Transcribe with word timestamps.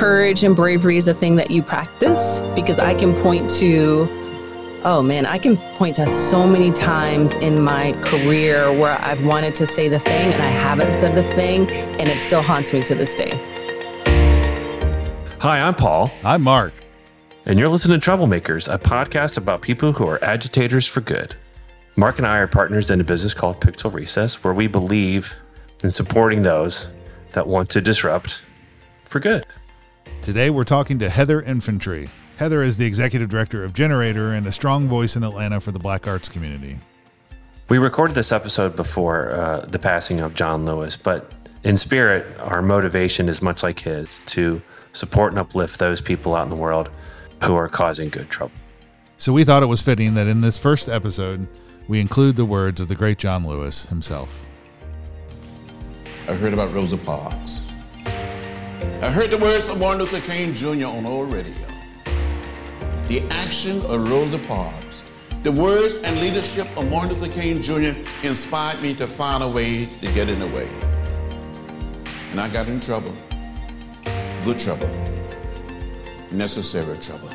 courage 0.00 0.44
and 0.44 0.56
bravery 0.56 0.96
is 0.96 1.08
a 1.08 1.12
thing 1.12 1.36
that 1.36 1.50
you 1.50 1.62
practice 1.62 2.40
because 2.54 2.78
I 2.78 2.94
can 2.94 3.14
point 3.20 3.50
to, 3.58 4.08
oh 4.82 5.02
man, 5.02 5.26
I 5.26 5.36
can 5.36 5.58
point 5.76 5.96
to 5.96 6.06
so 6.06 6.46
many 6.46 6.72
times 6.72 7.34
in 7.34 7.60
my 7.60 7.92
career 8.00 8.72
where 8.72 8.98
I've 8.98 9.22
wanted 9.26 9.54
to 9.56 9.66
say 9.66 9.90
the 9.90 9.98
thing 9.98 10.32
and 10.32 10.42
I 10.42 10.48
haven't 10.48 10.94
said 10.94 11.14
the 11.14 11.22
thing, 11.34 11.70
and 11.70 12.08
it 12.08 12.18
still 12.22 12.40
haunts 12.40 12.72
me 12.72 12.82
to 12.84 12.94
this 12.94 13.14
day. 13.14 13.32
Hi, 15.40 15.60
I'm 15.60 15.74
Paul. 15.74 16.10
I'm 16.24 16.40
Mark. 16.40 16.72
And 17.44 17.58
you're 17.58 17.68
listening 17.68 18.00
to 18.00 18.10
Troublemakers, 18.10 18.72
a 18.72 18.78
podcast 18.78 19.36
about 19.36 19.60
people 19.60 19.92
who 19.92 20.08
are 20.08 20.24
agitators 20.24 20.86
for 20.86 21.02
good. 21.02 21.36
Mark 21.96 22.16
and 22.16 22.26
I 22.26 22.38
are 22.38 22.46
partners 22.46 22.90
in 22.90 23.02
a 23.02 23.04
business 23.04 23.34
called 23.34 23.60
Pixel 23.60 23.92
Recess, 23.92 24.42
where 24.42 24.54
we 24.54 24.66
believe 24.66 25.34
in 25.84 25.92
supporting 25.92 26.40
those 26.40 26.86
that 27.32 27.46
want 27.46 27.68
to 27.68 27.82
disrupt 27.82 28.40
for 29.04 29.20
good. 29.20 29.44
Today 30.22 30.50
we're 30.50 30.64
talking 30.64 30.98
to 30.98 31.08
Heather 31.08 31.40
Infantry. 31.40 32.10
Heather 32.36 32.62
is 32.62 32.76
the 32.76 32.84
executive 32.84 33.30
director 33.30 33.64
of 33.64 33.72
Generator 33.72 34.32
and 34.32 34.46
a 34.46 34.52
strong 34.52 34.86
voice 34.86 35.16
in 35.16 35.24
Atlanta 35.24 35.60
for 35.60 35.72
the 35.72 35.78
black 35.78 36.06
arts 36.06 36.28
community. 36.28 36.78
We 37.70 37.78
recorded 37.78 38.14
this 38.14 38.30
episode 38.30 38.76
before 38.76 39.30
uh, 39.30 39.60
the 39.60 39.78
passing 39.78 40.20
of 40.20 40.34
John 40.34 40.66
Lewis, 40.66 40.94
but 40.94 41.32
in 41.64 41.78
spirit, 41.78 42.38
our 42.38 42.60
motivation 42.60 43.30
is 43.30 43.40
much 43.40 43.62
like 43.62 43.80
his 43.80 44.20
to 44.26 44.60
support 44.92 45.32
and 45.32 45.38
uplift 45.38 45.78
those 45.78 46.02
people 46.02 46.34
out 46.34 46.44
in 46.44 46.50
the 46.50 46.56
world 46.56 46.90
who 47.42 47.54
are 47.54 47.68
causing 47.68 48.10
good 48.10 48.28
trouble. 48.28 48.54
So 49.16 49.32
we 49.32 49.44
thought 49.44 49.62
it 49.62 49.66
was 49.66 49.80
fitting 49.80 50.14
that 50.14 50.26
in 50.26 50.42
this 50.42 50.58
first 50.58 50.86
episode, 50.86 51.48
we 51.88 51.98
include 51.98 52.36
the 52.36 52.44
words 52.44 52.78
of 52.78 52.88
the 52.88 52.94
great 52.94 53.16
John 53.16 53.46
Lewis 53.46 53.86
himself. 53.86 54.44
I 56.28 56.34
heard 56.34 56.52
about 56.52 56.74
Rosa 56.74 56.98
Parks. 56.98 57.62
I 59.02 59.10
heard 59.10 59.30
the 59.30 59.38
words 59.38 59.68
of 59.68 59.78
Martin 59.78 60.00
Luther 60.00 60.20
King 60.20 60.54
Jr. 60.54 60.86
on 60.86 61.04
old 61.04 61.32
radio. 61.32 61.66
The 63.08 63.22
action 63.30 63.82
of 63.86 64.08
Rosa 64.08 64.38
Parks, 64.40 65.02
the 65.42 65.52
words 65.52 65.96
and 65.96 66.20
leadership 66.20 66.66
of 66.78 66.88
Martin 66.90 67.18
Luther 67.18 67.32
King 67.32 67.60
Jr. 67.60 67.98
inspired 68.22 68.80
me 68.80 68.94
to 68.94 69.06
find 69.06 69.42
a 69.42 69.48
way 69.48 69.86
to 69.86 70.12
get 70.12 70.28
in 70.28 70.38
the 70.38 70.46
way. 70.48 70.68
And 72.30 72.40
I 72.40 72.48
got 72.48 72.68
in 72.68 72.80
trouble. 72.80 73.14
Good 74.44 74.58
trouble. 74.58 74.88
Necessary 76.30 76.96
trouble. 76.98 77.28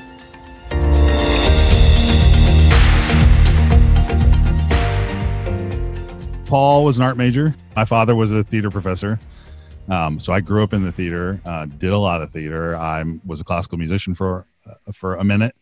Paul 6.46 6.86
was 6.86 6.98
an 6.98 7.04
art 7.04 7.18
major. 7.18 7.54
My 7.76 7.86
father 7.86 8.16
was 8.16 8.32
a 8.32 8.44
theater 8.44 8.72
professor. 8.72 9.20
Um, 9.90 10.20
so 10.20 10.34
I 10.34 10.42
grew 10.42 10.64
up 10.64 10.74
in 10.74 10.84
the 10.84 10.92
theater, 10.92 11.40
uh, 11.46 11.66
did 11.66 11.92
a 11.92 11.98
lot 11.98 12.22
of 12.22 12.32
theater. 12.32 12.76
I 12.76 13.04
was 13.26 13.42
a 13.42 13.44
classical 13.44 13.78
musician 13.78 14.16
for 14.16 14.46
uh, 14.68 14.92
for 14.92 15.16
a 15.16 15.24
minute, 15.24 15.56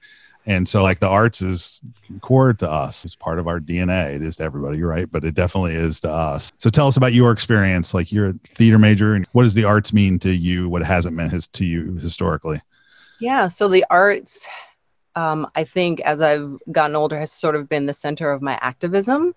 and 0.46 0.68
so 0.68 0.82
like 0.82 1.00
the 1.00 1.08
arts 1.08 1.42
is 1.42 1.82
core 2.22 2.54
to 2.54 2.70
us. 2.70 3.06
It's 3.06 3.16
part 3.16 3.40
of 3.40 3.48
our 3.48 3.60
DNA. 3.60 4.16
It 4.16 4.22
is 4.22 4.38
to 4.38 4.44
everybody, 4.44 4.82
right? 4.82 5.12
But 5.12 5.24
it 5.26 5.36
definitely 5.36 5.76
is 5.76 6.00
to 6.02 6.12
us. 6.12 6.52
So 6.58 6.70
tell 6.70 6.88
us 6.88 6.98
about 6.98 7.14
your 7.14 7.32
experience. 7.32 7.94
Like 7.94 8.12
you're 8.12 8.30
a 8.30 8.34
theater 8.46 8.80
major, 8.80 9.14
and 9.14 9.28
what 9.34 9.44
does 9.44 9.54
the 9.54 9.66
arts 9.66 9.94
mean 9.94 10.20
to 10.20 10.32
you? 10.32 10.70
What 10.70 10.84
hasn't 10.84 11.16
meant 11.16 11.52
to 11.52 11.66
you 11.66 11.96
historically? 11.98 12.62
Yeah. 13.20 13.48
So 13.48 13.68
the 13.68 13.86
arts, 13.90 14.48
um, 15.16 15.48
I 15.56 15.64
think, 15.64 16.00
as 16.02 16.22
I've 16.22 16.58
gotten 16.72 16.96
older, 16.96 17.20
has 17.20 17.32
sort 17.32 17.56
of 17.56 17.70
been 17.70 17.86
the 17.86 17.94
center 17.94 18.32
of 18.32 18.42
my 18.42 18.58
activism 18.62 19.34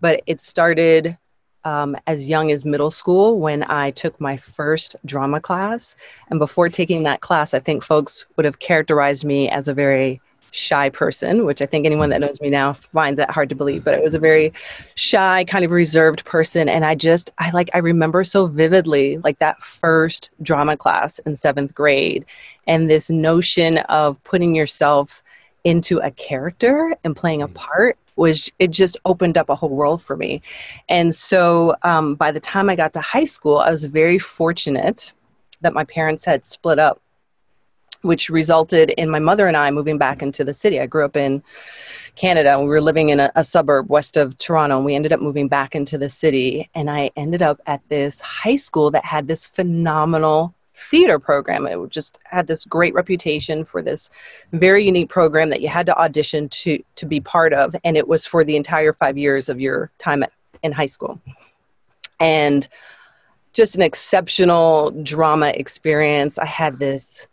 but 0.00 0.22
it 0.26 0.40
started 0.40 1.16
um, 1.64 1.96
as 2.06 2.28
young 2.28 2.50
as 2.50 2.64
middle 2.64 2.90
school 2.90 3.40
when 3.40 3.64
I 3.64 3.90
took 3.90 4.20
my 4.20 4.36
first 4.36 4.96
drama 5.04 5.40
class. 5.40 5.96
And 6.30 6.38
before 6.38 6.68
taking 6.68 7.02
that 7.02 7.20
class, 7.20 7.54
I 7.54 7.60
think 7.60 7.82
folks 7.82 8.26
would 8.36 8.44
have 8.44 8.58
characterized 8.58 9.24
me 9.24 9.48
as 9.48 9.68
a 9.68 9.74
very 9.74 10.20
shy 10.50 10.88
person, 10.88 11.44
which 11.44 11.60
I 11.60 11.66
think 11.66 11.84
anyone 11.84 12.10
that 12.10 12.20
knows 12.20 12.40
me 12.40 12.50
now 12.50 12.72
finds 12.72 13.18
that 13.18 13.30
hard 13.30 13.48
to 13.50 13.54
believe. 13.54 13.84
But 13.84 13.94
it 13.94 14.02
was 14.02 14.14
a 14.14 14.18
very 14.18 14.52
shy, 14.94 15.44
kind 15.44 15.64
of 15.64 15.70
reserved 15.70 16.24
person. 16.24 16.68
And 16.68 16.84
I 16.84 16.94
just, 16.94 17.30
I 17.38 17.50
like, 17.50 17.70
I 17.74 17.78
remember 17.78 18.24
so 18.24 18.46
vividly 18.46 19.18
like 19.18 19.38
that 19.38 19.62
first 19.62 20.30
drama 20.42 20.76
class 20.76 21.18
in 21.20 21.36
seventh 21.36 21.74
grade 21.74 22.24
and 22.66 22.90
this 22.90 23.10
notion 23.10 23.78
of 23.78 24.22
putting 24.24 24.54
yourself 24.54 25.22
into 25.64 25.98
a 25.98 26.10
character 26.10 26.96
and 27.04 27.14
playing 27.14 27.42
a 27.42 27.48
part 27.48 27.98
was 28.18 28.50
it 28.58 28.70
just 28.70 28.98
opened 29.04 29.38
up 29.38 29.48
a 29.48 29.54
whole 29.54 29.70
world 29.70 30.02
for 30.02 30.16
me. 30.16 30.42
And 30.88 31.14
so 31.14 31.74
um, 31.82 32.16
by 32.16 32.32
the 32.32 32.40
time 32.40 32.68
I 32.68 32.76
got 32.76 32.92
to 32.94 33.00
high 33.00 33.24
school, 33.24 33.58
I 33.58 33.70
was 33.70 33.84
very 33.84 34.18
fortunate 34.18 35.12
that 35.60 35.72
my 35.72 35.84
parents 35.84 36.24
had 36.24 36.44
split 36.44 36.78
up, 36.78 37.00
which 38.02 38.28
resulted 38.28 38.90
in 38.90 39.08
my 39.08 39.18
mother 39.18 39.46
and 39.46 39.56
I 39.56 39.70
moving 39.70 39.98
back 39.98 40.22
into 40.22 40.44
the 40.44 40.54
city. 40.54 40.80
I 40.80 40.86
grew 40.86 41.04
up 41.04 41.16
in 41.16 41.42
Canada 42.16 42.58
we 42.60 42.66
were 42.66 42.80
living 42.80 43.10
in 43.10 43.20
a, 43.20 43.30
a 43.36 43.44
suburb 43.44 43.88
west 43.88 44.16
of 44.16 44.36
Toronto 44.38 44.76
and 44.76 44.84
we 44.84 44.96
ended 44.96 45.12
up 45.12 45.20
moving 45.20 45.46
back 45.46 45.76
into 45.76 45.96
the 45.96 46.08
city. 46.08 46.68
And 46.74 46.90
I 46.90 47.12
ended 47.14 47.42
up 47.42 47.60
at 47.66 47.80
this 47.88 48.20
high 48.20 48.56
school 48.56 48.90
that 48.90 49.04
had 49.04 49.28
this 49.28 49.46
phenomenal 49.46 50.52
theater 50.78 51.18
program. 51.18 51.66
It 51.66 51.90
just 51.90 52.18
had 52.24 52.46
this 52.46 52.64
great 52.64 52.94
reputation 52.94 53.64
for 53.64 53.82
this 53.82 54.10
very 54.52 54.84
unique 54.84 55.08
program 55.08 55.48
that 55.50 55.60
you 55.60 55.68
had 55.68 55.86
to 55.86 55.98
audition 55.98 56.48
to 56.50 56.82
to 56.96 57.06
be 57.06 57.20
part 57.20 57.52
of, 57.52 57.74
and 57.84 57.96
it 57.96 58.08
was 58.08 58.24
for 58.26 58.44
the 58.44 58.56
entire 58.56 58.92
five 58.92 59.18
years 59.18 59.48
of 59.48 59.60
your 59.60 59.90
time 59.98 60.22
at, 60.22 60.32
in 60.62 60.72
high 60.72 60.86
school. 60.86 61.20
And 62.20 62.68
just 63.52 63.74
an 63.74 63.82
exceptional 63.82 64.90
drama 65.02 65.48
experience. 65.48 66.38
I 66.38 66.46
had 66.46 66.78
this 66.78 67.26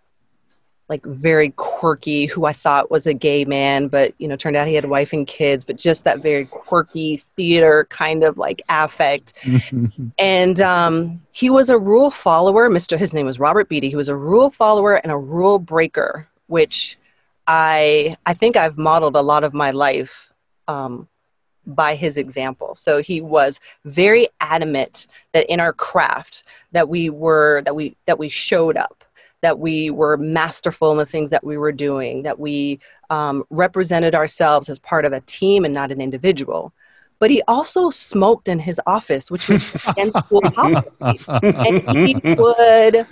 like 0.87 1.03
very 1.03 1.49
quirky 1.51 2.25
who 2.25 2.45
I 2.45 2.53
thought 2.53 2.91
was 2.91 3.07
a 3.07 3.13
gay 3.13 3.43
man, 3.43 3.87
but 3.87 4.13
you 4.19 4.27
know, 4.27 4.35
turned 4.35 4.55
out 4.55 4.67
he 4.67 4.75
had 4.75 4.85
a 4.85 4.89
wife 4.89 5.13
and 5.13 5.25
kids, 5.25 5.63
but 5.63 5.77
just 5.77 6.03
that 6.03 6.19
very 6.19 6.45
quirky 6.45 7.17
theater 7.35 7.87
kind 7.89 8.23
of 8.23 8.37
like 8.37 8.61
affect. 8.69 9.33
and 10.19 10.61
um, 10.61 11.21
he 11.31 11.49
was 11.49 11.69
a 11.69 11.77
rule 11.77 12.11
follower. 12.11 12.69
Mr. 12.69 12.97
His 12.97 13.13
name 13.13 13.25
was 13.25 13.39
Robert 13.39 13.67
Beatty. 13.67 13.89
He 13.89 13.95
was 13.95 14.09
a 14.09 14.15
rule 14.15 14.51
follower 14.51 14.95
and 14.97 15.11
a 15.11 15.17
rule 15.17 15.57
breaker, 15.57 16.27
which 16.47 16.97
I 17.47 18.15
I 18.25 18.33
think 18.33 18.55
I've 18.55 18.77
modeled 18.77 19.15
a 19.15 19.21
lot 19.21 19.43
of 19.43 19.53
my 19.53 19.71
life 19.71 20.29
um, 20.67 21.07
by 21.65 21.95
his 21.95 22.17
example. 22.17 22.75
So 22.75 23.01
he 23.01 23.21
was 23.21 23.59
very 23.85 24.27
adamant 24.39 25.07
that 25.33 25.51
in 25.51 25.59
our 25.59 25.73
craft 25.73 26.43
that 26.73 26.89
we 26.89 27.09
were 27.09 27.61
that 27.63 27.75
we 27.75 27.95
that 28.05 28.19
we 28.19 28.29
showed 28.29 28.77
up 28.77 29.04
that 29.41 29.59
we 29.59 29.89
were 29.89 30.17
masterful 30.17 30.91
in 30.91 30.97
the 30.97 31.05
things 31.05 31.29
that 31.29 31.43
we 31.43 31.57
were 31.57 31.71
doing, 31.71 32.23
that 32.23 32.39
we 32.39 32.79
um, 33.09 33.43
represented 33.49 34.15
ourselves 34.15 34.69
as 34.69 34.79
part 34.79 35.05
of 35.05 35.13
a 35.13 35.21
team 35.21 35.65
and 35.65 35.73
not 35.73 35.91
an 35.91 36.01
individual. 36.01 36.73
But 37.19 37.31
he 37.31 37.41
also 37.47 37.89
smoked 37.89 38.49
in 38.49 38.59
his 38.59 38.79
office, 38.85 39.31
which 39.31 39.47
was 39.47 39.75
against 39.87 40.25
school 40.25 40.41
policy. 40.53 40.91
And 41.41 42.07
he 42.07 42.15
would 42.23 43.07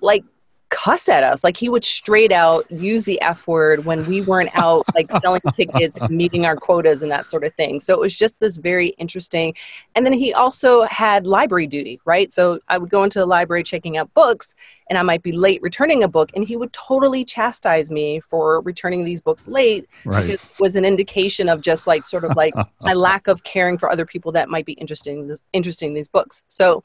like 0.00 0.24
cuss 0.72 1.08
at 1.08 1.22
us. 1.22 1.44
Like 1.44 1.56
he 1.56 1.68
would 1.68 1.84
straight 1.84 2.32
out 2.32 2.68
use 2.70 3.04
the 3.04 3.20
F 3.20 3.46
word 3.46 3.84
when 3.84 4.04
we 4.06 4.22
weren't 4.22 4.50
out 4.54 4.84
like 4.94 5.12
selling 5.22 5.42
tickets 5.54 5.98
and 5.98 6.10
meeting 6.10 6.46
our 6.46 6.56
quotas 6.56 7.02
and 7.02 7.12
that 7.12 7.28
sort 7.28 7.44
of 7.44 7.54
thing. 7.54 7.78
So 7.78 7.92
it 7.92 8.00
was 8.00 8.16
just 8.16 8.40
this 8.40 8.56
very 8.56 8.88
interesting. 8.98 9.54
And 9.94 10.04
then 10.04 10.14
he 10.14 10.32
also 10.32 10.82
had 10.84 11.26
library 11.26 11.66
duty, 11.66 12.00
right? 12.06 12.32
So 12.32 12.58
I 12.68 12.78
would 12.78 12.90
go 12.90 13.04
into 13.04 13.18
the 13.18 13.26
library 13.26 13.62
checking 13.62 13.98
out 13.98 14.12
books 14.14 14.54
and 14.88 14.98
I 14.98 15.02
might 15.02 15.22
be 15.22 15.32
late 15.32 15.60
returning 15.62 16.02
a 16.02 16.08
book 16.08 16.30
and 16.34 16.42
he 16.42 16.56
would 16.56 16.72
totally 16.72 17.24
chastise 17.24 17.90
me 17.90 18.20
for 18.20 18.62
returning 18.62 19.04
these 19.04 19.20
books 19.20 19.46
late 19.46 19.86
right. 20.06 20.22
because 20.22 20.42
it 20.42 20.60
was 20.60 20.74
an 20.74 20.86
indication 20.86 21.50
of 21.50 21.60
just 21.60 21.86
like 21.86 22.04
sort 22.04 22.24
of 22.24 22.34
like 22.34 22.54
my 22.80 22.94
lack 22.94 23.28
of 23.28 23.44
caring 23.44 23.76
for 23.76 23.92
other 23.92 24.06
people 24.06 24.32
that 24.32 24.48
might 24.48 24.64
be 24.64 24.72
interested 24.74 25.12
in 25.12 25.28
this 25.28 25.42
interested 25.52 25.84
in 25.84 25.92
these 25.92 26.08
books. 26.08 26.42
So 26.48 26.82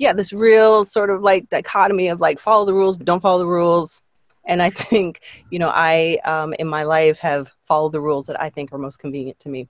yeah, 0.00 0.14
this 0.14 0.32
real 0.32 0.86
sort 0.86 1.10
of 1.10 1.20
like 1.20 1.50
dichotomy 1.50 2.08
of 2.08 2.20
like 2.20 2.40
follow 2.40 2.64
the 2.64 2.72
rules 2.72 2.96
but 2.96 3.06
don't 3.06 3.20
follow 3.20 3.38
the 3.38 3.46
rules. 3.46 4.02
And 4.46 4.62
I 4.62 4.70
think, 4.90 5.20
you 5.50 5.58
know, 5.58 5.68
I 5.68 6.18
um, 6.24 6.54
in 6.58 6.66
my 6.66 6.84
life 6.84 7.18
have 7.18 7.52
followed 7.66 7.92
the 7.92 8.00
rules 8.00 8.26
that 8.26 8.40
I 8.40 8.48
think 8.48 8.72
are 8.72 8.78
most 8.78 8.98
convenient 8.98 9.38
to 9.40 9.50
me. 9.50 9.68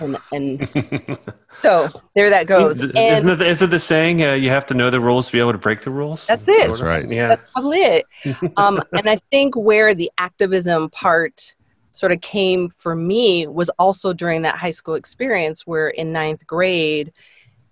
And, 0.00 0.16
and 0.32 1.18
so 1.60 1.88
there 2.16 2.30
that 2.30 2.46
goes. 2.46 2.78
Isn't, 2.80 2.98
And 2.98 3.28
it, 3.28 3.40
isn't 3.40 3.70
the 3.70 3.78
saying 3.78 4.24
uh, 4.24 4.32
you 4.32 4.50
have 4.50 4.66
to 4.66 4.74
know 4.74 4.90
the 4.90 4.98
rules 4.98 5.26
to 5.26 5.32
be 5.32 5.38
able 5.38 5.52
to 5.52 5.58
break 5.58 5.82
the 5.82 5.90
rules? 5.90 6.26
That's 6.26 6.48
it. 6.48 6.66
That's 6.66 6.80
right. 6.80 7.08
Yeah. 7.08 7.28
that's 7.28 7.52
probably 7.52 7.78
it. 7.78 8.04
Um, 8.56 8.82
and 8.92 9.08
I 9.08 9.18
think 9.30 9.54
where 9.54 9.94
the 9.94 10.10
activism 10.18 10.90
part 10.90 11.54
sort 11.92 12.10
of 12.10 12.20
came 12.22 12.70
for 12.70 12.96
me 12.96 13.46
was 13.46 13.68
also 13.78 14.12
during 14.12 14.42
that 14.42 14.56
high 14.56 14.70
school 14.70 14.94
experience 14.94 15.64
where 15.66 15.88
in 15.88 16.12
ninth 16.12 16.44
grade, 16.46 17.12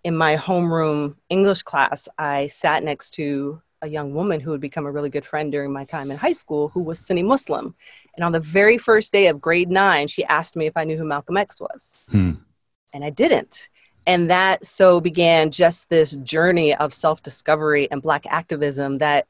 in 0.07 0.17
my 0.17 0.37
homeroom 0.37 1.17
English 1.31 1.63
class, 1.63 2.09
I 2.17 2.47
sat 2.47 2.85
next 2.85 3.11
to 3.15 3.61
a 3.83 3.89
young 3.89 4.15
woman 4.15 4.39
who 4.39 4.53
had 4.53 4.61
become 4.61 4.87
a 4.87 4.93
really 4.93 5.11
good 5.11 5.25
friend 5.25 5.51
during 5.51 5.73
my 5.73 5.85
time 5.85 6.13
in 6.13 6.17
high 6.17 6.31
school 6.31 6.69
who 6.69 6.81
was 6.81 7.01
Sunni 7.01 7.25
Muslim. 7.25 7.75
And 8.15 8.25
on 8.25 8.31
the 8.31 8.39
very 8.39 8.79
first 8.79 9.13
day 9.13 9.27
of 9.27 9.41
grade 9.41 9.69
nine, 9.69 10.07
she 10.07 10.25
asked 10.27 10.55
me 10.55 10.67
if 10.67 10.77
I 10.77 10.85
knew 10.85 10.97
who 10.97 11.03
Malcolm 11.03 11.37
X 11.37 11.61
was. 11.61 11.97
Hmm. 12.09 12.35
And 12.95 13.05
I 13.05 13.11
didn't. 13.11 13.69
And 14.07 14.31
that 14.31 14.65
so 14.65 15.01
began 15.01 15.51
just 15.51 15.91
this 15.91 16.13
journey 16.19 16.73
of 16.77 16.95
self 16.95 17.25
discovery 17.25 17.91
and 17.91 18.01
Black 18.01 18.27
activism 18.27 18.99
that 18.99 19.27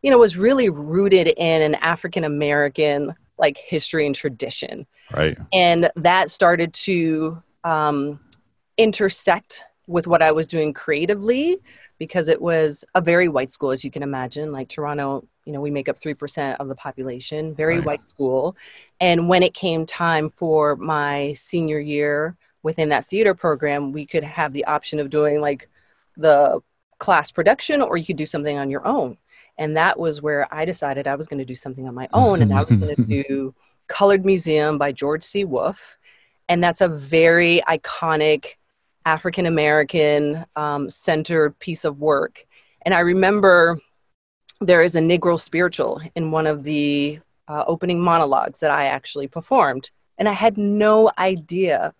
you 0.00 0.12
know, 0.12 0.18
was 0.18 0.36
really 0.36 0.68
rooted 0.70 1.26
in 1.26 1.60
an 1.60 1.74
African 1.74 2.22
American 2.22 3.16
like 3.36 3.58
history 3.58 4.06
and 4.06 4.14
tradition. 4.14 4.86
Right. 5.12 5.36
And 5.52 5.90
that 5.96 6.30
started 6.30 6.72
to 6.74 7.42
um, 7.64 8.20
intersect 8.78 9.64
with 9.90 10.06
what 10.06 10.22
I 10.22 10.30
was 10.30 10.46
doing 10.46 10.72
creatively 10.72 11.58
because 11.98 12.28
it 12.28 12.40
was 12.40 12.84
a 12.94 13.00
very 13.00 13.28
white 13.28 13.50
school, 13.50 13.72
as 13.72 13.84
you 13.84 13.90
can 13.90 14.04
imagine. 14.04 14.52
Like 14.52 14.68
Toronto, 14.68 15.26
you 15.44 15.52
know, 15.52 15.60
we 15.60 15.70
make 15.70 15.88
up 15.88 15.98
3% 15.98 16.56
of 16.60 16.68
the 16.68 16.76
population, 16.76 17.54
very 17.54 17.78
Right. 17.78 17.86
white 17.86 18.08
school. 18.08 18.56
And 19.00 19.28
when 19.28 19.42
it 19.42 19.52
came 19.52 19.84
time 19.84 20.30
for 20.30 20.76
my 20.76 21.32
senior 21.32 21.80
year 21.80 22.36
within 22.62 22.88
that 22.90 23.06
theater 23.06 23.34
program, 23.34 23.90
we 23.90 24.06
could 24.06 24.22
have 24.22 24.52
the 24.52 24.64
option 24.66 25.00
of 25.00 25.10
doing 25.10 25.40
like 25.40 25.68
the 26.16 26.60
class 26.98 27.32
production 27.32 27.82
or 27.82 27.96
you 27.96 28.06
could 28.06 28.16
do 28.16 28.26
something 28.26 28.58
on 28.58 28.70
your 28.70 28.86
own. 28.86 29.18
And 29.58 29.76
that 29.76 29.98
was 29.98 30.22
where 30.22 30.46
I 30.54 30.64
decided 30.64 31.08
I 31.08 31.16
was 31.16 31.26
going 31.26 31.38
to 31.38 31.44
do 31.44 31.54
something 31.56 31.88
on 31.88 31.94
my 31.94 32.08
own 32.12 32.42
and 32.42 32.54
I 32.54 32.62
was 32.62 32.76
going 32.76 32.94
to 32.96 33.02
do 33.02 33.54
Colored 33.88 34.24
Museum 34.24 34.78
by 34.78 34.92
George 34.92 35.24
C. 35.24 35.44
Wolfe. 35.44 35.98
And 36.48 36.62
that's 36.62 36.80
a 36.80 36.88
very 36.88 37.60
iconic 37.68 38.54
African 39.04 39.46
American 39.46 40.44
um, 40.56 40.90
centered 40.90 41.58
piece 41.58 41.84
of 41.84 41.98
work. 41.98 42.46
And 42.82 42.94
I 42.94 43.00
remember 43.00 43.78
there 44.60 44.82
is 44.82 44.94
a 44.94 45.00
Negro 45.00 45.40
spiritual 45.40 46.00
in 46.14 46.30
one 46.30 46.46
of 46.46 46.64
the 46.64 47.20
uh, 47.48 47.64
opening 47.66 48.00
monologues 48.00 48.60
that 48.60 48.70
I 48.70 48.86
actually 48.86 49.26
performed. 49.26 49.90
And 50.18 50.28
I 50.28 50.32
had 50.32 50.58
no 50.58 51.10
idea 51.18 51.94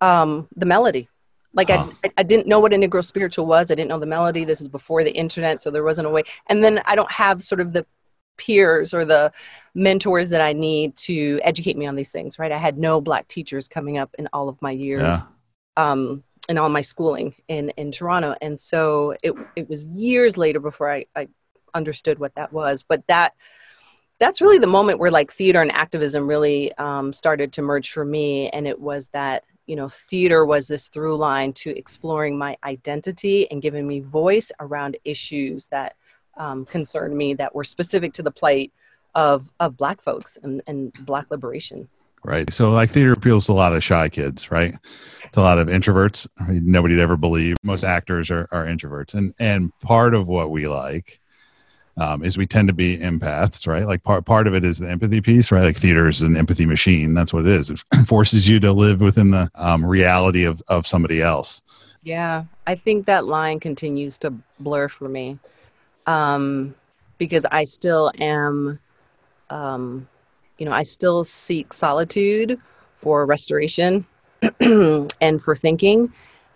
um, 0.00 0.48
the 0.56 0.66
melody. 0.66 1.08
Like. 1.54 1.70
I, 1.70 1.88
I 2.18 2.22
didn't 2.22 2.46
know 2.46 2.60
what 2.60 2.74
a 2.74 2.76
Negro 2.76 3.02
spiritual 3.02 3.46
was. 3.46 3.70
I 3.70 3.74
didn't 3.74 3.88
know 3.88 3.98
the 3.98 4.06
melody. 4.06 4.44
This 4.44 4.60
is 4.60 4.68
before 4.68 5.02
the 5.04 5.12
internet, 5.12 5.62
so 5.62 5.70
there 5.70 5.82
wasn't 5.82 6.06
a 6.06 6.10
way. 6.10 6.22
And 6.48 6.62
then 6.62 6.80
I 6.84 6.94
don't 6.94 7.10
have 7.10 7.42
sort 7.42 7.60
of 7.60 7.72
the 7.72 7.86
peers 8.36 8.92
or 8.92 9.04
the 9.04 9.32
mentors 9.74 10.28
that 10.30 10.40
I 10.40 10.52
need 10.52 10.96
to 10.98 11.40
educate 11.42 11.76
me 11.76 11.86
on 11.86 11.96
these 11.96 12.10
things, 12.10 12.38
right? 12.38 12.52
I 12.52 12.58
had 12.58 12.78
no 12.78 13.00
black 13.00 13.28
teachers 13.28 13.68
coming 13.68 13.98
up 13.98 14.14
in 14.18 14.28
all 14.32 14.48
of 14.48 14.60
my 14.60 14.70
years 14.70 15.02
Yeah. 15.02 15.22
Um, 15.76 16.22
and 16.48 16.58
all 16.58 16.68
my 16.68 16.80
schooling 16.80 17.34
in, 17.48 17.70
in 17.70 17.92
Toronto. 17.92 18.34
And 18.40 18.58
so 18.58 19.14
it, 19.22 19.34
it 19.56 19.68
was 19.68 19.86
years 19.88 20.36
later 20.36 20.60
before 20.60 20.92
I, 20.92 21.06
I 21.14 21.28
understood 21.74 22.18
what 22.18 22.34
that 22.36 22.52
was. 22.52 22.82
But 22.82 23.06
that 23.08 23.34
that's 24.18 24.40
really 24.40 24.58
the 24.58 24.66
moment 24.66 24.98
where 24.98 25.10
like 25.10 25.30
theater 25.30 25.60
and 25.60 25.72
activism 25.72 26.26
really 26.26 26.72
um, 26.78 27.12
started 27.12 27.52
to 27.52 27.62
merge 27.62 27.90
for 27.92 28.04
me. 28.04 28.48
And 28.48 28.66
it 28.66 28.80
was 28.80 29.08
that, 29.08 29.44
you 29.66 29.76
know, 29.76 29.88
theater 29.88 30.46
was 30.46 30.68
this 30.68 30.88
through 30.88 31.16
line 31.16 31.52
to 31.54 31.76
exploring 31.76 32.38
my 32.38 32.56
identity 32.64 33.50
and 33.50 33.60
giving 33.60 33.86
me 33.86 34.00
voice 34.00 34.50
around 34.58 34.96
issues 35.04 35.66
that 35.66 35.96
um, 36.38 36.64
concerned 36.64 37.16
me 37.16 37.34
that 37.34 37.54
were 37.54 37.64
specific 37.64 38.14
to 38.14 38.22
the 38.22 38.30
plight 38.30 38.72
of, 39.14 39.50
of 39.60 39.76
black 39.76 40.00
folks 40.00 40.38
and, 40.42 40.62
and 40.66 40.92
black 41.04 41.26
liberation. 41.30 41.88
Right. 42.24 42.52
So, 42.52 42.70
like, 42.72 42.90
theater 42.90 43.12
appeals 43.12 43.46
to 43.46 43.52
a 43.52 43.54
lot 43.54 43.74
of 43.74 43.84
shy 43.84 44.08
kids, 44.08 44.50
right? 44.50 44.74
To 45.32 45.40
a 45.40 45.42
lot 45.42 45.58
of 45.58 45.68
introverts. 45.68 46.28
I 46.40 46.48
mean, 46.48 46.70
nobody'd 46.70 46.98
ever 46.98 47.16
believe 47.16 47.56
most 47.62 47.84
actors 47.84 48.30
are, 48.30 48.48
are 48.50 48.64
introverts. 48.64 49.14
And, 49.14 49.32
and 49.38 49.72
part 49.80 50.12
of 50.12 50.26
what 50.26 50.50
we 50.50 50.66
like 50.66 51.20
um, 51.98 52.24
is 52.24 52.36
we 52.36 52.46
tend 52.46 52.68
to 52.68 52.74
be 52.74 52.98
empaths, 52.98 53.68
right? 53.68 53.84
Like, 53.84 54.02
part, 54.02 54.26
part 54.26 54.46
of 54.46 54.54
it 54.54 54.64
is 54.64 54.78
the 54.78 54.90
empathy 54.90 55.20
piece, 55.20 55.52
right? 55.52 55.62
Like, 55.62 55.76
theater 55.76 56.08
is 56.08 56.20
an 56.20 56.36
empathy 56.36 56.66
machine. 56.66 57.14
That's 57.14 57.32
what 57.32 57.46
it 57.46 57.52
is. 57.52 57.70
It 57.70 57.84
forces 58.06 58.48
you 58.48 58.58
to 58.60 58.72
live 58.72 59.00
within 59.00 59.30
the 59.30 59.48
um, 59.54 59.86
reality 59.86 60.44
of, 60.44 60.60
of 60.68 60.86
somebody 60.86 61.22
else. 61.22 61.62
Yeah, 62.02 62.44
I 62.66 62.76
think 62.76 63.06
that 63.06 63.26
line 63.26 63.58
continues 63.58 64.18
to 64.18 64.32
blur 64.60 64.88
for 64.88 65.08
me 65.08 65.38
um, 66.06 66.74
because 67.18 67.44
I 67.50 67.64
still 67.64 68.12
am, 68.18 68.78
um, 69.50 70.08
you 70.58 70.66
know, 70.66 70.72
I 70.72 70.82
still 70.82 71.24
seek 71.24 71.72
solitude 71.72 72.60
for 72.96 73.26
restoration 73.26 74.06
and 74.60 75.42
for 75.42 75.54
thinking. 75.54 76.12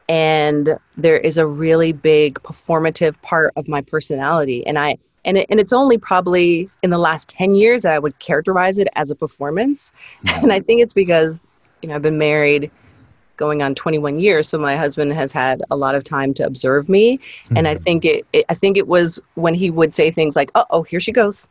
And 0.08 0.78
there 0.96 1.18
is 1.18 1.38
a 1.38 1.46
really 1.46 1.92
big 1.92 2.34
performative 2.42 3.20
part 3.22 3.52
of 3.56 3.68
my 3.68 3.80
personality. 3.80 4.66
And 4.66 4.78
I, 4.78 4.98
and, 5.24 5.38
it, 5.38 5.46
and 5.50 5.60
it's 5.60 5.72
only 5.72 5.98
probably 5.98 6.68
in 6.82 6.90
the 6.90 6.98
last 6.98 7.28
10 7.28 7.54
years 7.54 7.82
that 7.82 7.92
I 7.92 7.98
would 7.98 8.18
characterize 8.18 8.78
it 8.78 8.88
as 8.96 9.10
a 9.10 9.14
performance. 9.14 9.92
Mm-hmm. 10.24 10.44
And 10.44 10.52
I 10.52 10.60
think 10.60 10.82
it's 10.82 10.94
because, 10.94 11.42
you 11.82 11.88
know, 11.88 11.94
I've 11.94 12.02
been 12.02 12.18
married 12.18 12.70
going 13.36 13.62
on 13.62 13.74
21 13.74 14.20
years 14.20 14.46
so 14.46 14.58
my 14.58 14.76
husband 14.76 15.14
has 15.14 15.32
had 15.32 15.62
a 15.70 15.76
lot 15.76 15.94
of 15.94 16.04
time 16.04 16.34
to 16.34 16.44
observe 16.44 16.90
me 16.90 17.18
and 17.56 17.66
i 17.66 17.74
mm-hmm. 17.74 17.82
think 17.84 18.04
it, 18.04 18.26
it 18.34 18.44
i 18.50 18.54
think 18.54 18.76
it 18.76 18.86
was 18.86 19.18
when 19.34 19.54
he 19.54 19.70
would 19.70 19.94
say 19.94 20.10
things 20.10 20.36
like 20.36 20.50
oh 20.56 20.66
oh 20.68 20.82
here 20.82 21.00
she 21.00 21.10
goes 21.10 21.48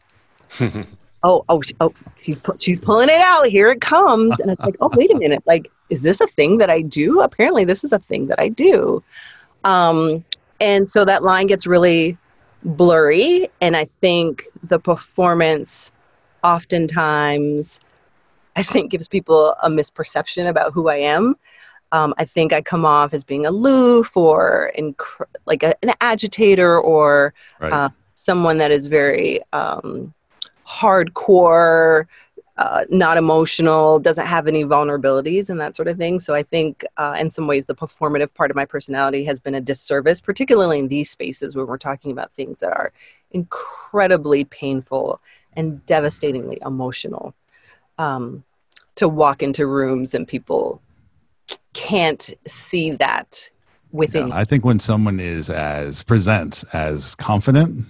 oh 1.24 1.44
oh 1.50 1.62
oh 1.81 1.94
she's 2.24 2.38
pu- 2.38 2.57
she's 2.60 2.80
pulling 2.80 3.10
it 3.10 3.21
out. 3.21 3.48
Here 3.48 3.69
it 3.69 3.81
comes. 3.81 4.39
And 4.39 4.50
it's 4.51 4.63
like 4.66 4.75
oh 4.81 4.89
wait 4.95 5.12
a 5.13 5.18
minute. 5.19 5.44
Like 5.45 5.69
is 5.89 6.01
this 6.04 6.21
a 6.21 6.27
thing 6.27 6.57
that 6.60 6.69
i 6.69 6.81
do? 6.81 7.19
Apparently 7.21 7.66
this 7.66 7.83
is 7.83 7.92
a 7.92 8.00
thing 8.00 8.27
that 8.27 8.39
i 8.39 8.48
do. 8.48 9.04
Um 9.63 10.24
and 10.62 10.88
so 10.89 11.06
that 11.06 11.24
line 11.24 11.48
gets 11.48 11.66
really 11.68 12.18
blurry. 12.63 13.50
And 13.62 13.75
i 13.77 13.86
think 13.86 14.44
the 14.63 14.80
performance 14.80 15.92
oftentimes 16.44 17.80
i 18.56 18.63
think 18.63 18.92
gives 18.92 19.07
people 19.07 19.56
a 19.63 19.69
misperception 19.69 20.48
about 20.50 20.74
who 20.74 20.88
i 20.89 20.95
am. 20.95 21.36
Um, 21.92 22.13
I 22.19 22.25
think 22.25 22.54
I 22.54 22.62
come 22.62 22.86
off 22.86 23.15
as 23.15 23.24
being 23.24 23.48
aloof 23.48 24.15
or 24.15 24.72
inc- 24.77 25.25
like 25.48 25.63
a, 25.63 25.74
an 25.83 25.92
agitator 26.01 26.80
or 26.80 27.33
Right. 27.60 27.74
uh, 27.74 27.89
someone 28.13 28.60
that 28.60 28.69
is 28.69 28.86
very 28.86 29.42
um, 29.54 30.13
hardcore, 30.69 32.06
uh, 32.57 32.83
not 32.89 33.18
emotional, 33.18 34.00
doesn't 34.00 34.25
have 34.25 34.48
any 34.48 34.63
vulnerabilities 34.63 35.50
and 35.50 35.60
that 35.60 35.75
sort 35.75 35.88
of 35.88 35.98
thing. 35.98 36.19
So 36.19 36.36
I 36.36 36.44
think, 36.44 36.86
uh, 36.98 37.16
in 37.18 37.30
some 37.30 37.48
ways, 37.48 37.66
the 37.66 37.75
performative 37.75 38.33
part 38.33 38.51
of 38.51 38.56
my 38.56 38.66
personality 38.66 39.24
has 39.25 39.39
been 39.39 39.56
a 39.56 39.62
disservice, 39.62 40.21
particularly 40.21 40.80
in 40.80 40.89
these 40.89 41.10
spaces 41.10 41.56
where 41.56 41.66
we're 41.66 41.77
talking 41.77 42.12
about 42.12 42.31
things 42.31 42.60
that 42.60 42.71
are 42.71 42.92
incredibly 43.31 44.44
painful 44.44 45.21
and 45.54 45.86
devastatingly 45.86 46.60
emotional. 46.66 47.33
Um, 47.98 48.44
to 48.95 49.07
walk 49.07 49.42
into 49.42 49.65
rooms 49.65 50.13
and 50.13 50.27
people 50.27 50.81
can't 51.74 52.33
see 52.45 52.92
that 52.92 53.50
within 53.94 54.27
Yeah, 54.27 54.36
I 54.36 54.44
think 54.44 54.65
when 54.65 54.80
someone 54.80 55.22
is 55.22 55.50
as 55.50 56.04
presents 56.04 56.63
as 56.75 57.15
confident 57.15 57.86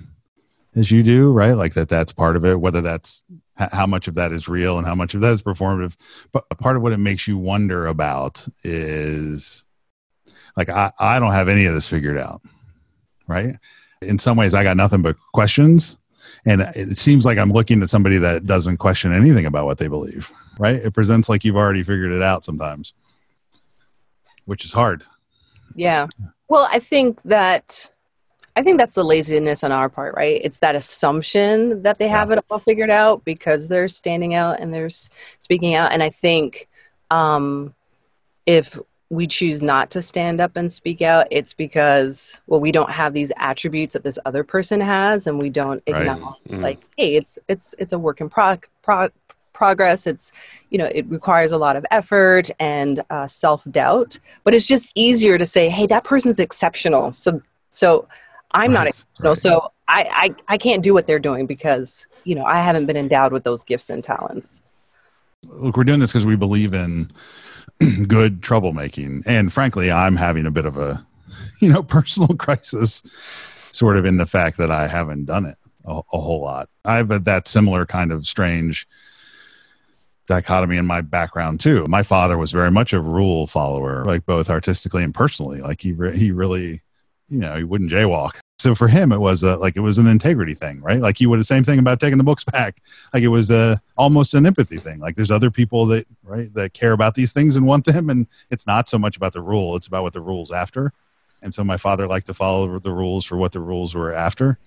as 0.76 0.92
you 0.92 1.04
do, 1.04 1.32
right? 1.32 1.54
Like 1.54 1.74
that, 1.74 1.90
that's 1.90 2.14
part 2.14 2.36
of 2.36 2.46
it. 2.46 2.60
Whether 2.60 2.82
that's 2.82 3.24
how 3.56 3.86
much 3.86 4.08
of 4.08 4.16
that 4.16 4.32
is 4.32 4.48
real 4.48 4.78
and 4.78 4.88
how 4.88 4.96
much 4.96 5.14
of 5.14 5.22
that 5.22 5.34
is 5.34 5.42
performative, 5.42 5.96
but 6.32 6.48
part 6.60 6.76
of 6.76 6.82
what 6.82 6.94
it 6.94 6.98
makes 6.98 7.28
you 7.28 7.38
wonder 7.38 7.88
about 7.88 8.48
is 8.64 9.66
like 10.56 10.70
I, 10.70 10.92
I 11.00 11.20
don't 11.20 11.34
have 11.34 11.50
any 11.50 11.66
of 11.66 11.74
this 11.74 11.88
figured 11.88 12.18
out, 12.18 12.42
right? 13.28 13.56
In 14.02 14.18
some 14.18 14.38
ways, 14.38 14.54
I 14.54 14.64
got 14.64 14.78
nothing 14.78 15.02
but 15.02 15.18
questions, 15.34 15.98
and 16.46 16.62
it 16.62 16.98
seems 16.98 17.26
like 17.26 17.38
I'm 17.38 17.52
looking 17.52 17.82
at 17.82 17.90
somebody 17.90 18.18
that 18.18 18.46
doesn't 18.46 18.78
question 18.78 19.12
anything 19.12 19.46
about 19.46 19.66
what 19.66 19.78
they 19.78 19.88
believe, 19.88 20.32
right? 20.58 20.76
It 20.76 20.94
presents 20.94 21.28
like 21.28 21.44
you've 21.44 21.58
already 21.58 21.84
figured 21.84 22.14
it 22.14 22.22
out 22.22 22.46
sometimes, 22.46 22.94
which 24.46 24.64
is 24.64 24.72
hard. 24.72 25.04
Yeah. 25.76 26.08
Well, 26.48 26.68
I 26.72 26.80
think 26.80 27.22
that 27.24 27.90
I 28.56 28.64
think 28.64 28.78
that's 28.78 28.96
the 28.96 29.04
laziness 29.04 29.64
on 29.64 29.72
our 29.72 29.90
part, 29.90 30.16
right? 30.16 30.42
It's 30.44 30.60
that 30.60 30.76
assumption 30.76 31.82
that 31.84 31.98
they 31.98 32.08
have 32.08 32.32
it 32.32 32.44
all 32.50 32.60
figured 32.60 32.90
out 32.90 33.24
because 33.24 33.68
they're 33.68 33.88
standing 33.88 34.34
out 34.34 34.60
and 34.60 34.74
they're 34.74 34.90
speaking 34.90 35.76
out. 35.76 35.92
And 35.92 36.04
I 36.04 36.10
think 36.10 36.68
um, 37.12 37.74
if 38.46 38.78
we 39.10 39.26
choose 39.26 39.64
not 39.64 39.90
to 39.92 40.02
stand 40.02 40.40
up 40.40 40.56
and 40.56 40.72
speak 40.72 41.02
out, 41.02 41.26
it's 41.32 41.54
because 41.54 42.42
well, 42.48 42.60
we 42.60 42.72
don't 42.72 42.92
have 42.92 43.14
these 43.14 43.32
attributes 43.38 43.94
that 43.94 44.04
this 44.04 44.20
other 44.26 44.44
person 44.44 44.80
has, 44.82 45.26
and 45.26 45.40
we 45.40 45.50
don't 45.50 45.82
Right. 45.88 46.02
acknowledge 46.08 46.36
Mhm. 46.50 46.62
like, 46.62 46.84
hey, 46.98 47.16
it's 47.16 47.40
it's 47.48 47.74
it's 47.80 47.94
a 47.94 47.98
work 47.98 48.22
in 48.22 48.30
prog- 48.30 48.68
prog- 48.84 49.12
progress. 49.54 50.06
It's 50.06 50.32
you 50.70 50.78
know 50.78 50.90
it 50.94 51.08
requires 51.08 51.52
a 51.52 51.58
lot 51.58 51.76
of 51.76 51.86
effort 51.90 52.52
and 52.60 53.04
uh, 53.10 53.26
self 53.26 53.64
doubt, 53.72 54.20
but 54.44 54.54
it's 54.54 54.66
just 54.66 54.92
easier 54.96 55.38
to 55.40 55.46
say, 55.46 55.70
hey, 55.70 55.88
that 55.88 56.04
person's 56.04 56.40
exceptional. 56.40 57.12
So 57.14 57.42
so 57.72 58.08
I'm 58.52 58.72
not 58.72 58.86
Right, 58.86 58.90
exceptional. 58.90 59.36
right. 59.36 59.38
So 59.38 59.72
I, 59.88 60.36
I 60.48 60.54
I 60.54 60.58
can't 60.58 60.84
do 60.84 60.94
what 60.94 61.08
they're 61.08 61.20
doing 61.20 61.46
because 61.48 62.08
you 62.24 62.36
know 62.36 62.46
I 62.46 62.58
haven't 62.58 62.86
been 62.86 62.98
endowed 62.98 63.32
with 63.34 63.44
those 63.44 63.64
gifts 63.64 63.90
and 63.90 64.04
talents. 64.04 64.62
look 65.46 65.78
we're 65.78 65.84
doing 65.84 66.00
this 66.00 66.12
because 66.12 66.26
we 66.26 66.36
believe 66.36 66.74
in 66.74 67.10
good 68.08 68.42
troublemaking 68.42 69.24
and 69.26 69.54
frankly 69.54 69.90
i'm 69.90 70.18
having 70.18 70.46
a 70.46 70.52
bit 70.52 70.66
of 70.66 70.76
a 70.78 71.06
you 71.62 71.70
know 71.72 71.82
personal 71.82 72.28
crisis 72.38 73.02
sort 73.72 73.96
of 73.98 74.04
in 74.06 74.18
the 74.18 74.26
fact 74.26 74.58
that 74.58 74.70
i 74.70 74.86
haven't 74.88 75.24
done 75.26 75.46
it 75.46 75.58
a, 75.86 76.02
a 76.12 76.20
whole 76.20 76.42
lot 76.42 76.68
i've 76.84 77.10
had 77.10 77.24
that 77.26 77.48
similar 77.48 77.86
kind 77.86 78.12
of 78.12 78.26
strange 78.28 78.86
dichotomy 80.28 80.76
in 80.78 80.86
my 80.86 81.02
background 81.02 81.60
too 81.60 81.86
my 81.88 82.04
father 82.04 82.38
was 82.38 82.52
very 82.52 82.70
much 82.72 82.92
a 82.94 83.00
rule 83.00 83.48
follower 83.48 84.04
like 84.06 84.26
both 84.26 84.50
artistically 84.50 85.04
and 85.04 85.14
personally 85.14 85.62
like 85.62 85.82
he 85.82 85.94
re- 85.94 86.18
he 86.18 86.32
really 86.32 86.82
you 87.30 87.40
know, 87.40 87.56
he 87.56 87.64
wouldn't 87.64 87.92
jaywalk. 87.92 88.40
So 88.60 88.76
for 88.76 88.90
him, 88.90 89.14
it 89.14 89.22
was 89.22 89.44
a, 89.44 89.56
like 89.56 89.78
it 89.78 89.82
was 89.82 89.98
an 89.98 90.08
integrity 90.08 90.54
thing, 90.54 90.82
right? 90.82 91.00
Like 91.00 91.18
he 91.18 91.26
would 91.26 91.40
the 91.40 91.46
same 91.46 91.64
thing 91.64 91.80
about 91.80 92.02
taking 92.02 92.18
the 92.18 92.26
books 92.26 92.44
back. 92.44 92.82
Like 93.14 93.24
it 93.24 93.30
was 93.30 93.50
a 93.50 93.82
almost 93.98 94.34
an 94.34 94.46
empathy 94.46 94.80
thing. 94.80 95.00
Like 95.00 95.16
there's 95.16 95.32
other 95.32 95.50
people 95.50 95.86
that 95.88 96.06
right 96.24 96.54
that 96.56 96.74
care 96.74 96.92
about 96.92 97.16
these 97.16 97.32
things 97.32 97.56
and 97.56 97.66
want 97.66 97.86
them, 97.86 98.10
and 98.10 98.28
it's 98.50 98.68
not 98.68 98.90
so 98.90 98.98
much 98.98 99.16
about 99.16 99.32
the 99.32 99.42
rule; 99.42 99.78
it's 99.78 99.88
about 99.88 100.04
what 100.04 100.14
the 100.14 100.22
rules 100.22 100.52
after. 100.52 100.92
And 101.42 101.54
so 101.54 101.64
my 101.64 101.78
father 101.78 102.06
liked 102.06 102.28
to 102.28 102.34
follow 102.34 102.80
the 102.80 102.92
rules 102.92 103.26
for 103.26 103.38
what 103.38 103.54
the 103.54 103.62
rules 103.62 103.96
were 103.96 104.12
after. 104.12 104.60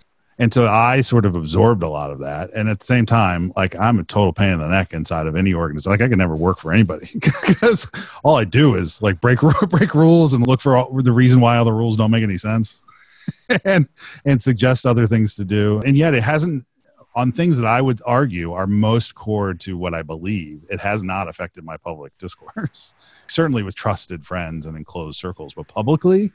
And 0.42 0.52
so 0.52 0.66
I 0.66 1.02
sort 1.02 1.25
of 1.25 1.37
absorbed 1.37 1.84
a 1.84 1.88
lot 1.88 2.11
of 2.11 2.18
that. 2.18 2.50
And 2.52 2.68
at 2.68 2.80
the 2.80 2.84
same 2.84 3.06
time, 3.06 3.52
like 3.56 3.76
I'm 3.76 4.00
a 4.00 4.02
total 4.02 4.32
pain 4.32 4.52
in 4.52 4.58
the 4.58 4.66
neck 4.66 4.92
inside 4.92 5.28
of 5.28 5.37
any 5.37 5.54
organization. 5.54 5.92
Like 5.92 6.00
I 6.00 6.08
could 6.08 6.18
never 6.18 6.34
work 6.34 6.58
for 6.58 6.72
anybody 6.72 7.08
because 7.14 7.88
all 8.25 8.34
I 8.34 8.42
do 8.44 8.75
is 8.75 9.00
like 9.00 9.20
break 9.20 9.38
break 9.68 9.94
rules 9.94 10.32
and 10.32 10.44
look 10.44 10.61
for 10.61 10.76
all, 10.76 10.90
the 11.00 11.12
reason 11.12 11.40
why 11.40 11.58
all 11.58 11.64
the 11.64 11.72
rules 11.72 11.94
don't 11.94 12.11
make 12.11 12.25
any 12.25 12.38
sense. 12.38 12.84
and 13.64 13.88
and 14.25 14.42
suggest 14.42 14.84
other 14.84 15.06
things 15.06 15.37
to 15.37 15.44
do. 15.44 15.80
And 15.87 15.96
yet 15.96 16.12
it 16.12 16.25
hasn't 16.25 16.66
on 17.14 17.30
things 17.30 17.56
that 17.58 17.66
I 17.68 17.80
would 17.80 18.02
argue 18.04 18.52
are 18.52 18.66
most 18.66 19.14
core 19.14 19.54
to 19.54 19.78
what 19.78 19.94
I 19.94 20.02
believe, 20.02 20.64
it 20.70 20.80
has 20.80 21.04
not 21.04 21.28
affected 21.28 21.62
my 21.62 21.76
public 21.76 22.18
discourse. 22.18 22.96
Certainly 23.28 23.62
with 23.62 23.76
trusted 23.76 24.26
friends 24.26 24.66
and 24.66 24.76
in 24.76 24.84
closed 24.84 25.20
circles, 25.20 25.54
but 25.54 25.68
publicly, 25.68 26.32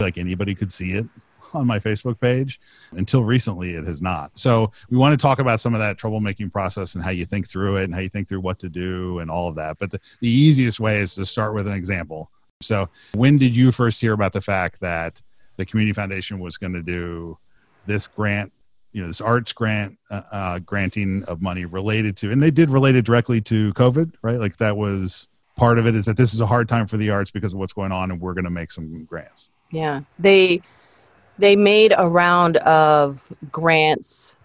like 0.00 0.18
anybody 0.18 0.56
could 0.56 0.72
see 0.72 0.94
it 0.94 1.06
on 1.54 1.66
my 1.66 1.78
Facebook 1.78 2.20
page. 2.20 2.60
Until 2.92 3.24
recently, 3.24 3.74
it 3.74 3.84
has 3.84 4.02
not. 4.02 4.38
So 4.38 4.72
we 4.90 4.96
want 4.96 5.18
to 5.18 5.22
talk 5.22 5.38
about 5.38 5.60
some 5.60 5.74
of 5.74 5.80
that 5.80 5.96
troublemaking 5.96 6.52
process 6.52 6.94
and 6.94 7.04
how 7.04 7.10
you 7.10 7.26
think 7.26 7.48
through 7.48 7.76
it 7.76 7.84
and 7.84 7.94
how 7.94 8.00
you 8.00 8.08
think 8.08 8.28
through 8.28 8.40
what 8.40 8.58
to 8.60 8.68
do 8.68 9.18
and 9.18 9.30
all 9.30 9.48
of 9.48 9.54
that. 9.56 9.78
But 9.78 9.90
the, 9.90 10.00
the 10.20 10.28
easiest 10.28 10.80
way 10.80 10.98
is 10.98 11.14
to 11.14 11.26
start 11.26 11.54
with 11.54 11.66
an 11.66 11.74
example. 11.74 12.30
So 12.60 12.88
when 13.14 13.38
did 13.38 13.54
you 13.54 13.72
first 13.72 14.00
hear 14.00 14.12
about 14.12 14.32
the 14.32 14.40
fact 14.40 14.80
that 14.80 15.20
the 15.56 15.66
community 15.66 15.92
foundation 15.92 16.38
was 16.38 16.56
going 16.56 16.72
to 16.72 16.82
do 16.82 17.38
this 17.86 18.08
grant 18.08 18.52
you 18.92 19.02
know 19.02 19.08
this 19.08 19.20
arts 19.20 19.52
grant 19.52 19.98
uh, 20.10 20.22
uh, 20.32 20.58
granting 20.60 21.22
of 21.24 21.42
money 21.42 21.66
related 21.66 22.16
to 22.16 22.30
and 22.30 22.42
they 22.42 22.50
did 22.50 22.70
relate 22.70 22.96
it 22.96 23.04
directly 23.04 23.40
to 23.40 23.72
covid 23.74 24.12
right 24.22 24.38
like 24.38 24.56
that 24.56 24.76
was 24.76 25.28
part 25.56 25.78
of 25.78 25.86
it 25.86 25.94
is 25.94 26.06
that 26.06 26.16
this 26.16 26.32
is 26.32 26.40
a 26.40 26.46
hard 26.46 26.68
time 26.68 26.86
for 26.86 26.96
the 26.96 27.10
arts 27.10 27.30
because 27.30 27.52
of 27.52 27.58
what's 27.58 27.72
going 27.72 27.92
on 27.92 28.10
and 28.10 28.20
we're 28.20 28.34
going 28.34 28.44
to 28.44 28.50
make 28.50 28.70
some 28.70 29.04
grants 29.04 29.50
yeah 29.70 30.00
they 30.18 30.62
they 31.38 31.56
made 31.56 31.92
a 31.96 32.08
round 32.08 32.56
of 32.58 33.32
grants 33.50 34.36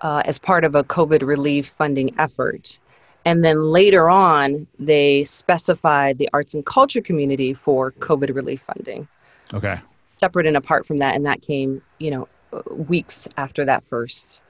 uh, 0.00 0.22
as 0.24 0.38
part 0.38 0.64
of 0.64 0.74
a 0.74 0.84
covid 0.84 1.22
relief 1.22 1.68
funding 1.68 2.14
effort. 2.18 2.78
And 3.24 3.44
then 3.44 3.62
later 3.64 4.08
on 4.08 4.66
they 4.78 5.24
specified 5.24 6.18
the 6.18 6.28
arts 6.32 6.54
and 6.54 6.64
culture 6.64 7.00
community 7.00 7.54
for 7.54 7.92
covid 7.92 8.34
relief 8.34 8.62
funding. 8.66 9.08
Okay. 9.54 9.78
Separate 10.14 10.46
and 10.46 10.56
apart 10.56 10.86
from 10.86 10.98
that, 10.98 11.14
and 11.14 11.26
that 11.26 11.42
came, 11.42 11.82
you 11.98 12.10
know, 12.10 12.28
weeks 12.70 13.28
after 13.36 13.64
that 13.64 13.84
first 13.84 14.40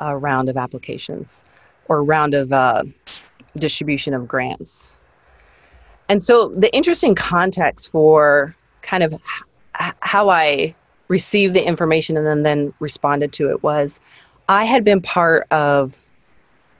uh, 0.00 0.14
round 0.14 0.48
of 0.48 0.56
applications 0.56 1.42
or 1.88 2.04
round 2.04 2.34
of 2.34 2.52
uh, 2.52 2.82
distribution 3.56 4.14
of 4.14 4.28
grants. 4.28 4.90
And 6.08 6.22
so 6.22 6.48
the 6.48 6.74
interesting 6.74 7.14
context 7.14 7.90
for 7.90 8.54
kind 8.82 9.02
of 9.02 9.14
h- 9.14 9.92
how 10.00 10.28
I 10.28 10.74
received 11.08 11.54
the 11.54 11.64
information 11.64 12.16
and 12.16 12.26
then, 12.26 12.42
then 12.42 12.74
responded 12.80 13.32
to 13.32 13.50
it 13.50 13.62
was 13.62 14.00
I 14.48 14.64
had 14.64 14.84
been 14.84 15.00
part 15.00 15.46
of 15.50 15.96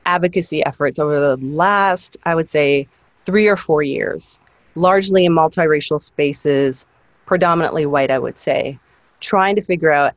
advocacy 0.05 0.65
efforts 0.65 0.99
over 0.99 1.19
the 1.19 1.37
last, 1.39 2.17
I 2.25 2.35
would 2.35 2.51
say, 2.51 2.87
three 3.25 3.49
or 3.49 3.57
four 3.57 3.83
years, 3.83 4.39
largely 4.77 5.25
in 5.25 5.33
multiracial 5.33 6.01
spaces, 6.01 6.87
predominantly 7.27 7.87
white, 7.87 8.11
I 8.11 8.21
would 8.21 8.39
say, 8.39 8.79
trying 9.21 9.57
to 9.57 9.63
figure 9.63 9.91
out 9.91 10.15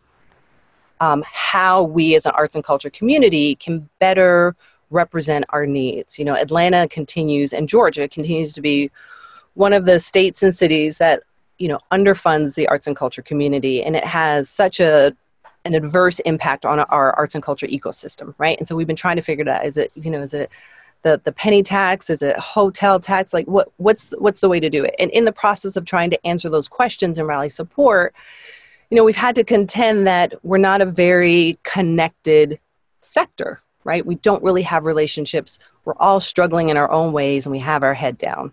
um, 1.01 1.23
how 1.25 1.83
we 1.83 2.15
as 2.15 2.25
an 2.25 2.33
arts 2.35 2.55
and 2.55 2.63
culture 2.63 2.89
community 2.89 3.55
can 3.55 3.89
better 3.99 4.55
represent 4.91 5.45
our 5.49 5.65
needs. 5.65 6.19
You 6.19 6.25
know, 6.25 6.35
Atlanta 6.35 6.87
continues 6.87 7.53
and 7.53 7.69
Georgia 7.69 8.07
continues 8.07 8.53
to 8.53 8.61
be 8.61 8.91
one 9.55 9.73
of 9.73 9.85
the 9.85 9.99
states 9.99 10.43
and 10.43 10.53
cities 10.53 10.97
that, 10.99 11.23
you 11.59 11.67
know, 11.67 11.79
underfunds 11.91 12.55
the 12.55 12.67
arts 12.67 12.87
and 12.87 12.95
culture 12.95 13.21
community. 13.21 13.83
And 13.83 13.95
it 13.95 14.05
has 14.05 14.49
such 14.49 14.79
a 14.79 15.15
an 15.65 15.75
adverse 15.75 16.19
impact 16.19 16.65
on 16.65 16.79
our 16.79 17.13
arts 17.13 17.35
and 17.35 17.43
culture 17.43 17.67
ecosystem, 17.67 18.33
right? 18.37 18.57
And 18.57 18.67
so 18.67 18.75
we've 18.75 18.87
been 18.87 18.95
trying 18.95 19.17
to 19.17 19.21
figure 19.21 19.43
that. 19.45 19.65
Is 19.65 19.75
it, 19.77 19.91
you 19.93 20.09
know, 20.09 20.21
is 20.21 20.33
it 20.33 20.49
the 21.03 21.19
the 21.23 21.31
penny 21.31 21.63
tax 21.63 22.09
is 22.09 22.21
it 22.21 22.37
hotel 22.37 22.99
tax 22.99 23.33
like 23.33 23.47
what 23.47 23.71
what's 23.77 24.11
what's 24.19 24.41
the 24.41 24.49
way 24.49 24.59
to 24.59 24.69
do 24.69 24.83
it 24.83 24.93
and 24.99 25.09
in 25.11 25.25
the 25.25 25.31
process 25.31 25.75
of 25.75 25.85
trying 25.85 26.09
to 26.09 26.27
answer 26.27 26.49
those 26.49 26.67
questions 26.67 27.17
and 27.17 27.27
rally 27.27 27.49
support 27.49 28.13
you 28.89 28.97
know 28.97 29.03
we've 29.03 29.15
had 29.15 29.35
to 29.35 29.43
contend 29.43 30.05
that 30.07 30.33
we're 30.43 30.57
not 30.57 30.81
a 30.81 30.85
very 30.85 31.57
connected 31.63 32.59
sector 32.99 33.61
right 33.83 34.05
we 34.05 34.15
don't 34.15 34.43
really 34.43 34.61
have 34.61 34.85
relationships 34.85 35.57
we're 35.85 35.93
all 35.97 36.19
struggling 36.19 36.69
in 36.69 36.77
our 36.77 36.91
own 36.91 37.13
ways 37.13 37.45
and 37.45 37.51
we 37.51 37.59
have 37.59 37.83
our 37.83 37.93
head 37.93 38.17
down 38.17 38.51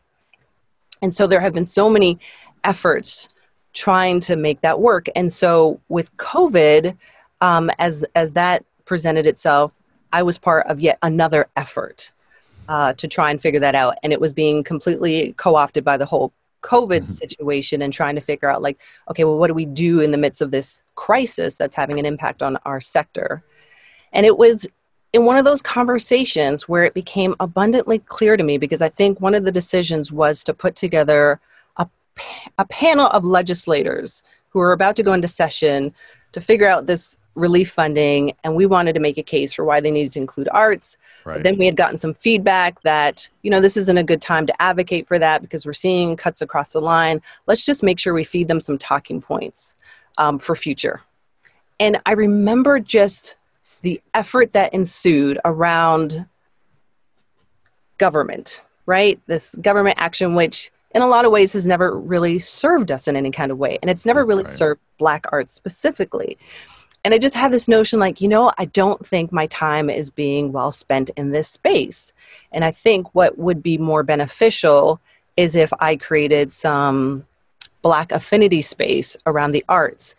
and 1.03 1.15
so 1.15 1.27
there 1.27 1.41
have 1.41 1.53
been 1.53 1.67
so 1.67 1.91
many 1.91 2.19
efforts 2.67 3.29
trying 3.73 4.21
to 4.21 4.37
make 4.37 4.61
that 4.61 4.81
work 4.81 5.07
and 5.17 5.33
so 5.33 5.81
with 5.89 6.15
covid 6.17 6.97
um, 7.41 7.71
as 7.79 8.05
as 8.15 8.33
that 8.33 8.65
presented 8.85 9.27
itself 9.27 9.75
i 10.13 10.23
was 10.23 10.39
part 10.39 10.67
of 10.67 10.81
yet 10.81 10.99
another 11.03 11.47
effort 11.57 12.13
uh, 12.69 12.93
to 12.95 13.09
try 13.09 13.31
and 13.31 13.41
figure 13.41 13.61
that 13.61 13.75
out. 13.75 13.97
And 14.03 14.13
it 14.13 14.21
was 14.21 14.33
being 14.33 14.65
completely 14.65 15.35
co 15.37 15.57
opted 15.57 15.85
by 15.85 15.97
the 15.97 16.07
whole 16.07 16.33
COVID 16.63 17.03
mm-hmm. 17.03 17.05
situation 17.05 17.83
and 17.83 17.93
trying 17.93 18.15
to 18.15 18.21
figure 18.21 18.51
out, 18.51 18.63
like, 18.63 18.81
okay, 19.11 19.25
well, 19.25 19.39
what 19.39 19.49
do 19.49 19.55
we 19.55 19.67
do 19.67 20.01
in 20.01 20.11
the 20.11 20.19
midst 20.19 20.43
of 20.43 20.51
this 20.51 20.83
crisis 20.95 21.57
that's 21.57 21.75
having 21.75 21.99
an 21.99 22.07
impact 22.07 22.43
on 22.43 22.57
our 22.65 22.81
sector? 22.81 23.43
And 24.13 24.27
it 24.27 24.39
was 24.39 24.67
in 25.13 25.25
one 25.25 25.37
of 25.37 25.45
those 25.45 25.63
conversations 25.63 26.69
where 26.69 26.85
it 26.85 26.95
became 26.95 27.35
abundantly 27.41 27.99
clear 27.99 28.37
to 28.37 28.43
me 28.43 28.59
because 28.59 28.83
I 28.83 28.89
think 28.89 29.21
one 29.21 29.35
of 29.35 29.45
the 29.45 29.53
decisions 29.53 30.11
was 30.11 30.43
to 30.45 30.55
put 30.55 30.75
together 30.75 31.41
a, 32.59 32.65
panel 32.67 33.07
of 33.09 33.25
legislators 33.25 34.23
who 34.51 34.61
are 34.61 34.73
about 34.73 34.97
to 34.97 35.03
go 35.03 35.13
into 35.13 35.29
session 35.29 35.93
to 36.33 36.41
figure 36.41 36.69
out 36.69 36.87
this 36.87 37.19
relief 37.35 37.71
funding 37.71 38.33
and 38.45 38.57
we 38.57 38.65
wanted 38.65 38.95
to 38.95 39.01
make 39.01 39.19
a 39.19 39.23
case 39.23 39.53
for 39.53 39.65
why 39.65 39.79
they 39.79 39.91
needed 39.91 40.13
to 40.13 40.21
include 40.21 40.49
arts. 40.53 40.97
Right. 41.25 41.43
then 41.43 41.59
we 41.59 41.67
had 41.67 41.77
gotten 41.77 41.99
some 41.99 42.15
feedback 42.15 42.81
that 42.83 43.29
you 43.43 43.51
know 43.51 43.61
this 43.61 43.77
isn't 43.77 43.99
a 43.99 44.03
good 44.03 44.23
time 44.23 44.47
to 44.47 44.63
advocate 44.63 45.07
for 45.07 45.19
that 45.19 45.43
because 45.43 45.67
we're 45.67 45.75
seeing 45.75 46.17
cuts 46.17 46.41
across 46.41 46.73
the 46.73 46.81
line. 46.81 47.21
Let's 47.47 47.65
just 47.65 47.83
make 47.83 47.99
sure 47.99 48.15
we 48.15 48.25
feed 48.25 48.49
them 48.49 48.61
some 48.61 48.79
talking 48.79 49.21
points 49.21 49.77
um, 50.19 50.39
for 50.39 50.57
future. 50.57 51.03
And 51.79 52.01
i 52.07 52.13
remember 52.13 52.81
just 52.81 53.37
the 53.83 54.01
effort 54.15 54.55
that 54.55 54.73
ensued 54.73 55.39
around 55.45 56.27
government 57.99 58.63
right? 58.87 59.21
This 59.27 59.55
government 59.57 59.97
action 59.99 60.35
which 60.35 60.71
in 60.97 61.03
a 61.03 61.07
lot 61.07 61.25
of 61.25 61.31
ways 61.31 61.53
has 61.53 61.67
never 61.67 61.97
really 61.97 62.41
served 62.41 62.91
us 62.91 63.07
in 63.07 63.15
any 63.15 63.31
kind 63.31 63.53
of 63.53 63.59
way 63.59 63.79
and 63.83 63.91
it's 63.91 64.05
never 64.05 64.25
really 64.25 64.43
right. 64.43 64.53
served 64.53 64.81
black 64.99 65.27
arts 65.31 65.55
specifically 65.55 66.37
and 67.07 67.15
I 67.15 67.19
just 67.19 67.37
had 67.37 67.53
this 67.53 67.69
notion 67.69 68.01
like, 68.01 68.21
you 68.21 68.27
know, 68.27 68.53
I 68.59 68.65
don't 68.65 69.07
think 69.07 69.31
my 69.31 69.47
time 69.47 69.89
is 69.89 70.11
being 70.11 70.51
well 70.51 70.73
spent 70.73 71.09
in 71.11 71.31
this 71.31 71.47
space. 71.47 72.13
And 72.51 72.65
I 72.65 72.73
think 72.73 73.15
what 73.15 73.39
would 73.39 73.63
be 73.63 73.79
more 73.79 74.03
beneficial 74.03 75.01
is 75.37 75.55
if 75.55 75.73
I 75.79 75.95
created 75.95 76.53
some 76.53 77.25
Black 77.83 78.11
affinity 78.11 78.61
space 78.61 79.17
around 79.25 79.53
the 79.53 79.65
arts. 79.69 80.17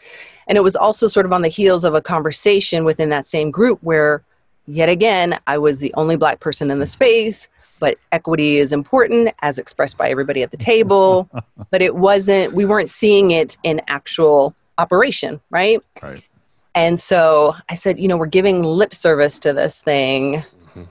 And 0.47 0.57
it 0.57 0.63
was 0.63 0.77
also 0.77 1.07
sort 1.07 1.25
of 1.25 1.33
on 1.33 1.41
the 1.41 1.49
heels 1.49 1.83
of 1.83 1.93
a 1.93 2.01
conversation 2.01 2.85
within 2.85 3.09
that 3.09 3.25
same 3.25 3.51
group 3.51 3.79
where, 3.81 4.23
yet 4.65 4.87
again, 4.87 5.37
I 5.45 5.57
was 5.57 5.81
the 5.81 5.93
only 5.95 6.15
Black 6.15 6.39
person 6.39 6.71
in 6.71 6.79
the 6.79 6.87
space, 6.87 7.49
but 7.79 7.97
equity 8.11 8.57
is 8.57 8.73
important 8.73 9.33
as 9.41 9.59
expressed 9.59 9.97
by 9.97 10.09
everybody 10.09 10.43
at 10.43 10.51
the 10.51 10.57
table. 10.57 11.29
but 11.71 11.81
it 11.81 11.95
wasn't, 11.95 12.53
we 12.53 12.65
weren't 12.65 12.89
seeing 12.89 13.31
it 13.31 13.57
in 13.63 13.81
actual 13.87 14.55
operation, 14.77 15.39
right? 15.49 15.81
Right. 16.01 16.23
And 16.75 16.99
so 16.99 17.55
I 17.69 17.75
said, 17.75 17.99
you 17.99 18.07
know, 18.07 18.17
we're 18.17 18.27
giving 18.27 18.61
lip 18.63 18.93
service 18.93 19.39
to 19.39 19.51
this 19.51 19.81
thing. 19.81 20.35
Mm-hmm. 20.35 20.83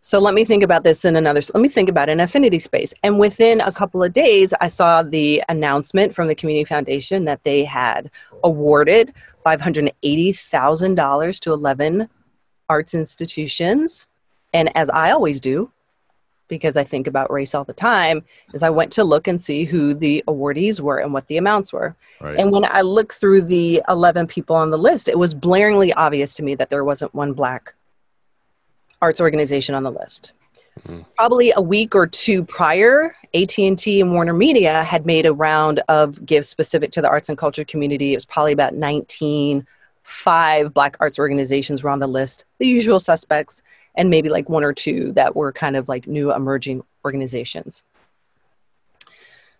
So 0.00 0.20
let 0.20 0.32
me 0.32 0.44
think 0.44 0.62
about 0.62 0.84
this 0.84 1.04
in 1.04 1.16
another, 1.16 1.40
let 1.54 1.60
me 1.60 1.68
think 1.68 1.88
about 1.88 2.08
an 2.08 2.20
affinity 2.20 2.60
space. 2.60 2.94
And 3.02 3.18
within 3.18 3.60
a 3.60 3.72
couple 3.72 4.04
of 4.04 4.12
days, 4.12 4.54
I 4.60 4.68
saw 4.68 5.02
the 5.02 5.42
announcement 5.48 6.14
from 6.14 6.28
the 6.28 6.36
Community 6.36 6.62
Foundation 6.62 7.24
that 7.24 7.42
they 7.42 7.64
had 7.64 8.12
awarded 8.44 9.12
$580,000 9.44 11.40
to 11.40 11.52
11 11.52 12.08
arts 12.68 12.94
institutions. 12.94 14.06
And 14.52 14.74
as 14.76 14.88
I 14.90 15.10
always 15.10 15.40
do, 15.40 15.72
because 16.48 16.76
I 16.76 16.84
think 16.84 17.06
about 17.06 17.30
race 17.30 17.54
all 17.54 17.64
the 17.64 17.72
time, 17.72 18.24
is 18.54 18.62
I 18.62 18.70
went 18.70 18.92
to 18.92 19.04
look 19.04 19.26
and 19.26 19.40
see 19.40 19.64
who 19.64 19.94
the 19.94 20.22
awardees 20.28 20.80
were 20.80 20.98
and 20.98 21.12
what 21.12 21.26
the 21.26 21.36
amounts 21.36 21.72
were. 21.72 21.94
Right. 22.20 22.38
And 22.38 22.50
when 22.52 22.64
I 22.64 22.82
looked 22.82 23.14
through 23.14 23.42
the 23.42 23.82
11 23.88 24.26
people 24.26 24.56
on 24.56 24.70
the 24.70 24.78
list, 24.78 25.08
it 25.08 25.18
was 25.18 25.34
blaringly 25.34 25.92
obvious 25.96 26.34
to 26.34 26.42
me 26.42 26.54
that 26.56 26.70
there 26.70 26.84
wasn't 26.84 27.14
one 27.14 27.32
black 27.32 27.74
arts 29.02 29.20
organization 29.20 29.74
on 29.74 29.82
the 29.82 29.92
list. 29.92 30.32
Mm-hmm. 30.86 31.04
probably 31.16 31.54
a 31.56 31.60
week 31.62 31.94
or 31.94 32.06
two 32.06 32.44
prior, 32.44 33.16
AT&T 33.32 33.98
and 33.98 34.12
Warner 34.12 34.34
Media 34.34 34.84
had 34.84 35.06
made 35.06 35.24
a 35.24 35.32
round 35.32 35.80
of 35.88 36.26
gifts 36.26 36.48
specific 36.48 36.90
to 36.92 37.00
the 37.00 37.08
arts 37.08 37.30
and 37.30 37.38
culture 37.38 37.64
community. 37.64 38.12
It 38.12 38.16
was 38.18 38.26
probably 38.26 38.52
about 38.52 38.74
19 38.74 39.66
five 40.06 40.72
black 40.72 40.96
arts 41.00 41.18
organizations 41.18 41.82
were 41.82 41.90
on 41.90 41.98
the 41.98 42.06
list, 42.06 42.44
the 42.58 42.66
usual 42.66 43.00
suspects, 43.00 43.64
and 43.96 44.10
maybe 44.10 44.28
like 44.28 44.48
one 44.48 44.64
or 44.64 44.72
two 44.72 45.12
that 45.12 45.34
were 45.34 45.52
kind 45.52 45.76
of 45.76 45.88
like 45.88 46.06
new 46.06 46.32
emerging 46.32 46.82
organizations. 47.04 47.82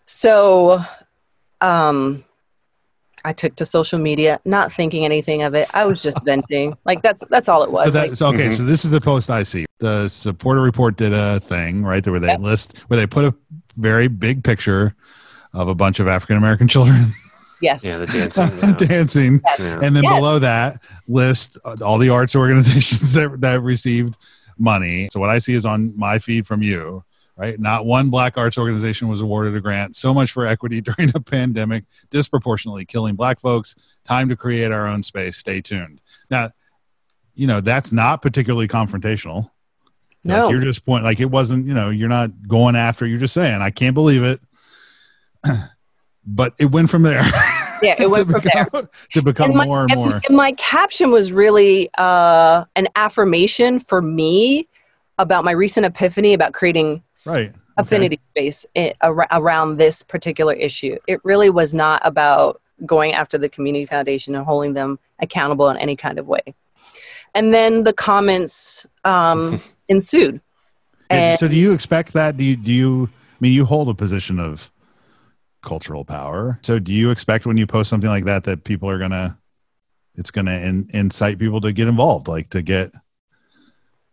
So 0.05 0.81
um, 1.61 2.23
I 3.25 3.33
took 3.33 3.55
to 3.57 3.65
social 3.65 3.99
media, 3.99 4.39
not 4.45 4.71
thinking 4.71 5.03
anything 5.05 5.41
of 5.43 5.53
it. 5.53 5.67
I 5.73 5.85
was 5.85 6.01
just 6.01 6.23
venting. 6.23 6.77
Like 6.85 7.01
that's 7.01 7.23
that's 7.29 7.49
all 7.49 7.63
it 7.63 7.71
was. 7.71 7.85
But 7.85 7.93
that, 7.93 8.09
Like, 8.09 8.15
so, 8.15 8.27
okay, 8.27 8.47
Mhm. 8.47 8.57
so 8.57 8.63
this 8.63 8.85
is 8.85 8.91
the 8.91 9.01
post 9.01 9.29
I 9.29 9.43
see. 9.43 9.65
The 9.79 10.05
Saporta 10.05 10.63
Report 10.63 10.95
did 10.95 11.13
a 11.13 11.39
thing, 11.41 11.83
right? 11.83 12.03
there 12.03 12.13
Where 12.13 12.19
they 12.19 12.27
Yep. 12.27 12.39
list 12.41 12.77
where 12.87 12.97
they 12.97 13.05
put 13.07 13.25
a 13.25 13.33
very 13.75 14.07
big 14.07 14.43
picture 14.43 14.95
of 15.53 15.67
a 15.67 15.75
bunch 15.75 15.99
of 15.99 16.07
African 16.07 16.37
American 16.37 16.67
children 16.67 17.07
yes. 17.61 17.83
Yeah, 17.83 17.97
the 17.97 18.05
dancing. 18.07 18.47
yeah. 18.59 18.73
dancing, 18.75 19.41
Yes. 19.45 19.71
And 19.83 19.95
then 19.95 20.03
Yes. 20.03 20.15
below 20.15 20.39
that 20.39 20.81
list 21.07 21.57
uh, 21.65 21.75
all 21.83 21.97
the 21.97 22.09
arts 22.09 22.35
organizations 22.35 23.13
that 23.15 23.41
that 23.41 23.61
received 23.61 24.15
money. 24.57 25.09
So 25.11 25.19
what 25.19 25.29
I 25.29 25.39
see 25.39 25.53
is 25.53 25.65
on 25.65 25.97
my 25.97 26.17
feed 26.19 26.47
from 26.47 26.61
you, 26.63 27.03
right? 27.35 27.59
Not 27.59 27.85
one 27.85 28.09
black 28.09 28.37
arts 28.37 28.57
organization 28.57 29.07
was 29.07 29.21
awarded 29.21 29.55
a 29.55 29.61
grant. 29.61 29.95
So 29.95 30.13
much 30.13 30.31
for 30.31 30.45
equity 30.45 30.81
during 30.89 31.11
a 31.15 31.19
pandemic, 31.19 31.83
disproportionately 32.09 32.85
killing 32.85 33.15
black 33.15 33.39
folks. 33.39 33.75
Time 34.03 34.29
to 34.29 34.35
create 34.35 34.71
our 34.71 34.87
own 34.87 35.03
space. 35.03 35.37
Stay 35.37 35.61
tuned. 35.61 36.01
Now, 36.29 36.49
you 37.35 37.45
know 37.45 37.61
that's 37.61 37.91
not 37.91 38.21
particularly 38.23 38.67
confrontational. 38.67 39.51
No. 40.23 40.45
Like 40.45 40.51
you're 40.53 40.61
just 40.61 40.83
point 40.85 41.03
like 41.03 41.19
it 41.19 41.29
wasn't, 41.29 41.65
you 41.67 41.73
know, 41.75 41.89
you're 41.91 42.09
not 42.09 42.31
going 42.47 42.75
after, 42.75 43.05
you're 43.05 43.19
just 43.19 43.33
saying, 43.35 43.61
I 43.61 43.69
can't 43.69 43.93
believe 43.93 44.23
it. 44.23 44.39
but 46.27 46.53
it 46.59 46.65
went 46.71 46.89
from 46.89 47.01
there. 47.03 47.23
Yeah, 47.81 47.95
it 47.97 48.09
went 48.11 48.29
from 48.29 48.41
there. 48.53 48.65
to 49.13 49.21
become 49.21 49.55
my, 49.55 49.65
more 49.65 49.83
and 49.83 49.91
and- 49.91 49.99
more. 50.01 50.21
and 50.27 50.35
my 50.37 50.51
caption 50.53 51.09
was 51.11 51.31
really 51.31 51.89
uh, 51.97 52.65
an 52.75 52.87
affirmation 52.95 53.79
for 53.79 54.01
me 54.01 54.67
about 55.17 55.43
my 55.43 55.51
recent 55.51 55.85
epiphany 55.85 56.33
about 56.33 56.53
creating 56.53 57.01
Right. 57.25 57.47
Okay. 57.49 57.55
affinity 57.77 58.19
space 58.31 58.65
i- 58.75 58.93
ar- 59.01 59.27
around 59.31 59.77
this 59.77 60.03
particular 60.03 60.53
issue. 60.53 60.97
It 61.07 61.19
really 61.23 61.49
was 61.49 61.73
not 61.73 62.01
about 62.05 62.61
going 62.85 63.13
after 63.13 63.37
the 63.39 63.49
community 63.49 63.85
foundation 63.87 64.35
and 64.35 64.45
holding 64.45 64.73
them 64.73 64.99
accountable 65.19 65.69
in 65.69 65.77
any 65.77 65.95
kind 65.95 66.19
of 66.19 66.27
way. 66.27 66.41
And 67.33 67.53
then 67.53 67.83
the 67.83 67.93
comments 67.93 68.85
um, 69.03 69.59
ensued. 69.89 70.41
And 71.09 71.21
And 71.23 71.39
so 71.39 71.47
do 71.47 71.55
you 71.55 71.71
expect 71.71 72.13
that? 72.13 72.37
Do 72.37 72.43
you 72.43 72.55
do 72.55 72.71
you 72.71 73.09
I 73.13 73.35
mean 73.39 73.53
you 73.53 73.65
hold 73.65 73.89
a 73.89 73.93
position 73.93 74.39
of 74.39 74.69
cultural 75.67 76.05
power. 76.05 76.57
So 76.63 76.79
do 76.79 76.93
you 76.93 77.11
expect 77.11 77.45
when 77.45 77.57
you 77.57 77.67
post 77.67 77.89
something 77.89 78.09
like 78.09 78.25
that 78.25 78.45
that 78.45 78.63
people 78.63 78.89
are 78.89 78.97
gonna 78.97 79.37
it's 80.15 80.31
gonna 80.31 80.57
in, 80.59 80.89
incite 80.93 81.37
people 81.37 81.61
to 81.61 81.71
get 81.73 81.87
involved, 81.87 82.27
like 82.27 82.49
to 82.51 82.61
get 82.61 82.91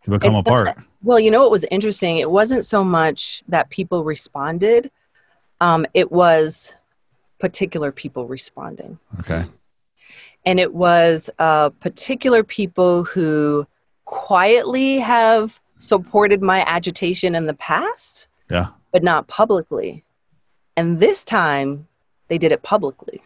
to 0.04 0.10
become 0.10 0.34
a 0.34 0.40
It's- 0.40 0.52
part? 0.52 0.76
Well, 1.02 1.20
you 1.20 1.30
know 1.30 1.40
what 1.40 1.50
was 1.50 1.64
interesting? 1.70 2.16
It 2.18 2.30
wasn't 2.30 2.64
so 2.64 2.82
much 2.82 3.42
that 3.48 3.68
people 3.70 4.04
responded, 4.04 4.90
um, 5.60 5.86
it 5.94 6.10
was 6.10 6.74
particular 7.38 7.92
people 7.92 8.26
responding. 8.26 8.98
Okay. 9.20 9.44
And 10.46 10.58
it 10.58 10.74
was 10.74 11.30
uh, 11.38 11.70
particular 11.70 12.42
people 12.42 13.04
who 13.04 13.66
quietly 14.06 14.98
have 14.98 15.60
supported 15.78 16.42
my 16.42 16.64
agitation 16.66 17.34
in 17.34 17.46
the 17.46 17.54
past, 17.54 18.28
Yeah. 18.50 18.68
but 18.92 19.02
not 19.02 19.26
publicly. 19.28 20.03
And 20.76 21.00
this 21.00 21.24
time 21.24 21.88
they 22.28 22.38
did 22.38 22.52
it 22.52 22.62
publicly. 22.62 23.22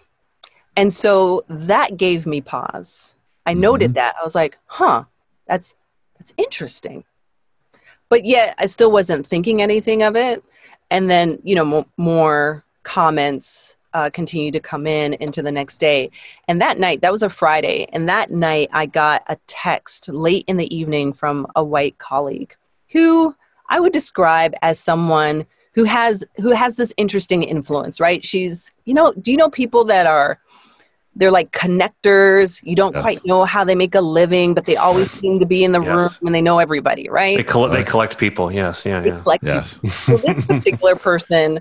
And 0.77 0.93
so 0.93 1.45
that 1.49 1.97
gave 1.97 2.27
me 2.27 2.41
pause. 2.41 3.17
I 3.47 3.55
noted 3.55 3.95
that. 3.95 4.15
I 4.21 4.25
was 4.25 4.35
like, 4.35 4.59
huh, 4.67 5.05
that's 5.47 5.75
that's 6.19 6.35
interesting. 6.37 7.05
But 8.09 8.25
yet 8.25 8.55
I 8.59 8.67
still 8.67 8.91
wasn't 8.91 9.27
thinking 9.27 9.63
anything 9.63 10.03
of 10.03 10.17
it. 10.17 10.45
And 10.91 11.09
then, 11.09 11.39
you 11.43 11.55
know, 11.55 11.65
mo- 11.65 11.89
more 11.97 12.65
comments 12.83 13.77
uh, 13.95 14.11
continued 14.11 14.53
to 14.53 14.61
come 14.61 14.87
in 14.87 15.15
into 15.15 15.43
the 15.43 15.53
next 15.53 15.79
day. 15.79 16.11
And 16.47 16.61
that 16.61 16.79
night, 16.79 17.01
that 17.01 17.13
was 17.13 17.23
a 17.23 17.31
Friday. 17.31 17.87
And 17.93 18.09
that 18.09 18.31
night, 18.31 18.69
I 18.73 18.87
got 18.87 19.23
a 19.29 19.37
text 19.47 20.09
late 20.09 20.45
in 20.47 20.57
the 20.57 20.75
evening 20.75 21.13
from 21.13 21.47
a 21.57 21.65
white 21.65 21.99
colleague 21.99 22.55
who 22.91 23.35
I 23.69 23.81
would 23.81 23.93
describe 23.93 24.55
as 24.63 24.79
someone 24.79 25.47
who 25.75 25.85
has 25.85 26.25
who 26.37 26.51
has 26.51 26.77
this 26.77 26.93
interesting 26.97 27.43
influence, 27.43 28.01
right? 28.01 28.25
She's, 28.25 28.73
you 28.85 28.95
know, 28.95 29.13
do 29.13 29.31
you 29.31 29.37
know 29.37 29.49
people 29.51 29.85
that 29.85 30.07
are 30.07 30.39
they're 31.17 31.33
like 31.33 31.51
connectors. 31.51 32.61
You 32.63 32.77
don't 32.77 32.95
Yes. 32.95 33.03
quite 33.03 33.19
know 33.27 33.45
how 33.45 33.65
they 33.65 33.75
make 33.75 33.95
a 33.97 34.01
living, 34.01 34.55
but 34.55 34.67
they 34.67 34.77
always 34.77 35.11
seem 35.11 35.41
to 35.41 35.47
be 35.47 35.65
in 35.65 35.73
the 35.73 35.81
Yes. 35.83 35.89
room 35.89 36.11
and 36.27 36.35
they 36.35 36.41
know 36.41 36.61
everybody, 36.61 37.09
right? 37.09 37.37
They, 37.37 37.43
coll- 37.43 37.69
they 37.69 37.83
collect 37.83 38.19
people. 38.19 38.53
Yes. 38.53 38.87
Yeah. 38.87 39.01
They 39.01 39.09
Yeah. 39.09 39.21
collect 39.23 39.43
Yes. 39.43 39.81
so 40.07 40.17
this 40.17 40.47
particular 40.47 40.95
person, 40.95 41.59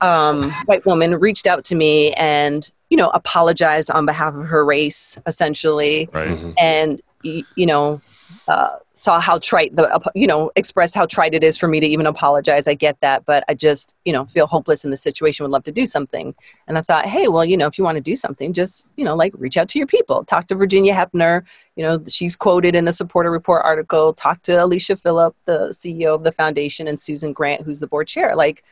um, 0.00 0.50
white 0.64 0.84
woman, 0.84 1.14
reached 1.14 1.46
out 1.46 1.64
to 1.66 1.76
me 1.76 2.12
and 2.14 2.68
you 2.90 2.96
know 2.96 3.08
apologized 3.10 3.88
on 3.92 4.04
behalf 4.04 4.34
of 4.34 4.46
her 4.46 4.64
race, 4.64 5.16
essentially, 5.26 6.08
Right. 6.12 6.30
Mhm. 6.30 6.54
and 6.58 7.00
you 7.22 7.66
know 7.66 8.00
uh, 8.48 8.70
saw 8.98 9.20
how 9.20 9.38
trite 9.38 9.76
the 9.76 10.10
you 10.14 10.26
know 10.26 10.50
expressed 10.56 10.94
how 10.94 11.06
trite 11.06 11.32
it 11.32 11.44
is 11.44 11.56
for 11.56 11.68
me 11.68 11.78
to 11.78 11.86
even 11.86 12.06
apologize. 12.06 12.66
I 12.66 12.74
get 12.74 13.00
that, 13.00 13.24
but 13.24 13.44
I 13.48 13.54
just 13.54 13.94
you 14.04 14.12
know 14.12 14.24
feel 14.26 14.46
hopeless 14.46 14.84
in 14.84 14.90
the 14.90 14.96
situation. 14.96 15.44
Would 15.44 15.52
love 15.52 15.64
to 15.64 15.72
do 15.72 15.86
something, 15.86 16.34
and 16.66 16.76
I 16.76 16.82
thought, 16.82 17.06
hey, 17.06 17.28
well, 17.28 17.44
you 17.44 17.56
know, 17.56 17.66
if 17.66 17.78
you 17.78 17.84
want 17.84 17.96
to 17.96 18.02
do 18.02 18.16
something, 18.16 18.52
just 18.52 18.84
you 18.96 19.04
know, 19.04 19.14
like 19.14 19.32
reach 19.36 19.56
out 19.56 19.68
to 19.70 19.78
your 19.78 19.86
people. 19.86 20.24
Talk 20.24 20.48
to 20.48 20.54
Virginia 20.54 20.94
Hepner. 20.94 21.44
You 21.76 21.84
know, 21.84 22.02
she's 22.08 22.34
quoted 22.34 22.74
in 22.74 22.84
the 22.84 22.90
Saporta 22.90 23.30
Report 23.30 23.64
article. 23.64 24.12
Talk 24.12 24.42
to 24.42 24.64
Alicia 24.64 24.96
Philipp, 24.96 25.36
the 25.44 25.68
CEO 25.68 26.14
of 26.14 26.24
the 26.24 26.32
foundation, 26.32 26.88
and 26.88 26.98
Susan 26.98 27.32
Grant, 27.32 27.62
who's 27.62 27.78
the 27.78 27.86
board 27.86 28.08
chair. 28.08 28.34
Like, 28.34 28.64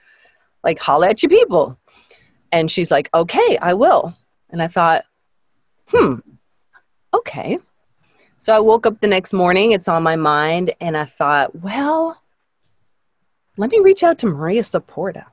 like 0.65 0.81
holla 0.81 1.11
at 1.11 1.23
your 1.23 1.31
people. 1.31 1.79
And 2.51 2.71
she's 2.71 2.91
like, 2.91 3.09
okay, 3.15 3.59
I 3.61 3.75
will. 3.75 4.17
And 4.51 4.63
I 4.63 4.69
thought, 4.69 5.05
hmm, 5.89 6.17
okay. 7.15 7.59
So 8.39 8.55
I 8.55 8.61
woke 8.61 8.87
up 8.87 9.01
the 9.01 9.07
next 9.07 9.33
morning, 9.33 9.73
it's 9.73 9.89
on 9.89 10.03
my 10.03 10.17
mind, 10.17 10.73
and 10.81 10.97
I 10.97 11.05
thought, 11.05 11.55
well, 11.63 12.21
let 13.57 13.71
me 13.71 13.79
reach 13.79 14.03
out 14.03 14.19
to 14.19 14.27
Maria 14.27 14.63
Saporta. 14.63 15.25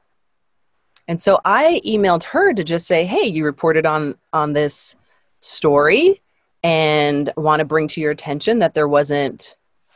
And 1.08 1.22
so 1.22 1.40
I 1.44 1.82
emailed 1.86 2.24
her 2.24 2.54
to 2.54 2.64
just 2.64 2.88
say, 2.88 3.06
hey, 3.06 3.28
you 3.28 3.44
reported 3.44 3.86
on 3.86 4.16
on 4.32 4.54
this 4.54 4.96
story 5.42 6.22
and 6.64 7.30
want 7.36 7.60
to 7.60 7.66
bring 7.66 7.90
to 7.90 8.00
your 8.00 8.12
attention 8.12 8.60
that 8.60 8.74
there 8.74 8.88
wasn't 8.88 9.56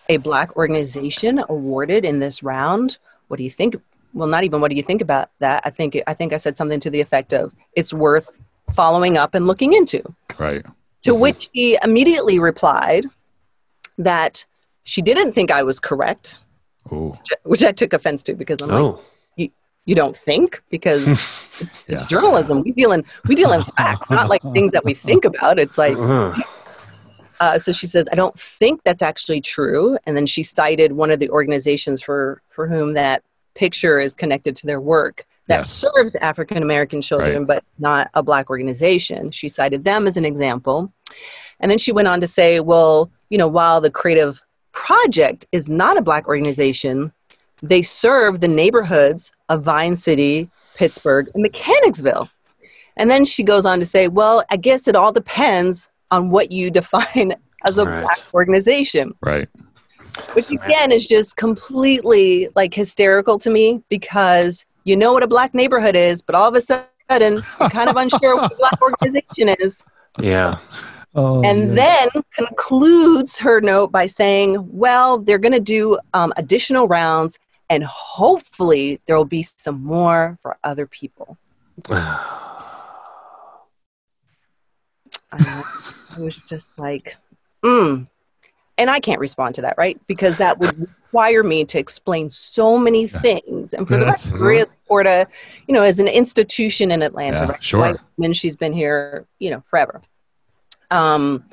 a 0.09 0.17
black 0.17 0.55
organization 0.57 1.41
awarded 1.47 2.03
in 2.03 2.19
this 2.19 2.43
round. 2.43 2.97
What 3.29 3.37
do 3.37 3.43
you 3.43 3.49
think? 3.49 3.77
Well, 4.13 4.27
not 4.27 4.43
even 4.43 4.59
what 4.59 4.69
do 4.69 4.75
you 4.75 4.83
think 4.83 5.01
about 5.01 5.29
that? 5.39 5.61
I 5.65 5.69
think 5.69 5.97
I 6.07 6.13
think 6.13 6.33
I 6.33 6.37
said 6.37 6.57
something 6.57 6.81
to 6.81 6.89
the 6.89 7.01
effect 7.01 7.33
of 7.33 7.55
it's 7.73 7.93
worth 7.93 8.41
following 8.73 9.17
up 9.17 9.33
and 9.33 9.47
looking 9.47 9.73
into. 9.73 10.03
Right. 10.37 10.65
To 11.07 11.13
Mhm. 11.13 11.19
which 11.19 11.49
he 11.53 11.77
immediately 11.85 12.37
replied 12.37 13.05
that 13.97 14.45
she 14.83 15.01
didn't 15.01 15.31
think 15.31 15.51
I 15.51 15.63
was 15.63 15.79
correct, 15.79 16.37
which 17.43 17.63
I 17.63 17.71
took 17.71 17.93
offense 17.93 18.23
to 18.23 18.33
because 18.35 18.61
I'm 18.61 18.69
like, 18.69 18.83
Oh. 18.83 18.99
you 19.89 19.95
don't 19.95 20.17
think 20.17 20.61
because 20.69 21.05
Yeah. 21.87 22.05
journalism 22.09 22.61
we 22.61 22.71
deal 22.73 22.91
in 22.91 23.05
we 23.25 23.35
deal 23.35 23.53
in 23.53 23.63
facts, 23.63 24.09
not 24.11 24.27
like 24.27 24.41
things 24.51 24.71
that 24.73 24.83
we 24.83 24.93
think 24.93 25.23
about. 25.23 25.59
It's 25.59 25.77
like 25.77 25.95
Uh, 25.97 26.33
uh, 27.39 27.57
so 27.57 27.71
she 27.71 27.87
says, 27.87 28.09
I 28.11 28.15
don't 28.15 28.37
think 28.37 28.81
that's 28.83 29.01
actually 29.01 29.39
true. 29.39 29.97
And 30.05 30.17
then 30.17 30.25
she 30.25 30.43
cited 30.43 30.91
one 30.91 31.09
of 31.11 31.19
the 31.19 31.29
organizations 31.29 32.01
for, 32.01 32.41
for 32.49 32.67
whom 32.67 32.95
that 32.95 33.23
picture 33.55 33.97
is 33.99 34.13
connected 34.13 34.57
to 34.57 34.65
their 34.65 34.81
work 34.81 35.25
that 35.47 35.57
Yes. 35.59 35.69
serves 35.69 36.15
African 36.21 36.61
American 36.61 37.01
children, 37.01 37.45
but 37.45 37.63
not 37.79 38.09
a 38.13 38.21
Black 38.23 38.49
organization. 38.49 39.31
She 39.31 39.49
cited 39.49 39.83
them 39.83 40.07
as 40.07 40.17
an 40.17 40.25
example. 40.25 40.91
And 41.59 41.71
then 41.71 41.77
she 41.77 41.91
went 41.91 42.07
on 42.07 42.21
to 42.21 42.27
say, 42.27 42.59
well, 42.59 43.09
you 43.29 43.37
know, 43.37 43.47
while 43.47 43.81
the 43.81 43.89
Creative 43.91 44.41
Project 44.73 45.45
is 45.51 45.69
not 45.69 45.97
a 45.97 46.01
Black 46.01 46.27
organization, 46.27 47.11
they 47.63 47.81
serve 47.81 48.39
the 48.39 48.47
neighborhoods 48.47 49.31
of 49.49 49.63
Vine 49.63 49.95
City, 49.95 50.49
Pittsburgh, 50.75 51.29
and 51.33 51.41
Mechanicsville. 51.41 52.29
And 52.97 53.09
then 53.09 53.25
she 53.25 53.43
goes 53.43 53.65
on 53.65 53.79
to 53.79 53.85
say, 53.85 54.07
well, 54.07 54.43
I 54.51 54.57
guess 54.57 54.87
it 54.87 54.95
all 54.95 55.11
depends 55.11 55.89
on 56.11 56.29
what 56.29 56.51
you 56.51 56.69
define 56.69 57.33
as 57.65 57.77
a 57.77 57.85
Right. 57.85 58.01
black 58.01 58.19
organization, 58.33 59.13
Right. 59.21 59.47
which 60.33 60.51
again 60.51 60.91
is 60.91 61.07
just 61.07 61.37
completely 61.37 62.49
like 62.55 62.73
hysterical 62.73 63.39
to 63.39 63.49
me 63.49 63.81
because 63.89 64.65
you 64.87 64.95
know 64.95 65.11
what 65.13 65.21
a 65.21 65.27
black 65.27 65.53
neighborhood 65.53 65.95
is, 65.95 66.21
but 66.21 66.33
all 66.33 66.47
of 66.47 66.55
a 66.55 66.61
sudden 66.61 66.85
you're 67.59 67.69
kind 67.69 67.89
of 67.89 67.97
unsure 67.97 68.35
what 68.37 68.51
a 68.51 68.55
black 68.55 68.81
organization 68.87 69.49
is. 69.59 69.83
yeah. 70.19 70.57
Oh, 71.15 71.43
And 71.43 71.69
yeah. 71.75 72.05
then 72.13 72.23
concludes 72.35 73.37
her 73.39 73.59
note 73.59 73.91
by 73.91 74.05
saying, 74.05 74.57
well, 74.71 75.17
they're 75.17 75.39
going 75.39 75.53
to 75.53 75.59
do 75.59 75.97
um, 76.13 76.31
additional 76.37 76.87
rounds 76.87 77.39
and 77.69 77.83
hopefully 77.83 79.01
there 79.07 79.17
will 79.17 79.25
be 79.25 79.41
some 79.43 79.83
more 79.83 80.37
for 80.43 80.57
other 80.63 80.85
people. 80.85 81.37
I, 81.89 81.95
I 85.31 86.19
was 86.19 86.35
just 86.47 86.77
like, 86.79 87.15
mm. 87.63 88.07
And 88.79 88.89
I 88.91 88.99
can't 88.99 89.19
respond 89.19 89.55
to 89.55 89.61
that, 89.61 89.75
right? 89.77 89.99
Because 90.05 90.37
that 90.37 90.59
would 90.59 90.79
require 90.79 91.41
me 91.41 91.65
to 91.65 91.79
explain 91.79 92.29
so 92.29 92.77
many 92.77 93.07
things. 93.07 93.73
And 93.73 93.87
for 93.87 93.95
Yeah, 93.95 93.99
the 94.01 94.05
that's- 94.05 94.25
rest 94.25 94.35
of 94.35 94.41
Maria 94.41 94.65
Porta, 94.87 95.27
you 95.67 95.73
know, 95.73 95.83
as 95.83 95.99
an 95.99 96.07
institution 96.07 96.91
in 96.91 97.01
Atlanta, 97.03 97.37
Yeah, 97.37 97.49
right? 97.49 97.63
sure. 97.63 97.79
White 97.81 97.97
woman, 98.17 98.33
she's 98.33 98.55
been 98.55 98.73
here, 98.73 99.25
you 99.39 99.49
know, 99.51 99.61
forever. 99.65 100.01
Um, 100.91 101.43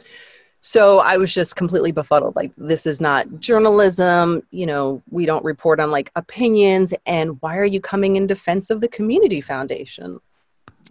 so 0.60 1.00
I 1.00 1.16
was 1.18 1.34
just 1.34 1.56
completely 1.56 1.92
befuddled. 1.92 2.36
Like, 2.36 2.52
this 2.56 2.86
is 2.86 3.00
not 3.00 3.40
journalism. 3.40 4.42
You 4.50 4.66
know, 4.66 5.02
we 5.10 5.26
don't 5.26 5.44
report 5.44 5.78
on 5.80 5.90
like 5.90 6.10
opinions. 6.16 6.94
And 7.04 7.36
why 7.42 7.58
are 7.58 7.64
you 7.66 7.80
coming 7.80 8.16
in 8.16 8.26
defense 8.26 8.70
of 8.70 8.80
the 8.80 8.88
community 8.88 9.40
foundation? 9.42 10.20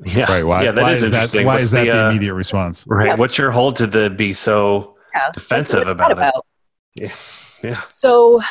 Yeah. 0.06 0.32
Right. 0.32 0.44
Why, 0.44 0.64
yeah, 0.64 0.72
that 0.72 0.82
why 0.82 0.92
is 0.92 1.04
is 1.04 1.12
that? 1.12 1.18
interesting. 1.18 1.46
Why 1.46 1.54
What's 1.54 1.64
is 1.64 1.72
that 1.72 1.86
the, 1.86 2.06
uh, 2.06 2.10
immediate 2.10 2.34
response? 2.36 2.86
Right. 2.88 3.08
Yeah. 3.08 3.16
What's 3.16 3.38
your 3.38 3.52
hold 3.52 3.76
to 3.78 3.88
the 3.88 4.10
be 4.10 4.34
so 4.34 4.96
Yeah. 5.16 5.32
defensive 5.34 5.88
Like, 5.88 5.98
what's 6.00 6.12
about, 6.12 6.46
it? 7.00 7.12
Yeah. 7.64 7.70
Yeah. 7.72 7.82
So 7.90 8.42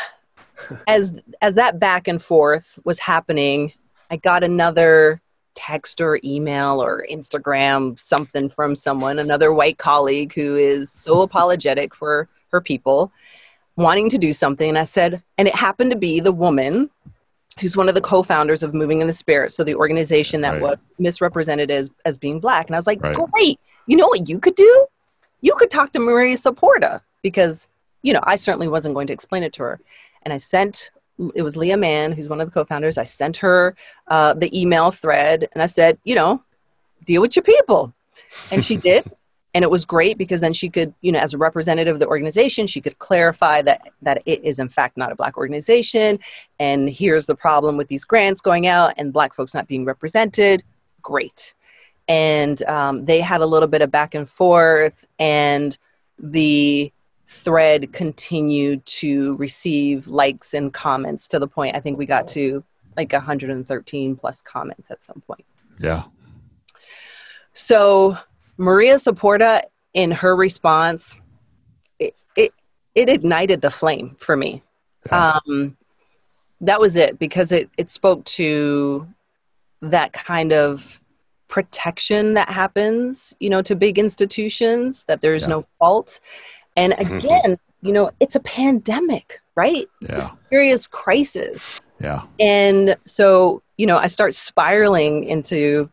as 0.88 1.20
as 1.40 1.54
that 1.56 1.78
back 1.78 2.08
and 2.08 2.22
forth 2.22 2.78
was 2.84 2.98
happening, 2.98 3.72
I 4.12 4.16
got 4.16 4.44
another 4.44 5.22
text 5.54 6.00
or 6.02 6.20
email 6.22 6.82
or 6.82 7.04
Instagram 7.10 7.98
something 7.98 8.50
from 8.50 8.74
someone, 8.74 9.18
another 9.18 9.52
white 9.54 9.78
colleague 9.78 10.34
who 10.34 10.56
is 10.56 10.92
so 10.92 11.22
apologetic 11.22 11.94
for 11.94 12.28
her 12.50 12.60
people 12.60 13.10
wanting 13.76 14.10
to 14.10 14.18
do 14.18 14.34
something 14.34 14.68
and 14.68 14.78
I 14.78 14.84
said 14.84 15.22
and 15.38 15.48
it 15.48 15.54
happened 15.54 15.90
to 15.92 15.96
be 15.96 16.20
the 16.20 16.30
woman 16.30 16.90
who's 17.58 17.74
one 17.74 17.88
of 17.88 17.94
the 17.94 18.02
co-founders 18.02 18.62
of 18.62 18.74
Moving 18.74 19.00
in 19.00 19.06
the 19.06 19.12
Spirit, 19.14 19.50
so 19.52 19.64
the 19.64 19.74
organization 19.74 20.42
that 20.42 20.52
Right. 20.52 20.62
was 20.62 20.78
misrepresented 20.98 21.70
as 21.70 21.90
as 22.04 22.18
being 22.18 22.38
black 22.38 22.66
and 22.66 22.76
I 22.76 22.78
was 22.78 22.86
like, 22.86 23.02
Right. 23.02 23.16
"Great. 23.16 23.58
You 23.86 23.96
know 23.96 24.08
what 24.08 24.28
you 24.28 24.38
could 24.38 24.54
do? 24.56 24.86
You 25.40 25.54
could 25.54 25.70
talk 25.70 25.92
to 25.92 25.98
Maria 25.98 26.36
Saporta 26.36 27.00
because 27.22 27.68
you 28.02 28.12
know, 28.12 28.20
I 28.24 28.36
certainly 28.36 28.68
wasn't 28.68 28.94
going 28.94 29.06
to 29.06 29.12
explain 29.12 29.42
it 29.42 29.52
to 29.54 29.62
her. 29.62 29.80
And 30.22 30.34
I 30.34 30.38
sent, 30.38 30.90
it 31.34 31.42
was 31.42 31.56
Leah 31.56 31.76
Mann, 31.76 32.12
who's 32.12 32.28
one 32.28 32.40
of 32.40 32.46
the 32.46 32.52
co 32.52 32.64
founders. 32.64 32.98
I 32.98 33.04
sent 33.04 33.36
her 33.38 33.76
uh, 34.08 34.34
the 34.34 34.58
email 34.58 34.90
thread 34.90 35.48
and 35.52 35.62
I 35.62 35.66
said, 35.66 35.98
you 36.04 36.14
know, 36.14 36.42
deal 37.04 37.22
with 37.22 37.36
your 37.36 37.42
people. 37.42 37.92
And 38.50 38.64
she 38.64 38.76
did. 38.90 39.10
And 39.54 39.62
it 39.62 39.70
was 39.70 39.84
great 39.84 40.16
because 40.16 40.40
then 40.40 40.54
she 40.54 40.70
could, 40.70 40.94
you 41.02 41.12
know, 41.12 41.18
as 41.18 41.34
a 41.34 41.38
representative 41.38 41.94
of 41.94 42.00
the 42.00 42.06
organization, 42.06 42.66
she 42.66 42.80
could 42.80 42.98
clarify 42.98 43.60
that 43.62 43.82
that 44.00 44.22
it 44.24 44.42
is 44.42 44.58
in 44.58 44.70
fact 44.70 44.96
not 44.96 45.12
a 45.12 45.14
black 45.14 45.36
organization. 45.36 46.18
And 46.58 46.88
here's 46.88 47.26
the 47.26 47.34
problem 47.34 47.76
with 47.76 47.88
these 47.88 48.04
grants 48.04 48.40
going 48.40 48.66
out 48.66 48.94
and 48.96 49.12
black 49.12 49.34
folks 49.34 49.52
not 49.52 49.68
being 49.68 49.84
represented. 49.84 50.64
Great. 51.02 51.54
And 52.08 52.62
um, 52.64 53.04
they 53.04 53.20
had 53.20 53.42
a 53.42 53.46
little 53.46 53.68
bit 53.68 53.82
of 53.82 53.90
back 53.90 54.14
and 54.14 54.28
forth, 54.28 55.06
and 55.18 55.76
the 56.18 56.92
thread 57.32 57.92
continued 57.92 58.84
to 58.86 59.34
receive 59.36 60.06
likes 60.06 60.54
and 60.54 60.72
comments 60.72 61.26
to 61.28 61.38
the 61.38 61.48
point 61.48 61.74
I 61.74 61.80
think 61.80 61.98
we 61.98 62.06
got 62.06 62.28
to 62.28 62.62
like 62.96 63.12
113 63.12 64.16
plus 64.16 64.42
comments 64.42 64.90
at 64.90 65.02
some 65.02 65.22
point. 65.26 65.44
Yeah. 65.80 66.04
So 67.54 68.16
Maria 68.58 68.96
Saporta, 68.96 69.62
in 69.94 70.10
her 70.10 70.36
response, 70.36 71.18
it 71.98 72.14
it, 72.36 72.52
it 72.94 73.08
ignited 73.08 73.60
the 73.60 73.70
flame 73.70 74.16
for 74.18 74.36
me. 74.36 74.62
Yeah. 75.06 75.38
Um, 75.46 75.76
that 76.60 76.80
was 76.80 76.96
it 76.96 77.18
because 77.18 77.50
it 77.52 77.70
it 77.76 77.90
spoke 77.90 78.24
to 78.24 79.06
that 79.80 80.12
kind 80.12 80.52
of 80.52 81.00
protection 81.48 82.34
that 82.34 82.48
happens, 82.48 83.34
you 83.40 83.50
know, 83.50 83.60
to 83.62 83.74
big 83.74 83.98
institutions 83.98 85.04
that 85.04 85.20
there's 85.20 85.42
Yeah. 85.42 85.48
no 85.56 85.66
fault. 85.78 86.20
And 86.76 86.92
Mhm. 86.94 87.18
again, 87.18 87.58
you 87.82 87.92
know, 87.92 88.10
it's 88.20 88.36
a 88.36 88.40
pandemic, 88.40 89.40
right? 89.54 89.88
It's 90.00 90.16
Yeah. 90.16 90.24
a 90.24 90.38
serious 90.50 90.86
crisis. 90.86 91.80
Yeah. 92.00 92.22
And 92.40 92.96
so, 93.04 93.62
you 93.76 93.86
know, 93.86 93.98
I 93.98 94.06
start 94.06 94.34
spiraling 94.34 95.24
into 95.24 95.90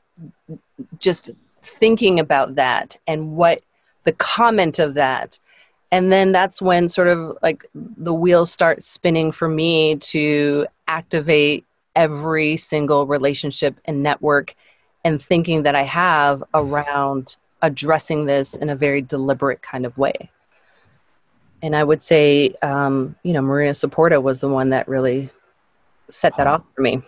just 1.00 1.30
thinking 1.62 2.20
about 2.20 2.56
that 2.56 2.98
and 3.08 3.36
what 3.36 3.62
the 4.06 4.14
comment 4.14 4.80
of 4.80 4.94
that. 4.96 5.40
And 5.92 6.12
then 6.12 6.32
that's 6.32 6.62
when 6.62 6.88
sort 6.88 7.08
of 7.08 7.38
like 7.42 7.66
the 7.74 8.14
wheels 8.14 8.52
start 8.52 8.84
spinning 8.84 9.32
for 9.32 9.48
me 9.48 9.96
to 9.98 10.68
activate 10.88 11.66
every 11.96 12.56
single 12.56 13.08
relationship 13.08 13.80
and 13.86 14.04
network 14.04 14.56
and 15.04 15.22
thinking 15.22 15.64
that 15.64 15.76
I 15.76 15.84
have 15.84 16.44
around 16.54 17.36
addressing 17.62 18.26
this 18.26 18.56
in 18.56 18.70
a 18.70 18.76
very 18.76 19.02
deliberate 19.02 19.62
kind 19.62 19.86
of 19.86 19.98
way. 19.98 20.30
And 21.62 21.76
I 21.76 21.84
would 21.84 22.02
say, 22.04 22.54
um, 22.62 23.16
you 23.24 23.34
know, 23.34 23.42
Maria 23.42 23.72
Saporta 23.72 24.22
was 24.22 24.40
the 24.42 24.48
one 24.48 24.70
that 24.70 24.88
really 24.88 25.30
set 26.10 26.36
that 26.38 26.48
Huh. 26.48 26.54
off 26.54 26.64
for 26.76 26.82
me. 26.82 27.02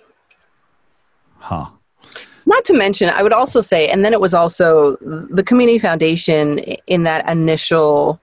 Huh. 1.38 1.68
Not 2.46 2.66
to 2.66 2.74
mention, 2.74 3.10
I 3.10 3.24
would 3.24 3.34
also 3.34 3.62
say, 3.62 3.88
and 3.88 4.04
then 4.04 4.14
it 4.14 4.22
was 4.22 4.34
also 4.34 4.96
the 4.98 5.44
Community 5.46 5.78
Foundation 5.80 6.60
in 6.88 7.04
that 7.04 7.28
initial 7.30 8.20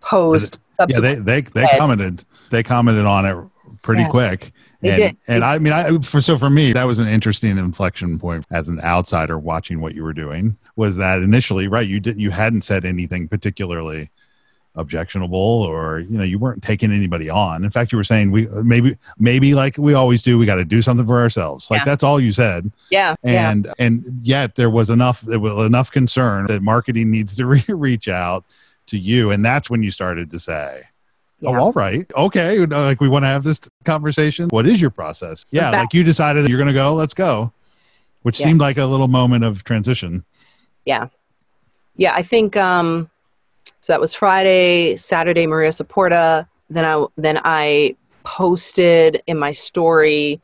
post. 0.00 0.58
Yeah. 0.88 1.00
They 1.00 1.14
they 1.14 1.40
they 1.40 1.66
commented 1.78 2.24
they 2.50 2.62
commented 2.62 3.06
on 3.06 3.24
it 3.24 3.36
pretty 3.82 4.02
Yeah. 4.02 4.08
quick. 4.10 4.52
They 4.82 4.90
and 4.90 4.98
did. 4.98 5.16
and 5.26 5.42
I 5.44 5.58
mean 5.58 5.72
I 5.72 5.98
for 6.00 6.20
so 6.20 6.36
for 6.36 6.50
me 6.50 6.74
that 6.74 6.84
was 6.84 6.98
an 6.98 7.08
interesting 7.08 7.56
inflection 7.56 8.18
point 8.18 8.44
as 8.50 8.68
an 8.68 8.78
outsider 8.80 9.38
watching 9.38 9.80
what 9.80 9.94
you 9.94 10.02
were 10.02 10.12
doing 10.12 10.56
was 10.76 10.96
that 10.98 11.22
initially 11.22 11.66
right 11.66 11.88
you 11.88 11.98
didn't 11.98 12.20
you 12.20 12.30
hadn't 12.30 12.60
said 12.60 12.84
anything 12.84 13.26
particularly 13.26 14.10
objectionable 14.76 15.38
or 15.38 16.00
you 16.00 16.18
know 16.18 16.24
you 16.24 16.38
weren't 16.38 16.62
taking 16.62 16.92
anybody 16.92 17.28
on. 17.30 17.64
In 17.64 17.70
fact 17.70 17.92
you 17.92 17.98
were 17.98 18.04
saying 18.04 18.30
we 18.30 18.46
maybe 18.62 18.96
maybe 19.18 19.54
like 19.54 19.76
we 19.78 19.94
always 19.94 20.22
do 20.22 20.38
we 20.38 20.46
got 20.46 20.56
to 20.56 20.64
do 20.64 20.82
something 20.82 21.06
for 21.06 21.20
ourselves. 21.20 21.70
Like 21.70 21.80
Yeah. 21.80 21.84
that's 21.84 22.04
all 22.04 22.20
you 22.20 22.32
said. 22.32 22.70
Yeah, 22.90 23.14
yeah, 23.22 23.50
and 23.50 23.68
and 23.78 24.20
yet 24.22 24.54
there 24.56 24.70
was 24.70 24.90
enough 24.90 25.20
there 25.22 25.40
was 25.40 25.66
enough 25.66 25.90
concern 25.90 26.46
that 26.46 26.62
marketing 26.62 27.10
needs 27.10 27.36
to 27.36 27.46
re- 27.54 27.64
reach 27.68 28.08
out 28.08 28.44
to 28.86 28.98
you. 28.98 29.30
And 29.30 29.44
that's 29.44 29.68
when 29.68 29.82
you 29.82 29.90
started 29.90 30.30
to 30.30 30.38
say 30.38 30.82
yeah. 31.40 31.50
oh 31.50 31.54
all 31.56 31.72
right. 31.72 32.04
Okay. 32.16 32.58
Like 32.66 33.00
we 33.00 33.08
want 33.08 33.24
to 33.24 33.28
have 33.28 33.42
this 33.44 33.60
conversation. 33.84 34.48
What 34.50 34.66
is 34.66 34.80
your 34.80 34.90
process? 34.90 35.44
Yeah 35.50 35.70
like 35.70 35.92
you 35.94 36.04
decided 36.04 36.44
that 36.44 36.50
you're 36.50 36.58
gonna 36.58 36.72
go 36.72 36.94
let's 36.94 37.14
go 37.14 37.52
which 38.22 38.38
seemed 38.38 38.58
like 38.58 38.76
a 38.76 38.84
little 38.84 39.06
moment 39.06 39.44
of 39.44 39.62
transition. 39.62 40.24
Yeah. 40.84 41.06
yeah. 41.94 42.12
I 42.12 42.22
think 42.22 42.56
um, 42.56 43.08
so. 43.80 43.92
That 43.92 44.00
was 44.00 44.14
Friday, 44.14 44.96
Saturday. 44.96 45.46
Maria 45.46 45.70
Saporta. 45.70 46.46
Then 46.70 46.84
I 46.84 47.06
then 47.16 47.40
I 47.44 47.96
posted 48.24 49.22
in 49.26 49.38
my 49.38 49.52
story 49.52 50.40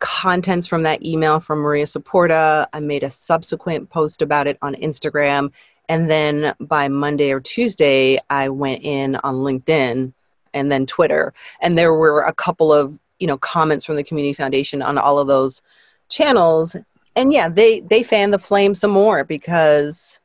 contents 0.00 0.66
from 0.66 0.82
that 0.82 1.04
email 1.04 1.38
from 1.38 1.60
Maria 1.60 1.84
Saporta. 1.84 2.66
I 2.72 2.80
made 2.80 3.04
a 3.04 3.10
subsequent 3.10 3.88
post 3.88 4.20
about 4.20 4.48
it 4.48 4.58
on 4.60 4.74
Instagram. 4.74 5.52
And 5.88 6.10
then 6.10 6.54
by 6.60 6.88
Monday 6.88 7.30
or 7.30 7.40
Tuesday, 7.40 8.18
I 8.28 8.48
went 8.48 8.82
in 8.82 9.16
on 9.16 9.36
LinkedIn 9.36 10.12
and 10.54 10.72
then 10.72 10.86
Twitter. 10.86 11.32
And 11.60 11.78
there 11.78 11.92
were 11.92 12.22
a 12.22 12.34
couple 12.34 12.72
of, 12.72 12.98
you 13.20 13.26
know, 13.28 13.38
comments 13.38 13.84
from 13.84 13.94
the 13.96 14.02
Community 14.02 14.32
Foundation 14.32 14.82
on 14.82 14.98
all 14.98 15.20
of 15.20 15.28
those 15.28 15.62
channels. 16.08 16.74
And 17.14 17.32
yeah, 17.32 17.48
they 17.48 17.80
they 17.80 18.02
fanned 18.02 18.32
the 18.32 18.38
flame 18.38 18.74
some 18.74 18.90
more 18.90 19.22
because 19.22 20.18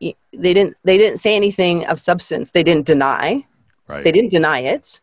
they 0.00 0.14
didn't 0.32 0.76
they 0.84 0.98
didn't 0.98 1.18
say 1.18 1.34
anything 1.36 1.86
of 1.86 1.98
substance. 1.98 2.50
They 2.50 2.62
didn't 2.62 2.86
deny. 2.86 3.46
Right. 3.88 4.04
They 4.04 4.12
didn't 4.12 4.30
deny 4.30 4.60
it 4.60 5.00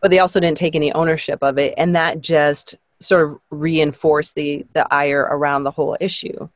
but 0.00 0.10
they 0.10 0.18
also 0.18 0.40
didn't 0.40 0.56
take 0.56 0.74
any 0.74 0.92
ownership 0.92 1.42
of 1.42 1.58
it. 1.58 1.74
And 1.76 1.94
that 1.94 2.20
just 2.20 2.76
sort 3.00 3.26
of 3.26 3.38
reinforced 3.50 4.34
the 4.34 4.66
the 4.72 4.92
ire 4.92 5.22
around 5.30 5.62
the 5.62 5.70
whole 5.70 5.96
issue. 6.00 6.48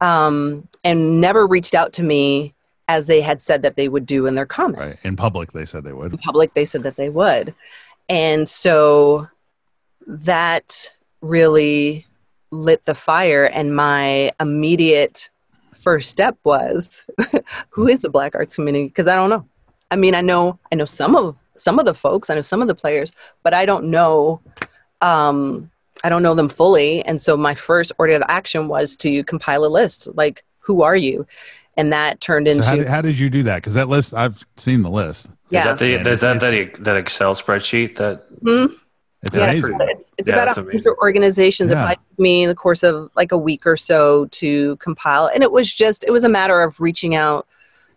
Um, 0.00 0.68
and 0.84 1.20
never 1.20 1.46
reached 1.46 1.74
out 1.74 1.94
to 1.94 2.02
me 2.02 2.54
as 2.88 3.06
they 3.06 3.20
had 3.20 3.40
said 3.42 3.62
that 3.62 3.76
they 3.76 3.88
would 3.88 4.06
do 4.06 4.26
in 4.26 4.34
their 4.34 4.46
comments. 4.46 5.02
Right. 5.02 5.04
In 5.04 5.16
public 5.16 5.52
they 5.52 5.64
said 5.64 5.84
they 5.84 5.92
would. 5.92 6.12
In 6.12 6.18
public 6.18 6.54
they 6.54 6.64
said 6.64 6.82
that 6.82 6.96
they 6.96 7.08
would. 7.08 7.54
And 8.08 8.48
so 8.48 9.28
that 10.06 10.92
really 11.20 12.06
lit 12.50 12.84
the 12.84 12.94
fire 12.94 13.46
and 13.46 13.74
my 13.74 14.30
immediate 14.38 15.30
first 15.86 16.10
step 16.10 16.36
was 16.42 17.04
who 17.70 17.86
is 17.86 18.00
the 18.00 18.10
black 18.10 18.34
arts 18.34 18.56
community 18.56 18.88
because 18.88 19.06
i 19.06 19.14
don't 19.14 19.30
know. 19.30 19.46
I 19.92 19.94
mean 19.94 20.16
i 20.16 20.20
know 20.20 20.58
i 20.72 20.74
know 20.74 20.84
some 20.84 21.14
of 21.14 21.38
some 21.56 21.78
of 21.78 21.84
the 21.84 21.94
folks 21.94 22.28
i 22.28 22.34
know 22.34 22.42
some 22.42 22.60
of 22.60 22.66
the 22.66 22.74
players 22.74 23.12
but 23.44 23.54
i 23.54 23.64
don't 23.64 23.84
know 23.84 24.40
um 25.00 25.70
i 26.02 26.08
don't 26.08 26.24
know 26.24 26.34
them 26.34 26.48
fully. 26.48 27.04
And 27.04 27.22
so 27.22 27.36
my 27.36 27.54
first 27.54 27.92
order 28.00 28.14
of 28.14 28.22
action 28.26 28.66
was 28.66 28.96
to 28.98 29.22
compile 29.24 29.64
a 29.64 29.72
list 29.80 30.08
like 30.14 30.42
who 30.58 30.82
are 30.82 30.96
you? 30.96 31.24
And 31.76 31.92
that 31.92 32.20
turned 32.20 32.48
into 32.48 32.64
so 32.64 32.70
how 32.70 32.76
did, 32.76 32.86
how 32.88 33.02
did 33.02 33.16
you 33.18 33.30
do 33.30 33.44
that? 33.44 33.56
Because 33.58 33.74
that 33.74 33.88
list 33.88 34.12
i've 34.12 34.44
seen 34.56 34.82
the 34.82 34.90
list. 34.90 35.28
Yeah 35.50 35.60
Is 35.60 35.64
that 35.66 35.78
the 35.78 36.10
is 36.10 36.20
that 36.22 36.36
it's- 36.42 36.72
that, 36.74 36.84
that 36.84 36.96
Excel 36.96 37.34
spreadsheet 37.34 37.94
that 37.96 38.28
Mhm. 38.42 38.74
It's 39.22 39.36
Yeah, 39.36 39.44
amazing. 39.44 39.78
It's, 39.80 40.12
it's 40.18 40.28
Yeah, 40.30 40.36
about 40.36 40.44
that's 40.46 40.58
a 40.58 40.60
amazing. 40.60 40.80
hundred 40.80 40.98
organizations. 41.00 41.70
Yeah. 41.70 41.90
It 41.90 41.94
took 42.10 42.18
me 42.18 42.42
in 42.44 42.48
the 42.48 42.54
course 42.54 42.82
of 42.82 43.10
like 43.16 43.32
a 43.32 43.38
week 43.38 43.66
or 43.66 43.76
so 43.76 44.26
to 44.26 44.76
compile, 44.76 45.30
and 45.32 45.42
it 45.42 45.52
was 45.52 45.72
just 45.72 46.04
it 46.04 46.10
was 46.10 46.24
a 46.24 46.28
matter 46.28 46.60
of 46.62 46.80
reaching 46.80 47.14
out 47.16 47.46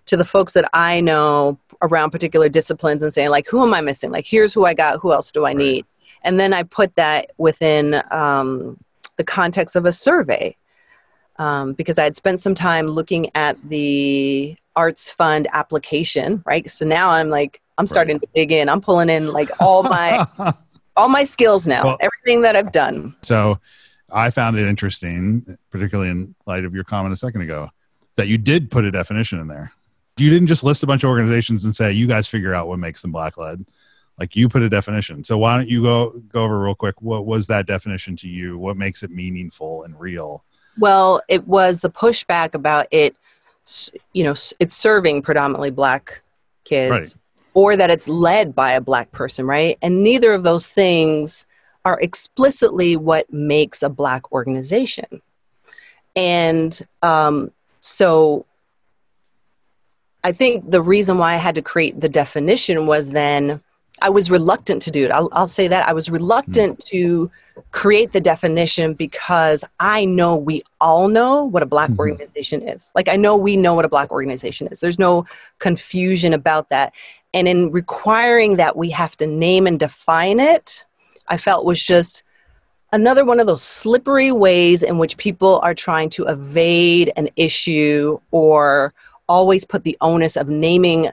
to 0.06 0.18
the 0.18 0.26
folks 0.26 0.54
that 0.54 0.68
I 0.74 1.02
know 1.02 1.58
around 1.82 2.10
particular 2.12 2.50
disciplines 2.50 3.04
and 3.04 3.14
saying 3.14 3.30
like, 3.30 3.48
who 3.48 3.62
am 3.64 3.74
I 3.74 3.82
missing? 3.82 4.12
Like, 4.12 4.26
here's 4.26 4.54
who 4.54 4.66
I 4.66 4.74
got. 4.74 5.00
Who 5.02 5.14
else 5.14 5.32
do 5.32 5.46
I 5.46 5.50
Right. 5.50 5.58
need? 5.58 5.86
And 6.24 6.40
then 6.40 6.52
I 6.54 6.64
put 6.64 6.96
that 6.96 7.32
within 7.38 8.02
um, 8.12 8.78
the 9.18 9.24
context 9.24 9.76
of 9.76 9.86
a 9.86 9.94
survey 9.94 10.56
um, 11.38 11.74
because 11.74 11.98
I 11.98 12.04
had 12.06 12.16
spent 12.16 12.40
some 12.42 12.56
time 12.56 12.88
looking 12.88 13.30
at 13.36 13.56
the 13.70 14.58
arts 14.76 15.12
fund 15.12 15.48
application. 15.54 16.42
Right, 16.46 16.70
so 16.70 16.86
now 16.86 17.12
I'm 17.12 17.30
like. 17.30 17.62
I'm 17.78 17.88
starting 17.88 18.20
to 18.20 18.28
dig 18.36 18.52
in. 18.52 18.68
I'm 18.68 18.82
pulling 18.82 19.10
in 19.10 19.32
like 19.32 19.50
all 19.62 19.84
my 19.84 20.26
all 20.96 21.10
my 21.10 21.24
skills 21.24 21.68
now, 21.68 21.84
Well- 21.84 21.98
everything 22.02 22.42
that 22.42 22.56
I've 22.56 22.72
done. 22.72 23.16
So 23.22 23.60
I 24.12 24.30
found 24.30 24.58
it 24.58 24.68
interesting, 24.68 25.58
particularly 25.70 26.10
in 26.10 26.36
light 26.46 26.66
of 26.66 26.74
your 26.74 26.84
comment 26.84 27.14
a 27.14 27.18
second 27.18 27.42
ago, 27.42 27.70
that 28.16 28.28
you 28.28 28.38
did 28.38 28.72
put 28.72 28.84
a 28.86 28.92
definition 28.92 29.40
in 29.40 29.48
there. 29.48 29.72
You 30.18 30.30
didn't 30.30 30.48
just 30.48 30.64
list 30.64 30.84
a 30.84 30.88
bunch 30.88 31.04
of 31.04 31.10
organizations 31.10 31.64
and 31.64 31.74
say, 31.76 31.92
you 31.94 32.08
guys 32.08 32.28
figure 32.28 32.54
out 32.54 32.68
what 32.68 32.80
makes 32.80 33.02
them 33.02 33.12
black 33.12 33.38
led. 33.38 33.66
Like 34.18 34.36
you 34.36 34.50
put 34.50 34.62
a 34.64 34.70
definition. 34.70 35.24
So 35.24 35.38
why 35.38 35.56
don't 35.58 35.70
you 35.70 35.82
go 35.84 36.10
go 36.28 36.44
over 36.44 36.60
real 36.60 36.76
quick? 36.76 37.02
What 37.02 37.26
was 37.26 37.48
that 37.48 37.68
definition 37.68 38.18
to 38.18 38.28
you? 38.28 38.58
What 38.58 38.76
makes 38.76 39.02
it 39.02 39.12
meaningful 39.12 39.84
and 39.84 39.98
real? 39.98 40.44
Well, 40.78 41.22
it 41.30 41.48
was 41.48 41.80
the 41.80 41.90
pushback 41.90 42.54
about 42.54 42.88
it, 42.92 43.16
you 44.14 44.24
know, 44.26 44.32
it's 44.60 44.76
serving 44.76 45.22
predominantly 45.22 45.70
black 45.70 46.22
kids 46.66 46.92
Right. 46.92 47.19
Or 47.54 47.76
that 47.76 47.90
it's 47.90 48.08
led 48.08 48.56
by 48.56 48.72
a 48.74 48.82
black 48.82 49.12
person, 49.12 49.46
right? 49.46 49.78
And 49.82 50.04
neither 50.04 50.34
of 50.34 50.44
those 50.44 50.68
things 50.68 51.46
are 51.86 52.00
explicitly 52.00 52.96
what 52.96 53.32
makes 53.32 53.82
a 53.82 53.90
black 53.90 54.32
organization. 54.32 55.22
And 56.16 56.80
um, 57.02 57.52
so 57.82 58.46
I 60.24 60.32
think 60.32 60.70
the 60.70 60.82
reason 60.82 61.18
why 61.18 61.34
I 61.34 61.38
had 61.38 61.56
to 61.56 61.62
create 61.62 62.00
the 62.00 62.10
definition 62.10 62.88
was 62.88 63.12
then 63.12 63.62
I 64.02 64.10
was 64.10 64.32
reluctant 64.32 64.82
to 64.84 64.92
do 64.92 65.04
it. 65.06 65.12
I'll, 65.12 65.30
I'll 65.34 65.48
say 65.48 65.68
that. 65.68 65.88
I 65.88 65.94
was 65.94 66.10
reluctant 66.10 66.84
to 66.86 67.30
create 67.72 68.14
the 68.14 68.22
definition 68.22 68.94
because 68.94 69.64
I 69.80 70.06
know 70.06 70.36
we 70.38 70.62
all 70.80 71.10
know 71.10 71.44
what 71.44 71.64
a 71.64 71.66
black 71.66 71.90
Mhm. 71.90 72.00
organization 72.00 72.68
is. 72.68 72.92
Like, 72.96 73.10
I 73.10 73.18
know 73.18 73.36
we 73.36 73.58
know 73.58 73.74
what 73.74 73.84
a 73.84 73.90
black 73.90 74.12
organization 74.12 74.68
is. 74.68 74.80
There's 74.80 75.00
no 75.00 75.26
confusion 75.60 76.34
about 76.34 76.70
that. 76.70 76.94
And 77.34 77.48
in 77.48 77.72
requiring 77.72 78.58
that 78.58 78.76
we 78.76 78.90
have 78.90 79.16
to 79.18 79.28
name 79.28 79.68
and 79.68 79.80
define 79.80 80.40
it, 80.40 80.84
I 81.28 81.38
felt 81.38 81.66
was 81.66 81.82
just 81.82 82.24
another 82.92 83.24
one 83.24 83.40
of 83.40 83.48
those 83.48 83.62
slippery 83.62 84.32
ways 84.32 84.82
in 84.82 84.98
which 84.98 85.18
people 85.18 85.60
are 85.62 85.76
trying 85.76 86.10
to 86.12 86.26
evade 86.26 87.12
an 87.16 87.30
issue 87.36 88.18
or 88.32 88.94
always 89.28 89.64
put 89.64 89.84
the 89.84 89.98
onus 90.02 90.36
of 90.36 90.50
naming 90.50 91.10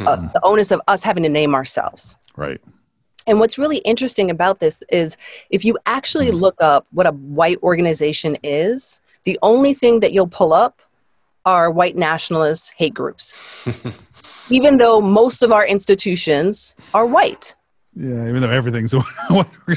uh, 0.00 0.16
the 0.16 0.40
onus 0.42 0.70
of 0.70 0.80
us 0.88 1.02
having 1.02 1.22
to 1.22 1.28
name 1.28 1.54
ourselves. 1.54 2.16
Right. 2.36 2.60
and 3.26 3.40
what's 3.40 3.56
really 3.56 3.78
interesting 3.78 4.30
about 4.30 4.60
this 4.60 4.82
is 4.90 5.16
if 5.48 5.64
you 5.64 5.78
actually 5.86 6.30
look 6.30 6.56
up 6.60 6.86
what 6.92 7.06
a 7.06 7.12
white 7.12 7.58
organization 7.62 8.36
is 8.42 9.00
the 9.24 9.38
only 9.42 9.72
thing 9.72 10.00
that 10.00 10.12
you'll 10.12 10.28
pull 10.28 10.52
up 10.52 10.82
are 11.46 11.70
white 11.70 11.96
nationalist 11.96 12.74
hate 12.76 12.92
groups 12.92 13.36
even 14.50 14.76
though 14.78 15.00
most 15.00 15.42
of 15.42 15.52
our 15.52 15.66
institutions 15.66 16.74
are 16.94 17.06
white 17.06 17.54
Yeah, 17.94 18.28
even 18.28 18.42
though 18.42 18.50
everything's 18.50 18.94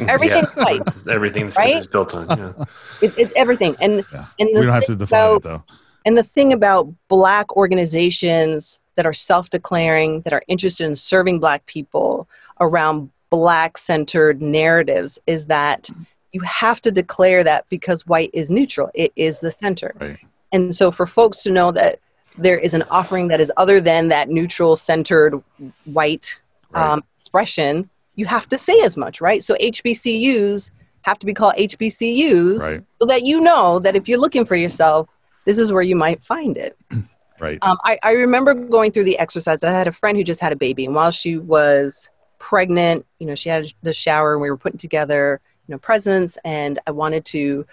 everything's 0.08 0.48
Yeah. 0.56 0.64
white 0.64 0.82
It's 0.88 1.08
everything 1.08 1.46
that's 1.46 1.58
Right? 1.58 1.92
built 1.92 2.14
on. 2.16 2.28
Yeah. 2.30 2.54
it, 3.02 3.14
it's 3.18 3.34
everything 3.36 3.76
and 3.82 4.04
Yeah. 4.14 4.26
and 4.40 4.50
the 4.50 4.60
we 4.60 4.66
don't 4.66 4.74
have 4.74 4.86
thing 4.86 4.98
to 4.98 5.06
define 5.06 5.20
about- 5.20 5.36
it 5.38 5.44
though. 5.44 5.64
And 6.06 6.18
the 6.18 6.24
thing 6.24 6.54
about 6.54 6.88
Black 7.10 7.56
organizations 7.58 8.80
that 8.96 9.06
are 9.06 9.14
self 9.14 9.50
declaring, 9.50 10.22
that 10.22 10.34
are 10.34 10.42
interested 10.48 10.86
in 10.86 10.96
serving 10.96 11.40
Black 11.40 11.66
people 11.66 12.28
around 12.62 13.10
Black 13.30 13.78
centered 13.78 14.42
narratives 14.42 15.20
is 15.28 15.46
that 15.48 15.90
you 16.32 16.42
have 16.42 16.80
to 16.82 16.92
declare 16.92 17.44
that 17.44 17.66
because 17.70 18.08
white 18.08 18.30
is 18.34 18.50
neutral, 18.50 18.90
it 18.96 19.12
is 19.16 19.40
the 19.40 19.52
center. 19.52 19.94
Right. 20.00 20.18
And 20.52 20.74
so 20.74 20.90
for 20.90 21.06
folks 21.06 21.44
to 21.44 21.52
know 21.52 21.72
that 21.74 22.00
there 22.42 22.58
is 22.58 22.74
an 22.74 22.84
offering 22.90 23.28
that 23.30 23.40
is 23.40 23.52
other 23.58 23.80
than 23.82 24.10
that 24.10 24.30
neutral 24.30 24.76
centered 24.76 25.42
white 25.86 26.38
Right. 26.72 26.88
um, 26.88 27.04
expression, 27.18 27.90
you 28.16 28.28
have 28.28 28.48
to 28.50 28.58
say 28.60 28.80
as 28.82 28.96
much, 28.96 29.22
right? 29.22 29.44
So 29.44 29.56
HBCUs 29.56 30.70
have 31.02 31.18
to 31.18 31.26
be 31.26 31.34
called 31.34 31.56
HBCUs 31.56 32.60
Right. 32.60 32.84
so 33.00 33.08
that 33.08 33.26
you 33.26 33.42
know 33.42 33.80
that 33.80 33.96
if 33.96 34.08
you're 34.08 34.20
looking 34.20 34.46
for 34.46 34.56
yourself, 34.56 35.08
this 35.46 35.58
is 35.58 35.72
where 35.72 35.82
you 35.82 35.96
might 35.96 36.22
find 36.24 36.58
it. 36.58 36.78
Right. 37.40 37.58
Um, 37.62 37.78
I, 37.86 37.98
I 38.04 38.12
remember 38.12 38.54
going 38.54 38.92
through 38.92 39.06
the 39.06 39.18
exercise. 39.18 39.64
I 39.64 39.72
had 39.72 39.88
a 39.88 39.94
friend 39.94 40.18
who 40.18 40.26
just 40.26 40.42
had 40.42 40.52
a 40.52 40.58
baby, 40.58 40.84
and 40.84 40.94
while 40.94 41.10
she 41.10 41.38
was 41.38 42.10
pregnant, 42.38 43.06
you 43.20 43.26
know, 43.26 43.34
she 43.34 43.48
had 43.48 43.66
the 43.82 43.94
shower, 43.94 44.34
and 44.34 44.42
we 44.42 44.50
were 44.50 44.58
putting 44.58 44.78
together, 44.78 45.40
you 45.66 45.74
know, 45.74 45.80
presents, 45.80 46.38
and 46.44 46.80
I 46.86 46.92
wanted 46.92 47.24
to 47.28 47.66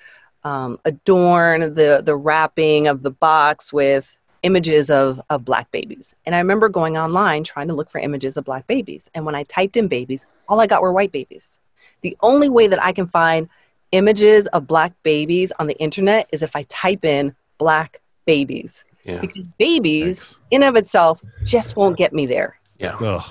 um, 0.44 0.78
adorn 0.84 1.74
the 1.74 2.00
the 2.04 2.14
wrapping 2.14 2.86
of 2.86 3.02
the 3.02 3.10
box 3.10 3.72
with 3.72 4.16
images 4.46 4.88
of 4.90 5.20
of 5.28 5.44
black 5.44 5.70
babies. 5.72 6.14
And 6.24 6.34
I 6.34 6.38
remember 6.38 6.68
going 6.68 6.96
online 6.96 7.42
trying 7.44 7.68
to 7.68 7.74
look 7.74 7.90
for 7.90 7.98
images 7.98 8.36
of 8.36 8.44
black 8.44 8.66
babies, 8.66 9.10
and 9.14 9.26
when 9.26 9.34
I 9.34 9.42
typed 9.42 9.76
in 9.76 9.88
babies, 9.88 10.24
all 10.48 10.60
I 10.60 10.66
got 10.66 10.80
were 10.82 10.92
white 10.92 11.12
babies. 11.12 11.58
The 12.02 12.16
only 12.20 12.48
way 12.48 12.66
that 12.68 12.82
I 12.82 12.92
can 12.92 13.06
find 13.08 13.48
images 13.92 14.46
of 14.48 14.66
black 14.66 14.92
babies 15.02 15.52
on 15.58 15.66
the 15.66 15.76
internet 15.78 16.28
is 16.32 16.42
if 16.42 16.54
I 16.56 16.62
type 16.68 17.04
in 17.04 17.34
black 17.58 18.00
babies 18.26 18.84
Yeah. 19.04 19.20
because 19.20 19.44
babies 19.58 20.18
Thanks. 20.18 20.40
in 20.50 20.62
of 20.62 20.76
itself 20.76 21.22
just 21.44 21.76
won't 21.76 21.96
get 21.96 22.12
me 22.12 22.26
there 22.26 22.58
Yeah. 22.78 22.96
Ugh. 23.00 23.24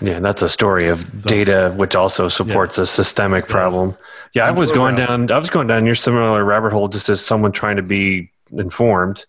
Yeah, 0.00 0.20
that's 0.20 0.42
a 0.42 0.48
story 0.48 0.86
of 0.88 1.22
data, 1.22 1.74
which 1.76 1.96
also 1.96 2.28
supports 2.28 2.78
a 2.78 2.86
systemic 2.86 3.48
problem. 3.48 3.96
Yeah, 4.32 4.46
I 4.46 4.52
was 4.52 4.70
going 4.70 4.94
down. 4.94 5.30
I 5.32 5.38
was 5.38 5.50
going 5.50 5.66
down 5.66 5.86
your 5.86 5.96
similar 5.96 6.44
rabbit 6.44 6.72
hole, 6.72 6.86
just 6.86 7.08
as 7.08 7.24
someone 7.24 7.50
trying 7.50 7.76
to 7.76 7.82
be 7.82 8.30
informed 8.52 9.26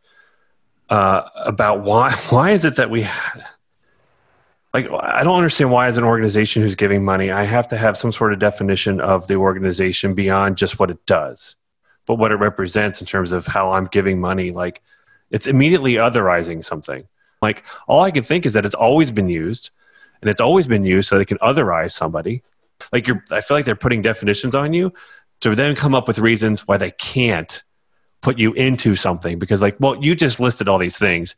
uh, 0.90 1.24
about 1.36 1.82
why. 1.84 2.12
Why 2.30 2.52
is 2.52 2.66
it 2.66 2.76
that 2.78 2.90
we 2.90 3.08
like? 4.74 4.90
I 4.92 5.24
don't 5.24 5.38
understand 5.38 5.72
why, 5.72 5.88
as 5.88 5.98
an 5.98 6.04
organization 6.04 6.62
who's 6.62 6.76
giving 6.76 7.04
money, 7.04 7.32
I 7.32 7.44
have 7.44 7.68
to 7.70 7.78
have 7.78 7.98
some 7.98 8.12
sort 8.12 8.34
of 8.34 8.40
definition 8.40 9.00
of 9.00 9.28
the 9.28 9.36
organization 9.36 10.14
beyond 10.14 10.58
just 10.58 10.80
what 10.80 10.92
it 10.92 11.06
does, 11.06 11.56
but 12.06 12.16
what 12.16 12.32
it 12.32 12.36
represents 12.36 13.02
in 13.02 13.08
terms 13.08 13.32
of 13.32 13.46
how 13.46 13.72
I'm 13.72 13.86
giving 13.86 14.20
money. 14.20 14.52
Like, 14.52 14.82
it's 15.32 15.48
immediately 15.48 15.94
otherizing 15.94 16.64
something. 16.64 17.08
Like, 17.42 17.64
all 17.88 18.02
I 18.02 18.12
can 18.12 18.24
think 18.24 18.46
is 18.46 18.54
that 18.54 18.66
it's 18.66 18.76
always 18.76 19.12
been 19.12 19.30
used 19.30 19.72
and 20.22 20.30
it's 20.30 20.42
always 20.42 20.68
been 20.68 20.84
used 20.84 21.10
so 21.10 21.18
they 21.18 21.26
can 21.26 21.38
otherize 21.38 21.92
somebody. 21.92 22.44
Like 22.92 23.08
you're, 23.08 23.24
I 23.32 23.42
feel 23.42 23.58
like 23.58 23.66
they're 23.66 23.76
putting 23.76 24.02
definitions 24.02 24.56
on 24.56 24.74
you 24.74 24.94
to 25.42 25.56
then 25.56 25.76
come 25.76 25.96
up 25.96 26.08
with 26.08 26.20
reasons 26.20 26.68
why 26.68 26.78
they 26.78 26.92
can't 26.92 27.64
put 28.22 28.38
you 28.38 28.54
into 28.54 28.96
something 28.96 29.40
because, 29.40 29.62
like, 29.62 29.78
well, 29.80 29.96
you 30.04 30.16
just 30.16 30.40
listed 30.40 30.68
all 30.68 30.78
these 30.78 30.98
things, 30.98 31.36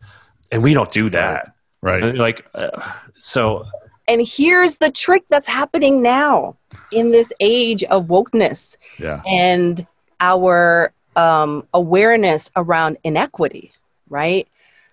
and 0.52 0.64
we 0.64 0.74
don't 0.74 0.92
do 0.92 1.10
that. 1.10 1.54
Right. 1.82 2.04
And, 2.04 2.18
like, 2.18 2.46
uh, 2.54 2.70
so 3.18 3.66
and 4.08 4.22
here's 4.28 4.78
the 4.78 4.92
trick 4.92 5.24
that's 5.30 5.48
happening 5.48 6.02
now 6.02 6.58
in 6.92 7.12
this 7.12 7.32
age 7.40 7.84
of 7.86 8.08
wokeness 8.08 8.76
Yeah. 9.00 9.22
and 9.26 9.86
our 10.20 10.92
um, 11.16 11.68
awareness 11.74 12.50
around 12.56 12.98
inequity 13.04 13.72
right 14.10 14.48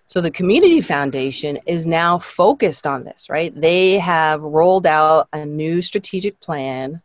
so 0.05 0.21
the 0.21 0.31
community 0.31 0.81
foundation 0.81 1.57
is 1.65 1.85
now 1.87 2.17
focused 2.17 2.85
on 2.85 3.03
this 3.03 3.29
right 3.29 3.53
they 3.59 3.97
have 3.99 4.41
rolled 4.41 4.85
out 4.87 5.27
a 5.33 5.45
new 5.45 5.81
strategic 5.81 6.39
plan 6.39 7.01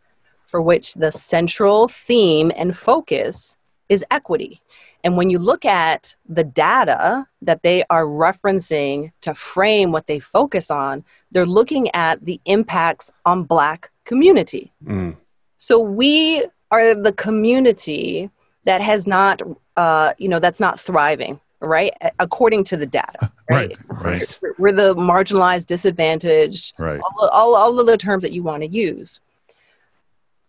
for 0.46 0.60
which 0.60 0.94
the 0.94 1.10
central 1.12 1.88
theme 1.88 2.52
and 2.56 2.76
focus 2.76 3.56
is 3.88 4.04
equity 4.10 4.60
and 5.04 5.18
when 5.18 5.28
you 5.28 5.38
look 5.38 5.66
at 5.66 6.14
the 6.26 6.42
data 6.44 7.26
that 7.42 7.62
they 7.62 7.84
are 7.90 8.04
referencing 8.06 9.12
to 9.20 9.34
frame 9.34 9.92
what 9.92 10.06
they 10.06 10.18
focus 10.18 10.70
on, 10.70 11.04
they're 11.30 11.44
looking 11.44 11.94
at 11.94 12.24
the 12.24 12.40
impacts 12.46 13.10
on 13.26 13.44
Black 13.44 13.90
community. 14.06 14.72
mm, 14.82 15.14
So 15.58 15.78
we 15.78 16.46
are 16.70 16.94
the 16.94 17.12
community 17.12 18.30
that 18.64 18.80
has 18.80 19.06
not, 19.06 19.42
uh, 19.76 20.14
you 20.16 20.26
know, 20.30 20.38
that's 20.38 20.58
not 20.58 20.80
thriving, 20.80 21.38
right? 21.60 21.92
According 22.18 22.64
to 22.64 22.78
the 22.78 22.86
data, 22.86 23.30
Right. 23.50 23.76
right? 23.90 24.02
Right. 24.02 24.38
We're- 24.40 24.54
We're 24.58 24.72
the 24.72 24.94
marginalized, 24.94 25.66
disadvantaged, 25.66 26.72
Right. 26.78 26.98
all, 27.00 27.28
all, 27.28 27.54
all 27.56 27.78
of 27.78 27.86
the 27.86 27.98
terms 27.98 28.22
that 28.22 28.32
you 28.32 28.42
want 28.42 28.62
to 28.62 28.68
use. 28.68 29.20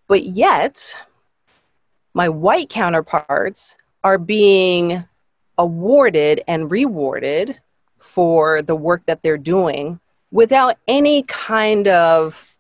But 0.07 0.23
yet, 0.23 0.95
my 2.15 2.29
white 2.29 2.69
counterparts 2.69 3.75
are 4.03 4.17
being 4.17 5.03
awarded 5.57 6.41
and 6.47 6.71
rewarded 6.71 7.59
for 7.99 8.61
the 8.61 8.75
work 8.75 9.05
that 9.05 9.21
they're 9.21 9.37
doing 9.37 9.99
without 10.31 10.77
any 10.87 11.23
kind 11.23 11.87
of 11.89 12.55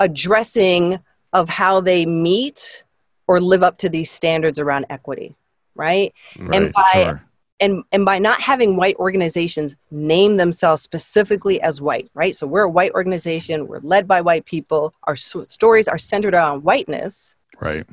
addressing 0.00 0.98
of 1.32 1.48
how 1.48 1.80
they 1.80 2.04
meet 2.04 2.82
or 3.28 3.40
live 3.40 3.62
up 3.62 3.78
to 3.78 3.88
these 3.88 4.10
standards 4.10 4.58
around 4.58 4.86
equity, 4.90 5.36
right? 5.76 6.12
Right, 6.36 6.56
and 6.56 6.72
by 6.72 6.90
sure. 6.92 7.22
and 7.60 7.84
and 7.92 8.04
by 8.04 8.18
not 8.18 8.40
having 8.40 8.74
white 8.74 8.96
organizations 8.96 9.76
name 9.92 10.36
themselves 10.36 10.82
specifically 10.82 11.60
as 11.60 11.80
white, 11.80 12.10
right? 12.14 12.34
So 12.34 12.44
we're 12.44 12.62
a 12.62 12.68
white 12.68 12.92
organization, 12.92 13.68
we're 13.68 13.80
led 13.80 14.08
by 14.08 14.20
white 14.20 14.46
people, 14.46 14.94
our 15.04 15.14
stories 15.14 15.86
are 15.86 15.98
centered 15.98 16.34
around 16.34 16.64
whiteness. 16.64 17.36
Right. 17.60 17.86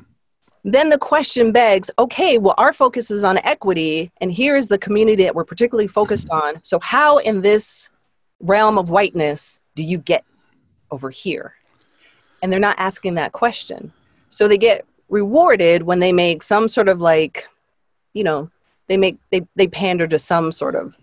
Then 0.64 0.90
the 0.90 0.98
question 0.98 1.52
begs, 1.52 1.90
okay, 1.98 2.38
well 2.38 2.54
our 2.58 2.72
focus 2.72 3.10
is 3.10 3.24
on 3.24 3.38
equity 3.38 4.10
and 4.20 4.32
here's 4.32 4.68
the 4.68 4.78
community 4.78 5.24
that 5.24 5.34
we're 5.34 5.44
particularly 5.44 5.86
focused 5.86 6.30
on. 6.30 6.62
So 6.62 6.78
how 6.80 7.18
in 7.18 7.42
this 7.42 7.90
realm 8.40 8.78
of 8.78 8.90
whiteness 8.90 9.60
do 9.76 9.82
you 9.82 9.98
get 9.98 10.24
over 10.90 11.10
here? 11.10 11.54
And 12.42 12.52
they're 12.52 12.60
not 12.60 12.78
asking 12.78 13.14
that 13.14 13.32
question. 13.32 13.92
So 14.28 14.46
they 14.46 14.58
get 14.58 14.84
rewarded 15.08 15.82
when 15.82 16.00
they 16.00 16.12
make 16.12 16.42
some 16.42 16.68
sort 16.68 16.88
of 16.88 17.00
like, 17.00 17.48
you 18.12 18.24
know, 18.24 18.50
they 18.88 18.96
make 18.96 19.18
they 19.30 19.46
they 19.56 19.68
pander 19.68 20.06
to 20.08 20.18
some 20.18 20.52
sort 20.52 20.74
of 20.74 20.96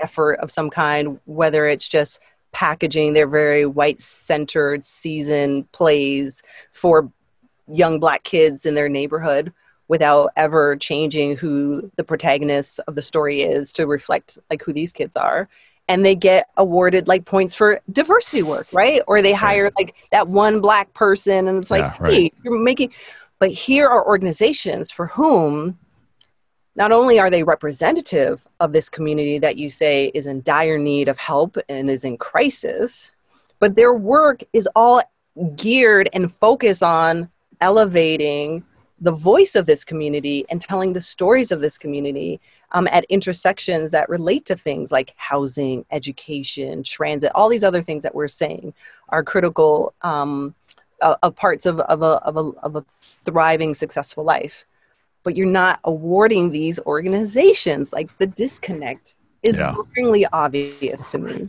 effort 0.00 0.34
of 0.40 0.50
some 0.50 0.70
kind, 0.70 1.18
whether 1.24 1.66
it's 1.66 1.88
just 1.88 2.20
packaging 2.52 3.12
their 3.12 3.26
very 3.26 3.66
white 3.66 4.00
centered 4.00 4.84
season 4.84 5.64
plays 5.72 6.42
for 6.72 7.10
young 7.68 8.00
black 8.00 8.24
kids 8.24 8.66
in 8.66 8.74
their 8.74 8.88
neighborhood 8.88 9.52
without 9.88 10.30
ever 10.36 10.76
changing 10.76 11.36
who 11.36 11.90
the 11.96 12.04
protagonist 12.04 12.80
of 12.86 12.94
the 12.94 13.02
story 13.02 13.42
is 13.42 13.72
to 13.72 13.86
reflect 13.86 14.38
like 14.50 14.62
who 14.62 14.72
these 14.72 14.92
kids 14.92 15.16
are. 15.16 15.48
And 15.86 16.04
they 16.04 16.14
get 16.14 16.48
awarded 16.56 17.08
like 17.08 17.26
points 17.26 17.54
for 17.54 17.80
diversity 17.92 18.42
work 18.42 18.66
right? 18.72 19.02
Or 19.06 19.20
they 19.20 19.34
hire 19.34 19.70
like 19.76 19.94
that 20.12 20.28
one 20.28 20.60
black 20.60 20.92
person 20.94 21.48
and 21.48 21.58
it's 21.58 21.70
like 21.70 21.82
Yeah, 21.82 21.96
right. 22.00 22.14
hey 22.14 22.30
you're 22.42 22.58
making 22.58 22.92
but 23.38 23.50
here 23.50 23.86
are 23.86 24.06
organizations 24.06 24.90
for 24.90 25.08
whom 25.08 25.78
not 26.76 26.92
only 26.92 27.18
are 27.20 27.30
they 27.30 27.42
representative 27.42 28.46
of 28.60 28.72
this 28.72 28.88
community 28.88 29.38
that 29.38 29.56
you 29.56 29.70
say 29.70 30.10
is 30.14 30.26
in 30.26 30.42
dire 30.42 30.78
need 30.78 31.08
of 31.08 31.18
help 31.18 31.56
and 31.68 31.88
is 31.88 32.04
in 32.04 32.16
crisis, 32.16 33.12
but 33.60 33.76
their 33.76 33.94
work 33.94 34.42
is 34.52 34.68
all 34.74 35.00
geared 35.56 36.08
and 36.12 36.32
focused 36.32 36.82
on 36.82 37.30
elevating 37.60 38.64
the 39.00 39.12
voice 39.12 39.54
of 39.54 39.66
this 39.66 39.84
community 39.84 40.46
and 40.48 40.60
telling 40.60 40.92
the 40.92 41.00
stories 41.00 41.52
of 41.52 41.60
this 41.60 41.76
community 41.76 42.40
um, 42.72 42.88
at 42.90 43.04
intersections 43.04 43.90
that 43.90 44.08
relate 44.08 44.44
to 44.46 44.56
things 44.56 44.90
like 44.92 45.12
housing, 45.16 45.84
education, 45.90 46.82
transit, 46.82 47.30
all 47.34 47.48
these 47.48 47.64
other 47.64 47.82
things 47.82 48.02
that 48.02 48.14
we're 48.14 48.28
saying 48.28 48.72
are 49.08 49.22
critical 49.22 49.94
um, 50.02 50.54
uh, 51.02 51.16
of 51.22 51.34
parts 51.34 51.66
of, 51.66 51.80
of, 51.80 52.02
a, 52.02 52.22
of, 52.24 52.36
a, 52.36 52.50
of 52.62 52.76
a 52.76 52.84
thriving, 53.24 53.74
successful 53.74 54.24
life 54.24 54.64
but 55.24 55.34
you're 55.34 55.46
not 55.46 55.80
awarding 55.84 56.50
these 56.50 56.78
organizations. 56.80 57.92
Like 57.92 58.16
the 58.18 58.26
disconnect 58.26 59.16
is 59.42 59.56
Yeah. 59.56 59.74
obvious 60.32 61.08
to 61.08 61.18
me. 61.18 61.48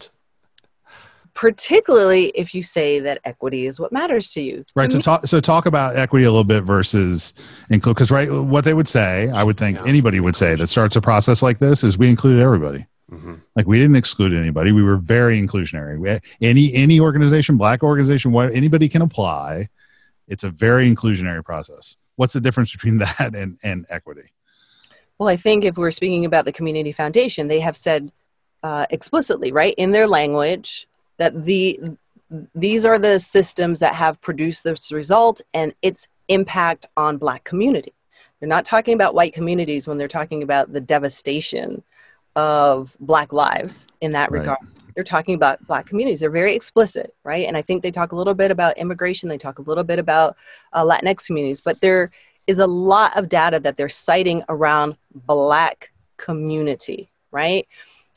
Particularly 1.36 2.28
if 2.34 2.56
you 2.56 2.63
say 2.63 3.00
that 3.02 3.19
equity 3.26 3.65
is 3.67 3.78
what 3.80 3.91
matters 3.91 4.30
to 4.30 4.41
you. 4.41 4.63
To 4.63 4.71
Right. 4.76 4.89
So 4.91 4.98
me- 4.98 5.04
talk 5.04 5.28
so 5.28 5.39
talk 5.41 5.65
about 5.65 5.95
equity 5.98 6.24
a 6.26 6.32
little 6.32 6.45
bit 6.45 6.63
versus 6.63 7.34
include 7.69 7.95
because 7.98 8.10
right 8.10 8.32
what 8.32 8.63
they 8.65 8.74
would 8.74 8.88
say, 8.88 9.30
I 9.30 9.43
would 9.43 9.58
think 9.58 9.78
Yeah. 9.78 9.86
anybody 9.86 10.19
would 10.21 10.36
say 10.36 10.56
that 10.56 10.67
starts 10.67 10.95
a 10.95 11.02
process 11.02 11.43
like 11.43 11.60
this 11.60 11.84
is 11.84 11.98
we 11.98 12.08
included 12.10 12.41
everybody. 12.41 12.88
Mhm. 13.12 13.41
Like 13.56 13.67
we 13.67 13.78
didn't 13.78 13.98
exclude 13.98 14.34
anybody. 14.34 14.71
We 14.71 14.82
were 14.82 14.95
very 14.95 15.39
inclusionary. 15.39 16.00
We, 16.00 16.17
any 16.48 16.74
any 16.74 17.00
organization, 17.02 17.58
black 17.58 17.84
organization, 17.84 18.32
what 18.32 18.52
anybody 18.54 18.88
can 18.88 19.02
apply. 19.02 19.67
It's 20.30 20.43
a 20.45 20.50
very 20.50 20.89
inclusionary 20.91 21.43
process. 21.43 21.98
What's 22.15 22.34
the 22.34 22.41
difference 22.41 22.71
between 22.71 22.98
that 23.00 23.36
and, 23.36 23.58
and 23.62 23.86
equity? 23.89 24.32
Well, 25.19 25.28
I 25.30 25.36
think 25.36 25.65
if 25.65 25.78
we're 25.78 25.91
speaking 25.91 26.24
about 26.24 26.45
the 26.45 26.52
Community 26.54 26.93
Foundation, 26.93 27.50
they 27.50 27.60
have 27.60 27.76
said 27.76 28.12
uh, 28.63 28.86
explicitly, 28.89 29.52
right, 29.52 29.76
in 29.78 29.91
their 29.91 30.08
language, 30.08 30.88
that 31.17 31.43
the 31.43 31.80
these 32.56 32.86
are 32.86 32.97
the 32.97 33.19
systems 33.19 33.80
that 33.80 33.93
have 33.93 34.19
produced 34.21 34.63
this 34.63 34.91
result 34.91 35.41
and 35.54 35.73
its 35.82 36.08
impact 36.28 36.88
on 36.97 37.17
Black 37.17 37.43
community. 37.43 37.93
They're 38.39 38.49
not 38.49 38.65
talking 38.65 38.95
about 38.95 39.13
white 39.13 39.34
communities 39.34 39.88
when 39.88 39.97
they're 39.97 40.08
talking 40.08 40.43
about 40.43 40.73
the 40.73 40.82
devastation 40.82 41.84
of 42.36 42.97
Black 42.99 43.32
lives 43.32 43.88
in 44.01 44.12
that 44.13 44.32
Right. 44.32 44.39
regard. 44.39 44.60
They're 44.95 45.04
talking 45.04 45.36
about 45.36 45.65
Black 45.67 45.86
communities. 45.86 46.21
They're 46.21 46.30
very 46.30 46.56
explicit, 46.56 47.13
right? 47.23 47.47
And 47.47 47.56
I 47.56 47.62
think 47.62 47.84
they 47.84 47.91
talk 47.91 48.12
a 48.12 48.15
little 48.15 48.34
bit 48.34 48.49
about 48.49 48.78
immigration. 48.78 49.30
They 49.30 49.38
talk 49.38 49.60
a 49.60 49.63
little 49.63 49.84
bit 49.84 49.99
about 49.99 50.36
uh, 50.73 50.84
Latinx 50.84 51.28
communities, 51.28 51.62
but 51.62 51.80
there 51.82 52.12
is 52.47 52.60
a 52.60 52.67
lot 52.67 53.15
of 53.17 53.30
data 53.30 53.60
that 53.60 53.75
they're 53.75 53.89
citing 53.89 54.43
around 54.49 54.95
Black 55.13 55.91
community, 56.17 57.10
right? 57.32 57.67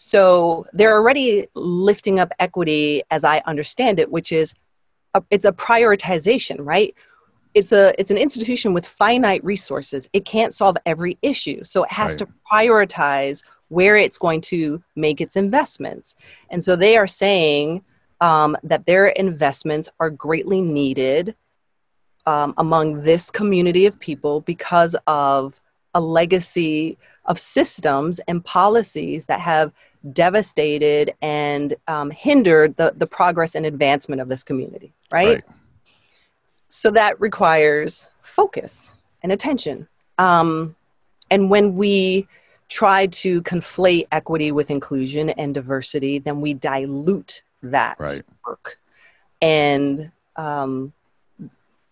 So 0.01 0.65
they're 0.73 0.95
already 0.95 1.49
lifting 1.55 2.21
up 2.21 2.31
equity, 2.39 3.03
as 3.11 3.25
I 3.25 3.43
understand 3.47 3.99
it, 3.99 4.13
which 4.13 4.31
is 4.31 4.55
a, 5.15 5.23
it's 5.31 5.45
a 5.45 5.51
prioritization, 5.51 6.59
right? 6.61 6.95
It's 7.53 7.73
a 7.73 7.93
it's 7.99 8.13
an 8.13 8.17
institution 8.17 8.73
with 8.73 8.87
finite 8.87 9.45
resources. 9.45 10.09
It 10.13 10.25
can't 10.25 10.55
solve 10.55 10.77
every 10.87 11.19
issue, 11.21 11.65
so 11.65 11.83
it 11.83 11.91
has 11.91 12.13
Right. 12.13 12.19
to 12.21 12.35
prioritize 12.51 13.43
where 13.69 13.97
it's 13.97 14.19
going 14.19 14.41
to 14.41 14.81
make 14.95 15.21
its 15.21 15.35
investments. 15.35 16.15
And 16.49 16.63
so 16.63 16.77
they 16.77 16.97
are 16.97 17.09
saying 17.09 17.83
um, 18.21 18.57
that 18.63 18.87
their 18.87 19.09
investments 19.09 19.89
are 19.99 20.11
greatly 20.11 20.61
needed 20.61 21.35
um, 22.25 22.55
among 22.57 23.03
this 23.03 23.33
community 23.33 23.85
of 23.87 23.99
people 23.99 24.43
because 24.43 24.95
of 25.09 25.61
a 25.95 26.01
legacy 26.01 26.97
of 27.25 27.39
systems 27.39 28.21
and 28.29 28.45
policies 28.45 29.27
that 29.27 29.41
have 29.41 29.73
devastated 30.13 31.15
and 31.23 31.75
um, 31.89 32.11
hindered 32.11 32.77
the, 32.77 32.93
the 32.97 33.07
progress 33.07 33.55
and 33.55 33.67
advancement 33.67 34.21
of 34.21 34.29
this 34.29 34.43
community, 34.43 34.93
right? 35.13 35.45
So 36.69 36.91
that 36.91 37.19
requires 37.21 38.11
focus 38.21 38.95
and 39.23 39.33
attention. 39.33 39.89
Um, 40.19 40.77
and 41.31 41.51
when 41.51 41.75
we 41.75 42.27
try 42.69 43.07
to 43.07 43.43
conflate 43.43 44.07
equity 44.13 44.53
with 44.53 44.71
inclusion 44.71 45.31
and 45.31 45.55
diversity, 45.55 46.19
then 46.19 46.41
we 46.41 46.55
dilute 46.55 47.43
that 47.63 47.99
Right. 47.99 48.23
work. 48.47 48.79
And, 49.41 50.11
um, 50.37 50.93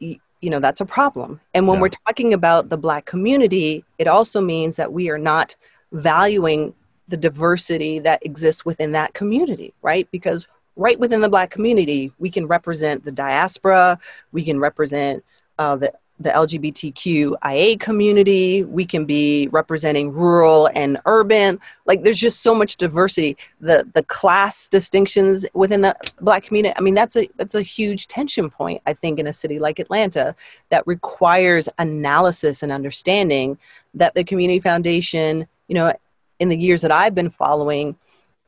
y- 0.00 0.20
you 0.40 0.50
know, 0.50 0.60
that's 0.60 0.80
a 0.80 0.84
problem. 0.84 1.40
And 1.54 1.66
when 1.66 1.76
Yeah. 1.78 1.82
we're 1.82 1.88
talking 2.06 2.34
about 2.34 2.68
the 2.68 2.76
Black 2.76 3.06
community, 3.06 3.84
it 3.98 4.06
also 4.06 4.40
means 4.40 4.76
that 4.76 4.92
we 4.92 5.08
are 5.08 5.18
not 5.18 5.56
valuing 5.92 6.74
the 7.08 7.16
diversity 7.16 7.98
that 8.00 8.24
exists 8.24 8.64
within 8.64 8.92
that 8.92 9.14
community, 9.14 9.72
right? 9.82 10.08
Because 10.10 10.46
right 10.76 10.98
within 10.98 11.20
the 11.20 11.28
Black 11.28 11.50
community, 11.50 12.12
we 12.18 12.30
can 12.30 12.46
represent 12.46 13.04
the 13.04 13.12
diaspora, 13.12 13.98
we 14.32 14.44
can 14.44 14.58
represent 14.58 15.24
uh, 15.58 15.76
the 15.76 15.92
the 16.18 16.30
LGBTQIA 16.30 17.78
community. 17.78 18.64
We 18.64 18.86
can 18.86 19.04
be 19.04 19.48
representing 19.48 20.12
rural 20.12 20.70
and 20.74 20.98
urban. 21.04 21.60
Like 21.84 22.02
there's 22.02 22.18
just 22.18 22.42
so 22.42 22.54
much 22.54 22.76
diversity. 22.76 23.36
The 23.60 23.86
the 23.92 24.02
class 24.04 24.68
distinctions 24.68 25.44
within 25.52 25.82
the 25.82 25.94
black 26.20 26.44
community. 26.44 26.74
I 26.76 26.80
mean, 26.80 26.94
that's 26.94 27.16
a 27.16 27.28
that's 27.36 27.54
a 27.54 27.62
huge 27.62 28.06
tension 28.08 28.50
point, 28.50 28.82
I 28.86 28.94
think, 28.94 29.18
in 29.18 29.26
a 29.26 29.32
city 29.32 29.58
like 29.58 29.78
Atlanta 29.78 30.34
that 30.70 30.86
requires 30.86 31.68
analysis 31.78 32.62
and 32.62 32.72
understanding 32.72 33.58
that 33.94 34.14
the 34.14 34.24
community 34.24 34.60
foundation, 34.60 35.46
you 35.68 35.74
know, 35.74 35.92
in 36.38 36.48
the 36.48 36.56
years 36.56 36.82
that 36.82 36.92
I've 36.92 37.14
been 37.14 37.30
following, 37.30 37.96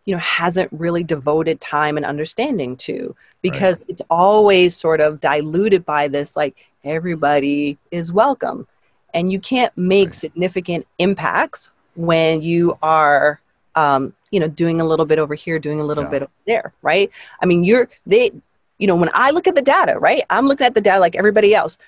you 0.04 0.14
know, 0.14 0.20
hasn't 0.20 0.70
really 0.72 1.02
devoted 1.04 1.60
time 1.60 1.96
and 1.96 2.06
understanding 2.06 2.76
to 2.78 3.14
because 3.42 3.80
it's 3.88 4.02
always 4.10 4.76
sort 4.76 5.00
of 5.00 5.20
diluted 5.20 5.84
by 5.84 6.08
this 6.08 6.36
like 6.36 6.56
everybody 6.84 7.78
is 7.90 8.12
welcome. 8.12 8.66
And 9.14 9.32
you 9.32 9.40
can't 9.40 9.76
make 9.76 10.08
Right. 10.08 10.14
significant 10.14 10.86
impacts 10.98 11.70
when 11.94 12.42
you 12.42 12.78
are 12.82 13.40
um, 13.74 14.12
you 14.32 14.40
know, 14.40 14.48
doing 14.48 14.80
a 14.80 14.84
little 14.84 15.06
bit 15.06 15.18
over 15.20 15.34
here, 15.34 15.58
doing 15.60 15.80
a 15.80 15.84
little 15.84 16.04
Yeah. 16.04 16.10
bit 16.10 16.22
over 16.22 16.32
there, 16.46 16.72
right? 16.82 17.10
I 17.40 17.46
mean, 17.46 17.62
you're 17.64 17.88
they 18.06 18.32
you 18.78 18.86
know, 18.86 18.96
when 18.96 19.10
I 19.12 19.30
look 19.30 19.46
at 19.48 19.54
the 19.56 19.62
data, 19.62 19.98
right? 19.98 20.22
I'm 20.30 20.46
looking 20.46 20.66
at 20.66 20.74
the 20.74 20.80
data 20.80 21.00
like 21.00 21.16
everybody 21.16 21.54
else. 21.54 21.78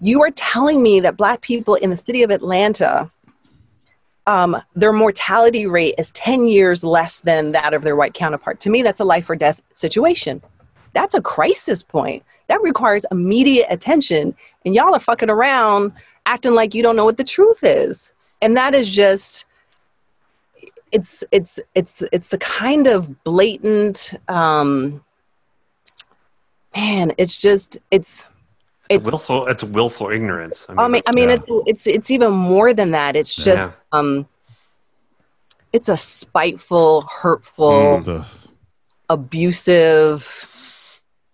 You 0.00 0.22
are 0.22 0.30
telling 0.32 0.82
me 0.82 1.00
that 1.00 1.16
black 1.16 1.40
people 1.40 1.74
in 1.76 1.88
the 1.90 1.96
city 1.96 2.22
of 2.22 2.30
Atlanta 2.30 3.10
um, 4.26 4.56
their 4.74 4.92
mortality 4.92 5.66
rate 5.66 5.94
is 5.98 6.10
10 6.12 6.46
years 6.46 6.82
less 6.82 7.20
than 7.20 7.52
that 7.52 7.74
of 7.74 7.82
their 7.82 7.96
white 7.96 8.14
counterpart. 8.14 8.60
To 8.60 8.70
me, 8.70 8.82
that's 8.82 9.00
a 9.00 9.04
life 9.04 9.28
or 9.28 9.36
death 9.36 9.62
situation. 9.72 10.42
That's 10.92 11.14
a 11.14 11.20
crisis 11.20 11.82
point. 11.82 12.22
That 12.48 12.62
requires 12.62 13.04
immediate 13.10 13.66
attention. 13.70 14.34
And 14.64 14.74
y'all 14.74 14.94
are 14.94 15.00
fucking 15.00 15.30
around 15.30 15.92
acting 16.26 16.54
like 16.54 16.74
you 16.74 16.82
don't 16.82 16.96
know 16.96 17.04
what 17.04 17.16
the 17.16 17.24
truth 17.24 17.62
is. 17.62 18.12
And 18.40 18.56
that 18.56 18.74
is 18.74 18.88
just 18.88 19.44
it's 20.92 21.24
it's 21.32 21.58
it's 21.74 22.02
it's 22.12 22.28
the 22.28 22.38
kind 22.38 22.86
of 22.86 23.24
blatant 23.24 24.14
um 24.28 25.02
man, 26.74 27.12
it's 27.18 27.36
just 27.36 27.78
it's 27.90 28.26
It's, 28.88 29.10
willful. 29.10 29.46
It's 29.46 29.64
willful 29.64 30.10
ignorance. 30.10 30.66
I 30.68 30.72
mean, 30.72 30.78
I 30.78 30.88
mean, 30.88 31.02
I 31.06 31.12
mean 31.12 31.28
yeah. 31.28 31.34
it's, 31.34 31.46
it's 31.66 31.86
it's 31.86 32.10
even 32.10 32.32
more 32.32 32.74
than 32.74 32.90
that. 32.90 33.16
It's 33.16 33.34
just 33.34 33.66
yeah. 33.66 33.72
um, 33.92 34.28
it's 35.72 35.88
a 35.88 35.96
spiteful, 35.96 37.02
hurtful, 37.02 38.02
mm. 38.04 38.48
abusive, 39.08 40.46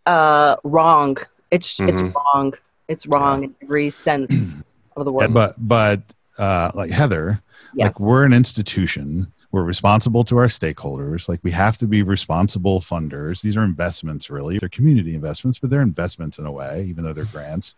uh, 0.07 0.57
wrong. 0.65 1.17
It's 1.51 1.77
mm-hmm. 1.77 1.89
it's 1.89 2.03
wrong. 2.03 2.55
It's 2.89 3.07
wrong 3.07 3.41
yeah. 3.43 3.49
in 3.49 3.55
every 3.63 3.91
sense 3.91 4.55
of 4.97 5.05
the 5.05 5.13
word. 5.13 5.35
But 5.35 5.55
but 5.59 6.03
uh, 6.39 6.71
like 6.75 6.91
Heather, 6.91 7.43
yes. 7.75 7.87
like 7.87 8.01
we're 8.01 8.25
an 8.25 8.33
institution 8.33 9.33
we're 9.53 9.65
responsible 9.65 10.23
to 10.25 10.39
our 10.39 10.47
stakeholders. 10.47 11.29
Like 11.29 11.41
we 11.43 11.51
have 11.51 11.77
to 11.79 11.87
be 11.87 12.03
responsible 12.03 12.81
funders. 12.81 13.43
These 13.43 13.57
are 13.57 13.65
investments 13.65 14.31
really. 14.31 14.59
They're 14.59 14.69
community 14.69 15.15
investments 15.15 15.59
but 15.59 15.71
they're 15.71 15.83
investments 15.83 16.39
in 16.39 16.47
a 16.47 16.53
way 16.53 16.85
even 16.87 17.05
though 17.05 17.13
they're 17.13 17.25
grants. 17.27 17.75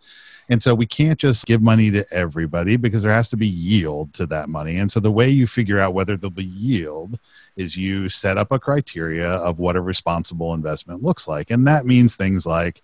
And 0.49 0.61
so 0.61 0.75
we 0.75 0.85
can't 0.85 1.17
just 1.17 1.45
give 1.45 1.61
money 1.61 1.89
to 1.91 2.05
everybody 2.11 2.75
because 2.75 3.03
there 3.03 3.13
has 3.13 3.29
to 3.29 3.37
be 3.37 3.47
yield 3.47 4.13
to 4.15 4.25
that 4.27 4.49
money. 4.49 4.77
And 4.77 4.91
so 4.91 4.99
the 4.99 5.11
way 5.11 5.29
you 5.29 5.47
figure 5.47 5.79
out 5.79 5.93
whether 5.93 6.17
there'll 6.17 6.31
be 6.31 6.43
yield 6.43 7.19
is 7.55 7.77
you 7.77 8.09
set 8.09 8.37
up 8.37 8.51
a 8.51 8.59
criteria 8.59 9.29
of 9.29 9.59
what 9.59 9.77
a 9.77 9.81
responsible 9.81 10.53
investment 10.53 11.01
looks 11.01 11.27
like. 11.27 11.49
And 11.49 11.65
that 11.67 11.85
means 11.85 12.15
things 12.15 12.45
like 12.45 12.81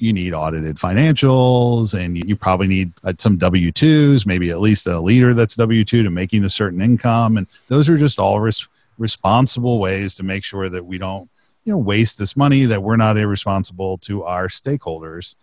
you 0.00 0.12
need 0.12 0.32
audited 0.32 0.76
financials 0.76 1.98
and 1.98 2.16
you 2.16 2.34
probably 2.34 2.66
need 2.66 2.92
uh, 3.04 3.12
some 3.18 3.36
W 3.36 3.70
2s, 3.70 4.24
maybe 4.26 4.50
at 4.50 4.60
least 4.60 4.86
a 4.86 4.98
leader 4.98 5.34
that's 5.34 5.54
W 5.56 5.84
2 5.84 6.02
to 6.02 6.10
making 6.10 6.44
a 6.44 6.48
certain 6.48 6.80
income. 6.80 7.36
And 7.36 7.46
those 7.68 7.88
are 7.90 7.96
just 7.96 8.18
all 8.18 8.40
res- 8.40 8.66
responsible 8.98 9.78
ways 9.78 10.14
to 10.14 10.22
make 10.22 10.44
sure 10.44 10.68
that 10.68 10.84
we 10.84 10.98
don't 10.98 11.28
you 11.64 11.72
know 11.72 11.78
waste 11.78 12.18
this 12.18 12.36
money 12.36 12.64
that 12.64 12.82
we're 12.82 12.96
not 12.96 13.18
irresponsible 13.18 13.98
to 13.98 14.22
our 14.24 14.48
stakeholders 14.48 15.36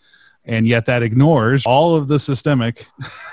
and 0.45 0.67
yet 0.67 0.85
that 0.85 1.03
ignores 1.03 1.65
all 1.65 1.95
of 1.95 2.07
the 2.07 2.19
systemic 2.19 2.87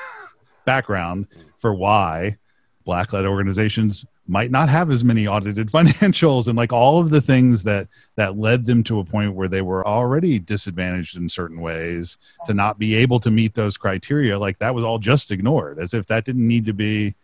background 0.65 1.27
for 1.59 1.75
why 1.75 2.37
black-led 2.85 3.25
organizations 3.25 4.05
might 4.27 4.51
not 4.51 4.69
have 4.69 4.91
as 4.91 5.05
many 5.05 5.27
audited 5.27 5.69
financials 5.71 6.49
and 6.49 6.57
like 6.57 6.73
all 6.73 7.01
of 7.01 7.11
the 7.11 7.21
things 7.21 7.63
that 7.65 7.89
that 8.17 8.39
led 8.39 8.67
them 8.67 8.83
to 8.85 9.01
a 9.01 9.05
point 9.05 9.35
where 9.35 9.49
they 9.49 9.63
were 9.63 9.87
already 9.87 10.39
disadvantaged 10.39 11.17
in 11.17 11.29
certain 11.29 11.61
ways 11.61 12.19
to 12.47 12.55
not 12.55 12.79
be 12.79 12.95
able 12.95 13.21
to 13.21 13.31
meet 13.31 13.55
those 13.55 13.77
criteria 13.77 14.39
like 14.39 14.59
that 14.59 14.75
was 14.75 14.85
all 14.85 14.99
just 14.99 15.31
ignored 15.31 15.79
as 15.79 15.93
if 15.93 16.07
that 16.07 16.25
didn't 16.25 16.47
need 16.47 16.65
to 16.65 16.73
be 16.73 17.15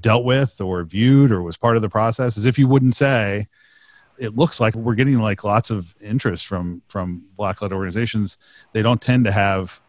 dealt 0.00 0.24
with 0.24 0.60
or 0.60 0.84
viewed 0.84 1.30
or 1.30 1.42
was 1.42 1.56
part 1.56 1.76
of 1.76 1.82
the 1.82 1.88
process 1.88 2.36
as 2.36 2.44
if 2.44 2.58
you 2.58 2.66
wouldn't 2.66 2.96
say 2.96 3.46
it 4.18 4.36
looks 4.36 4.60
like 4.60 4.74
we're 4.74 4.94
getting 4.94 5.18
like 5.18 5.44
lots 5.44 5.70
of 5.70 5.94
interest 6.00 6.46
from 6.46 6.82
from 6.88 7.24
black-led 7.36 7.72
organizations. 7.72 8.38
They 8.72 8.82
don't 8.82 9.00
tend 9.00 9.24
to 9.24 9.32
have 9.32 9.80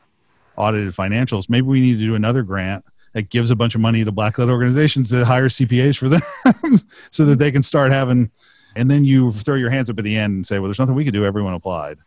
audited 0.55 0.93
financials. 0.93 1.49
Maybe 1.49 1.67
we 1.67 1.81
need 1.81 1.99
to 1.99 2.05
do 2.05 2.15
another 2.15 2.43
grant 2.43 2.85
that 3.13 3.29
gives 3.29 3.51
a 3.51 3.55
bunch 3.55 3.75
of 3.75 3.81
money 3.81 4.03
to 4.03 4.11
black-led 4.11 4.49
organizations 4.49 5.09
to 5.09 5.23
hire 5.23 5.47
CPAs 5.47 5.97
for 5.97 6.09
them 6.09 6.21
so 7.11 7.25
that 7.25 7.39
they 7.39 7.51
can 7.51 7.63
start 7.63 7.91
having 7.91 8.31
and 8.75 8.89
then 8.89 9.05
you 9.05 9.31
throw 9.31 9.55
your 9.55 9.69
hands 9.69 9.89
up 9.89 9.97
at 9.97 10.03
the 10.03 10.17
end 10.17 10.33
and 10.33 10.47
say 10.47 10.59
well 10.59 10.67
there's 10.67 10.79
nothing 10.79 10.95
we 10.95 11.03
can 11.03 11.13
do. 11.13 11.25
Everyone 11.25 11.53
applied. 11.53 11.99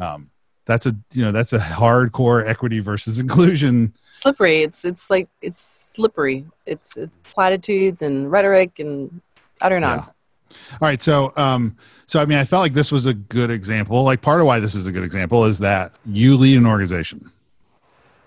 Um, 0.00 0.30
that's 0.64 0.86
a 0.86 0.96
you 1.12 1.22
know 1.22 1.32
that's 1.32 1.52
a 1.52 1.58
hardcore 1.58 2.46
equity 2.46 2.80
versus 2.80 3.18
inclusion. 3.20 3.94
Slippery. 4.10 4.62
It's 4.62 4.84
it's 4.84 5.10
like 5.10 5.28
it's 5.40 5.62
slippery. 5.62 6.46
It's 6.66 6.96
it's 6.96 7.16
platitudes 7.24 8.02
and 8.02 8.30
rhetoric 8.30 8.78
and 8.78 9.20
utter 9.60 9.80
nonsense. 9.80 10.14
Yeah. 10.50 10.56
all 10.80 10.88
right. 10.88 11.02
So 11.02 11.32
um 11.36 11.76
so 12.06 12.20
i 12.20 12.26
mean 12.26 12.36
i 12.36 12.44
felt 12.44 12.60
like 12.60 12.74
this 12.74 12.92
was 12.92 13.06
a 13.06 13.14
good 13.14 13.50
example. 13.50 14.02
Like 14.02 14.22
part 14.22 14.40
of 14.40 14.46
why 14.46 14.60
this 14.60 14.74
is 14.74 14.86
a 14.86 14.92
good 14.92 15.04
example 15.04 15.44
is 15.44 15.58
that 15.60 15.98
you 16.04 16.36
lead 16.36 16.58
an 16.58 16.66
organization 16.66 17.30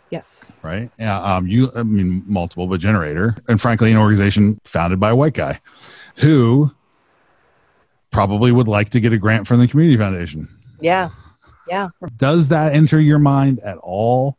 Yes. 0.10 0.47
Right. 0.64 0.89
Yeah. 0.99 1.20
Um, 1.22 1.47
you, 1.47 1.72
I 1.76 1.84
mean, 1.84 2.24
multiple, 2.26 2.68
but 2.68 2.80
generator, 2.80 3.36
and 3.47 3.60
frankly, 3.60 3.91
an 3.91 3.97
organization 3.97 4.58
founded 4.66 4.99
by 4.99 5.10
a 5.10 5.16
white 5.16 5.34
guy 5.34 5.60
who 6.18 6.72
probably 8.12 8.51
would 8.51 8.68
like 8.68 8.89
to 8.89 8.99
get 8.99 9.14
a 9.14 9.18
grant 9.18 9.47
from 9.47 9.60
the 9.60 9.68
community 9.68 9.97
foundation. 9.97 10.47
Yeah. 10.80 11.10
Yeah. 11.68 11.89
Does 12.18 12.49
that 12.49 12.74
enter 12.74 12.99
your 12.99 13.20
mind 13.20 13.60
at 13.60 13.78
all? 13.80 14.38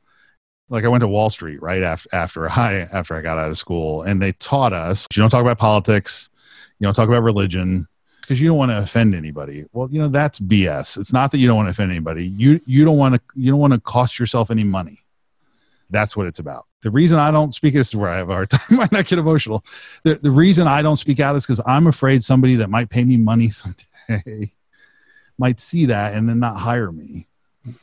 Like 0.69 0.85
I 0.85 0.89
went 0.89 1.03
to 1.03 1.09
Wall 1.09 1.31
Street 1.31 1.61
right 1.63 1.83
after 1.83 2.09
after 2.13 2.51
I 2.51 2.87
after 2.93 3.15
I 3.17 3.21
got 3.21 3.39
out 3.39 3.51
of 3.51 3.59
school, 3.59 4.03
and 4.03 4.21
they 4.21 4.33
taught 4.33 4.73
us 4.73 5.07
you 5.15 5.23
don't 5.23 5.31
talk 5.31 5.43
about 5.43 5.59
politics, 5.59 6.31
you 6.79 6.87
don't 6.87 6.95
talk 6.95 7.09
about 7.09 7.23
religion, 7.23 7.87
because 8.21 8.41
you 8.41 8.49
don't 8.49 8.59
want 8.59 8.71
to 8.73 8.79
offend 8.79 9.15
anybody. 9.15 9.65
Well, 9.73 9.89
you 9.91 10.01
know 10.01 10.09
that's 10.09 10.41
BS. 10.41 10.99
It's 10.99 11.13
not 11.13 11.31
that 11.33 11.39
you 11.39 11.47
don't 11.47 11.57
want 11.57 11.67
to 11.67 11.71
offend 11.71 11.93
anybody. 11.93 12.27
You 12.27 12.61
you 12.67 12.85
don't 12.85 12.99
want 12.99 13.15
to 13.15 13.21
you 13.35 13.53
don't 13.53 13.61
want 13.61 13.73
to 13.73 13.81
cost 13.81 14.19
yourself 14.19 14.51
any 14.51 14.65
money. 14.65 15.03
That's 15.91 16.17
what 16.17 16.27
it's 16.27 16.39
about. 16.39 16.65
The 16.83 16.91
reason 16.91 17.19
I 17.19 17.31
don't 17.31 17.55
speak 17.55 17.75
this 17.75 17.89
is 17.89 17.97
where 17.97 18.11
I 18.11 18.19
have 18.19 18.31
a 18.31 18.33
hard 18.33 18.51
time. 18.51 18.77
might 18.77 18.93
not 18.93 19.07
get 19.07 19.19
emotional. 19.19 19.65
The, 20.03 20.15
the 20.17 20.31
reason 20.31 20.67
I 20.67 20.83
don't 20.83 20.97
speak 20.97 21.21
out 21.21 21.37
is 21.37 21.45
because 21.47 21.63
I'm 21.67 21.87
afraid 21.87 22.25
somebody 22.25 22.57
that 22.57 22.71
might 22.71 22.91
pay 22.91 23.05
me 23.05 23.17
money 23.17 23.51
someday 23.51 24.53
might 25.39 25.61
see 25.61 25.87
that 25.87 26.15
and 26.15 26.29
then 26.29 26.39
not 26.39 26.57
hire 26.57 26.91
me, 26.91 27.27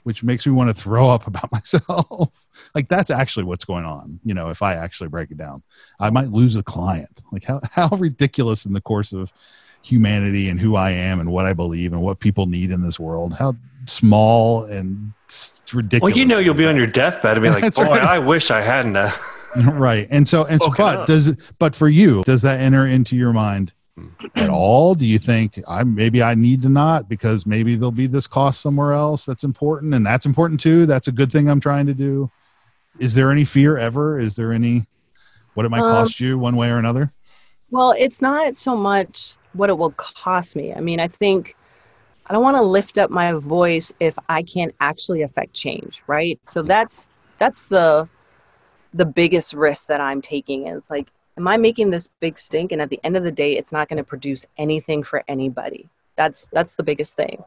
which 0.03 0.23
makes 0.23 0.45
me 0.45 0.51
want 0.51 0.69
to 0.69 0.73
throw 0.73 1.09
up 1.09 1.27
about 1.27 1.51
myself. 1.51 2.31
like 2.75 2.87
that's 2.87 3.11
actually 3.11 3.43
what's 3.43 3.65
going 3.65 3.85
on. 3.85 4.19
You 4.23 4.33
know, 4.33 4.49
if 4.49 4.61
I 4.61 4.75
actually 4.75 5.09
break 5.09 5.31
it 5.31 5.37
down, 5.37 5.63
I 5.99 6.09
might 6.09 6.29
lose 6.29 6.55
a 6.55 6.63
client. 6.63 7.21
Like 7.31 7.43
how, 7.43 7.61
how 7.71 7.89
ridiculous 7.89 8.65
in 8.65 8.73
the 8.73 8.81
course 8.81 9.13
of 9.13 9.31
humanity 9.81 10.49
and 10.49 10.59
who 10.59 10.75
I 10.75 10.91
am 10.91 11.19
and 11.19 11.31
what 11.31 11.45
I 11.45 11.53
believe 11.53 11.93
and 11.93 12.01
what 12.01 12.19
people 12.19 12.45
need 12.45 12.71
in 12.71 12.81
this 12.81 12.99
world. 12.99 13.33
How 13.33 13.55
small 13.85 14.63
and 14.65 15.13
ridiculous. 15.73 16.01
Well, 16.01 16.17
you 16.17 16.25
know, 16.25 16.39
you'll 16.39 16.55
be 16.55 16.65
on 16.65 16.75
your 16.75 16.87
deathbed 16.87 17.37
and 17.37 17.43
be 17.43 17.49
like, 17.61 17.73
"Boy, 17.75 17.83
right. 17.83 18.01
I 18.01 18.19
wish 18.19 18.51
I 18.51 18.61
hadn't." 18.61 18.95
Uh, 18.95 19.11
right, 19.73 20.07
and 20.09 20.27
so 20.27 20.45
and 20.45 20.61
so, 20.61 20.71
but 20.75 20.99
up. 20.99 21.07
does 21.07 21.35
but 21.59 21.75
for 21.75 21.89
you, 21.89 22.23
does 22.23 22.41
that 22.41 22.59
enter 22.59 22.87
into 22.87 23.15
your 23.15 23.33
mind 23.33 23.73
at 24.35 24.49
all? 24.49 24.95
Do 24.95 25.05
you 25.05 25.19
think 25.19 25.59
I 25.67 25.83
maybe 25.83 26.23
I 26.23 26.35
need 26.35 26.61
to 26.63 26.69
not 26.69 27.07
because 27.07 27.45
maybe 27.45 27.75
there'll 27.75 27.91
be 27.91 28.07
this 28.07 28.27
cost 28.27 28.61
somewhere 28.61 28.93
else 28.93 29.25
that's 29.25 29.43
important, 29.43 29.93
and 29.93 30.05
that's 30.05 30.25
important 30.25 30.59
too. 30.59 30.85
That's 30.85 31.07
a 31.07 31.11
good 31.11 31.31
thing 31.31 31.49
I'm 31.49 31.59
trying 31.59 31.85
to 31.87 31.93
do. 31.93 32.31
Is 32.99 33.15
there 33.15 33.31
any 33.31 33.43
fear 33.43 33.77
ever? 33.77 34.19
Is 34.19 34.35
there 34.35 34.53
any 34.53 34.85
what 35.53 35.65
it 35.65 35.69
might 35.69 35.81
um, 35.81 35.91
cost 35.91 36.19
you 36.19 36.37
one 36.37 36.55
way 36.55 36.69
or 36.69 36.77
another? 36.77 37.11
Well, 37.71 37.93
it's 37.97 38.21
not 38.21 38.57
so 38.57 38.75
much 38.75 39.35
what 39.53 39.69
it 39.69 39.77
will 39.77 39.91
cost 39.91 40.55
me. 40.55 40.73
I 40.73 40.79
mean, 40.79 40.99
I 40.99 41.07
think 41.07 41.55
I 42.25 42.33
don't 42.33 42.43
want 42.43 42.57
to 42.57 42.61
lift 42.61 42.97
up 42.97 43.09
my 43.09 43.33
voice 43.33 43.91
if 43.99 44.17
I 44.29 44.43
can't 44.43 44.73
actually 44.79 45.23
affect 45.23 45.53
change, 45.53 46.03
right? 46.07 46.39
So 46.43 46.61
that's 46.61 47.09
that's 47.37 47.67
the 47.67 48.07
the 48.93 49.05
biggest 49.05 49.53
risk 49.53 49.87
that 49.87 49.99
I'm 49.99 50.21
taking 50.21 50.67
is 50.67 50.89
like 50.89 51.09
am 51.37 51.47
I 51.47 51.57
making 51.57 51.89
this 51.89 52.09
big 52.19 52.37
stink 52.37 52.71
and 52.71 52.81
at 52.81 52.89
the 52.89 52.99
end 53.03 53.17
of 53.17 53.23
the 53.23 53.31
day 53.31 53.57
it's 53.57 53.71
not 53.71 53.89
going 53.89 53.97
to 53.97 54.03
produce 54.03 54.45
anything 54.57 55.03
for 55.03 55.23
anybody. 55.27 55.89
That's 56.15 56.47
that's 56.51 56.75
the 56.75 56.83
biggest 56.83 57.15
thing. 57.15 57.43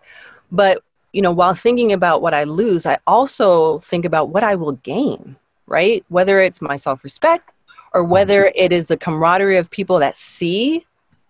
But 0.50 0.82
you 1.12 1.22
know, 1.22 1.32
while 1.32 1.54
thinking 1.54 1.92
about 1.92 2.20
what 2.20 2.34
I 2.34 2.44
lose, 2.44 2.84
I 2.84 2.98
also 3.06 3.78
think 3.78 4.04
about 4.04 4.28
what 4.28 4.42
I 4.42 4.54
will 4.54 4.72
gain, 4.72 5.36
right? 5.66 6.04
Whether 6.08 6.40
it's 6.40 6.60
my 6.60 6.76
self-respect 6.76 7.50
or 7.94 8.04
whether 8.04 8.44
mm-hmm. 8.44 8.64
it 8.64 8.72
is 8.72 8.88
the 8.88 8.98
camaraderie 8.98 9.56
of 9.56 9.70
people 9.70 9.98
that 10.00 10.16
see 10.16 10.84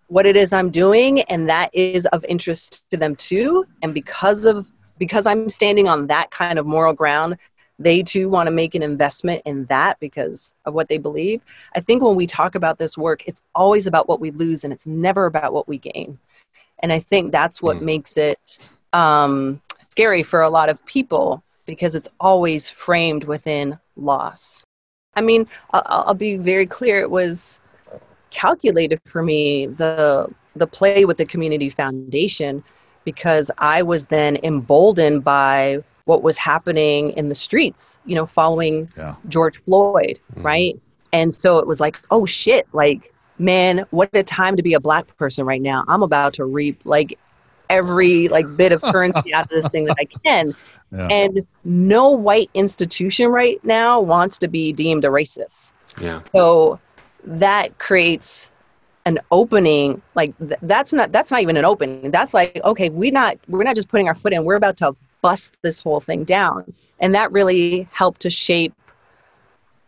what 0.08 0.26
it 0.26 0.36
is 0.36 0.52
I'm 0.52 0.70
doing 0.70 1.22
and 1.22 1.48
that 1.48 1.70
is 1.72 2.06
of 2.06 2.24
interest 2.24 2.88
to 2.90 2.96
them 2.96 3.16
too. 3.16 3.66
And 3.82 3.92
because 3.92 4.46
of 4.46 4.70
because 4.98 5.26
I'm 5.26 5.50
standing 5.50 5.88
on 5.88 6.06
that 6.06 6.30
kind 6.30 6.58
of 6.58 6.66
moral 6.66 6.94
ground, 6.94 7.36
they 7.78 8.02
too 8.02 8.28
want 8.28 8.46
to 8.46 8.50
make 8.50 8.74
an 8.74 8.82
investment 8.82 9.42
in 9.44 9.66
that 9.66 10.00
because 10.00 10.54
of 10.64 10.72
what 10.72 10.88
they 10.88 10.96
believe. 10.96 11.42
I 11.74 11.80
think 11.80 12.02
when 12.02 12.16
we 12.16 12.26
talk 12.26 12.54
about 12.54 12.78
this 12.78 12.96
work, 12.96 13.22
it's 13.26 13.42
always 13.54 13.86
about 13.86 14.08
what 14.08 14.20
we 14.20 14.30
lose 14.30 14.64
and 14.64 14.72
it's 14.72 14.86
never 14.86 15.26
about 15.26 15.52
what 15.52 15.68
we 15.68 15.78
gain. 15.78 16.18
And 16.78 16.92
I 16.92 16.98
think 16.98 17.32
that's 17.32 17.60
what 17.60 17.78
mm. 17.78 17.82
makes 17.82 18.16
it 18.16 18.58
um, 18.92 19.60
scary 19.78 20.22
for 20.22 20.40
a 20.40 20.50
lot 20.50 20.68
of 20.68 20.84
people 20.86 21.42
because 21.66 21.94
it's 21.94 22.08
always 22.20 22.68
framed 22.68 23.24
within 23.24 23.78
loss. 23.96 24.64
I 25.14 25.20
mean, 25.20 25.46
I'll, 25.72 25.82
I'll 25.86 26.14
be 26.14 26.36
very 26.36 26.66
clear. 26.66 27.00
It 27.00 27.10
was 27.10 27.60
calculated 28.36 29.00
for 29.06 29.22
me 29.22 29.66
the 29.66 30.28
the 30.54 30.66
play 30.66 31.04
with 31.04 31.16
the 31.16 31.24
community 31.24 31.70
foundation 31.70 32.62
because 33.04 33.50
I 33.58 33.82
was 33.82 34.06
then 34.06 34.38
emboldened 34.42 35.24
by 35.24 35.82
what 36.04 36.22
was 36.22 36.36
happening 36.36 37.10
in 37.12 37.28
the 37.28 37.34
streets, 37.34 37.98
you 38.04 38.14
know, 38.14 38.26
following 38.26 38.88
yeah. 38.96 39.16
George 39.28 39.60
Floyd, 39.64 40.18
mm-hmm. 40.32 40.42
right? 40.42 40.80
And 41.12 41.32
so 41.32 41.58
it 41.58 41.66
was 41.66 41.80
like, 41.80 41.98
oh 42.10 42.26
shit, 42.26 42.66
like, 42.72 43.12
man, 43.38 43.84
what 43.90 44.10
a 44.12 44.22
time 44.22 44.56
to 44.56 44.62
be 44.62 44.74
a 44.74 44.80
black 44.80 45.16
person 45.16 45.46
right 45.46 45.62
now. 45.62 45.84
I'm 45.88 46.02
about 46.02 46.34
to 46.34 46.44
reap 46.44 46.80
like 46.84 47.18
every 47.70 48.28
like 48.28 48.44
bit 48.56 48.72
of 48.72 48.82
currency 48.82 49.32
out 49.34 49.44
of 49.44 49.48
this 49.48 49.68
thing 49.68 49.86
that 49.86 49.96
I 49.98 50.04
can. 50.24 50.54
Yeah. 50.92 51.08
And 51.08 51.46
no 51.64 52.10
white 52.10 52.50
institution 52.54 53.28
right 53.28 53.62
now 53.64 54.00
wants 54.00 54.38
to 54.38 54.48
be 54.48 54.72
deemed 54.72 55.04
a 55.04 55.08
racist. 55.08 55.72
Yeah. 56.00 56.18
So 56.32 56.78
that 57.26 57.78
creates 57.78 58.50
an 59.04 59.18
opening 59.30 60.02
like 60.14 60.36
th- 60.38 60.58
that's 60.62 60.92
not 60.92 61.12
that's 61.12 61.30
not 61.30 61.40
even 61.40 61.56
an 61.56 61.64
opening 61.64 62.10
that's 62.10 62.34
like 62.34 62.60
okay 62.64 62.88
we're 62.88 63.12
not 63.12 63.36
we're 63.46 63.62
not 63.62 63.76
just 63.76 63.88
putting 63.88 64.08
our 64.08 64.14
foot 64.16 64.32
in 64.32 64.44
we're 64.44 64.56
about 64.56 64.76
to 64.76 64.96
bust 65.26 65.56
this 65.62 65.80
whole 65.80 65.98
thing 65.98 66.22
down. 66.22 66.72
And 67.00 67.12
that 67.16 67.32
really 67.32 67.88
helped 67.90 68.20
to 68.22 68.30
shape 68.30 68.72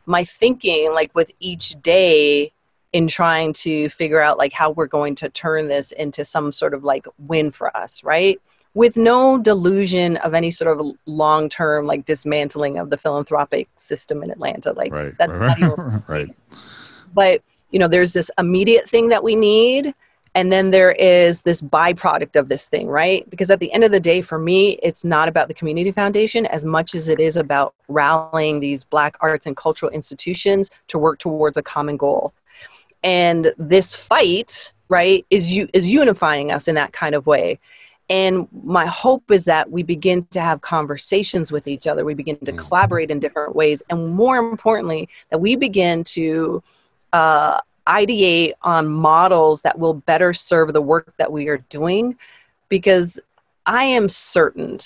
my 0.05 0.25
thinking, 0.25 0.93
like 0.93 1.15
with 1.15 1.31
each 1.39 1.81
day 1.81 2.53
in 2.93 3.07
trying 3.07 3.53
to 3.53 3.89
figure 3.91 4.21
out 4.21 4.37
like 4.37 4.53
how 4.53 4.71
we're 4.71 4.89
going 4.89 5.15
to 5.15 5.29
turn 5.29 5.69
this 5.69 5.93
into 5.93 6.25
some 6.25 6.51
sort 6.51 6.75
of 6.75 6.83
like 6.83 7.07
win 7.19 7.53
for 7.53 7.75
us, 7.77 8.03
right? 8.03 8.41
With 8.75 8.97
no 8.97 9.39
delusion 9.39 10.17
of 10.19 10.35
any 10.35 10.51
sort 10.51 10.77
of 10.77 10.85
long 11.07 11.49
term 11.49 11.87
like 11.87 12.05
dismantling 12.05 12.79
of 12.79 12.91
the 12.91 12.97
philanthropic 12.97 13.69
system 13.77 14.25
in 14.25 14.33
Atlanta. 14.33 14.73
Like 14.73 14.93
Right. 14.93 15.13
that's 15.19 15.39
right. 15.39 15.47
not 15.47 15.59
even 15.59 16.03
right. 16.09 16.29
But 17.15 17.43
you 17.71 17.79
know 17.79 17.89
there's 17.89 18.13
this 18.13 18.31
immediate 18.39 18.89
thing 18.89 19.09
that 19.09 19.23
we 19.23 19.37
need 19.37 19.95
and 20.35 20.53
then 20.53 20.71
there 20.71 20.93
is 20.93 21.43
this 21.43 21.63
byproduct 21.63 22.37
of 22.37 22.49
this 22.49 22.69
thing 22.69 22.87
right? 22.87 23.29
Because 23.31 23.51
at 23.51 23.61
the 23.61 23.73
end 23.73 23.85
of 23.85 23.91
the 23.91 24.01
day 24.01 24.21
for 24.21 24.39
me 24.39 24.79
it's 24.83 25.05
not 25.05 25.29
about 25.29 25.49
the 25.49 25.55
community 25.55 25.91
foundation 25.91 26.47
as 26.47 26.65
much 26.65 26.95
as 26.95 27.09
it 27.09 27.19
is 27.19 27.37
about 27.37 27.75
rallying 27.89 28.61
these 28.61 28.85
black 28.85 29.17
arts 29.21 29.47
and 29.47 29.57
cultural 29.57 29.91
institutions 29.91 30.71
to 30.89 30.99
work 30.99 31.19
towards 31.19 31.57
a 31.57 31.63
common 31.63 31.97
goal. 31.97 32.33
And 33.05 33.53
this 33.59 33.95
fight 33.97 34.73
right 34.89 35.25
is 35.31 35.55
you 35.55 35.69
is 35.73 35.91
unifying 35.91 36.51
us 36.53 36.69
in 36.69 36.75
that 36.77 36.93
kind 36.93 37.15
of 37.15 37.27
way. 37.27 37.59
And 38.11 38.49
my 38.65 38.87
hope 38.87 39.31
is 39.31 39.45
that 39.45 39.71
we 39.71 39.83
begin 39.83 40.27
to 40.31 40.41
have 40.41 40.63
conversations 40.63 41.53
with 41.53 41.69
each 41.69 41.87
other. 41.87 42.05
We 42.07 42.15
begin 42.15 42.39
to 42.39 42.53
Mhm. 42.53 42.59
collaborate 42.59 43.11
in 43.11 43.21
different 43.21 43.55
ways. 43.55 43.83
And 43.91 44.15
more 44.15 44.39
importantly 44.39 45.09
that 45.31 45.39
we 45.41 45.57
begin 45.57 46.05
to 46.05 46.63
uh, 47.13 47.61
ideate 47.87 48.53
on 48.63 48.87
models 48.87 49.63
that 49.63 49.79
will 49.79 49.95
better 49.95 50.33
serve 50.35 50.73
the 50.73 50.83
work 50.83 51.15
that 51.17 51.33
we 51.33 51.49
are 51.49 51.59
doing 51.71 52.17
because 52.69 53.19
i 53.67 53.83
am 53.83 54.09
certain 54.09 54.79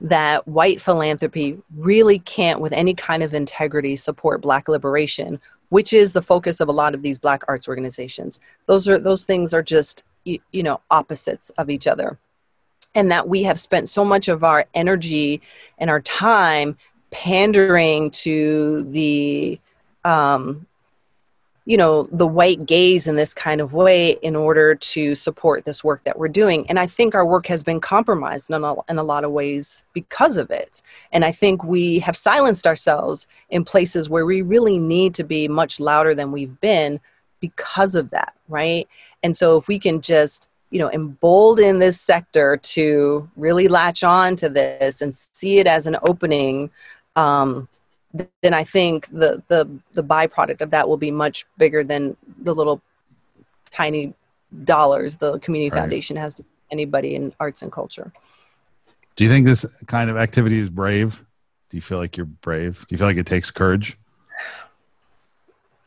that 0.00 0.46
white 0.46 0.80
philanthropy 0.80 1.58
really 1.76 2.18
can't 2.20 2.60
with 2.60 2.72
any 2.72 2.94
kind 2.94 3.22
of 3.22 3.34
integrity 3.34 3.96
support 3.96 4.40
black 4.40 4.68
liberation 4.68 5.40
which 5.74 5.92
is 5.92 6.12
the 6.12 6.22
focus 6.22 6.60
of 6.60 6.68
a 6.68 6.72
lot 6.72 6.94
of 6.94 7.02
these 7.02 7.18
black 7.18 7.42
arts 7.48 7.66
organizations. 7.66 8.38
Those 8.66 8.88
are 8.88 8.96
those 8.96 9.24
things 9.24 9.52
are 9.52 9.62
just 9.62 10.04
you, 10.22 10.38
you 10.52 10.62
know 10.62 10.80
opposites 10.88 11.50
of 11.58 11.68
each 11.68 11.88
other. 11.88 12.16
And 12.94 13.10
that 13.10 13.28
we 13.28 13.42
have 13.42 13.58
spent 13.58 13.88
so 13.88 14.04
much 14.04 14.28
of 14.28 14.44
our 14.44 14.66
energy 14.74 15.42
and 15.78 15.90
our 15.90 16.00
time 16.00 16.76
pandering 17.10 18.12
to 18.12 18.84
the 18.84 19.58
um, 20.04 20.64
you 21.66 21.76
know 21.76 22.04
the 22.12 22.26
white 22.26 22.66
gaze 22.66 23.06
in 23.06 23.16
this 23.16 23.32
kind 23.32 23.60
of 23.60 23.72
way 23.72 24.10
in 24.22 24.36
order 24.36 24.74
to 24.74 25.14
support 25.14 25.64
this 25.64 25.82
work 25.82 26.02
that 26.04 26.18
we're 26.18 26.28
doing. 26.28 26.68
And 26.68 26.78
i 26.78 26.86
think 26.86 27.14
our 27.14 27.26
work 27.26 27.46
has 27.46 27.62
been 27.62 27.80
compromised 27.80 28.50
in 28.50 28.62
a, 28.62 28.74
in 28.88 28.98
a 28.98 29.02
lot 29.02 29.24
of 29.24 29.32
ways 29.32 29.84
because 29.92 30.36
of 30.36 30.50
it. 30.50 30.82
And 31.12 31.24
i 31.24 31.32
think 31.32 31.64
we 31.64 31.98
have 32.00 32.16
silenced 32.16 32.66
ourselves 32.66 33.26
in 33.50 33.64
places 33.64 34.10
where 34.10 34.26
we 34.26 34.42
really 34.42 34.78
need 34.78 35.14
to 35.14 35.24
be 35.24 35.48
much 35.48 35.80
louder 35.80 36.14
than 36.14 36.32
we've 36.32 36.60
been 36.60 37.00
because 37.40 37.94
of 37.94 38.10
that 38.10 38.34
right? 38.48 38.88
And 39.22 39.36
so 39.36 39.56
if 39.56 39.68
we 39.68 39.78
can 39.78 40.00
just 40.00 40.48
you 40.70 40.80
know 40.80 40.90
embolden 40.90 41.78
this 41.78 42.00
sector 42.00 42.56
to 42.56 43.28
really 43.36 43.68
latch 43.68 44.02
on 44.02 44.34
to 44.36 44.48
this 44.48 45.02
and 45.02 45.14
see 45.14 45.58
it 45.58 45.66
as 45.66 45.86
an 45.86 45.96
opening 46.02 46.70
um, 47.16 47.68
then 48.42 48.54
I 48.54 48.64
think 48.64 49.08
the 49.08 49.42
the 49.48 49.68
the 49.92 50.04
byproduct 50.04 50.60
of 50.60 50.70
that 50.70 50.88
will 50.88 50.96
be 50.96 51.10
much 51.10 51.46
bigger 51.58 51.82
than 51.82 52.16
the 52.42 52.54
little 52.54 52.80
tiny 53.70 54.14
dollars 54.64 55.16
the 55.16 55.38
community 55.40 55.70
Right. 55.70 55.80
foundation 55.80 56.16
has 56.16 56.34
to 56.36 56.44
anybody 56.70 57.14
in 57.16 57.34
arts 57.40 57.62
and 57.62 57.72
culture. 57.72 58.12
Do 59.16 59.24
you 59.24 59.30
think 59.30 59.46
this 59.46 59.64
kind 59.86 60.10
of 60.10 60.16
activity 60.16 60.58
is 60.58 60.70
brave? 60.70 61.24
Do 61.70 61.76
you 61.76 61.82
feel 61.82 61.98
like 61.98 62.16
you're 62.16 62.26
brave? 62.26 62.80
Do 62.80 62.86
you 62.94 62.98
feel 62.98 63.06
like 63.06 63.16
it 63.16 63.26
takes 63.26 63.50
courage? 63.50 63.96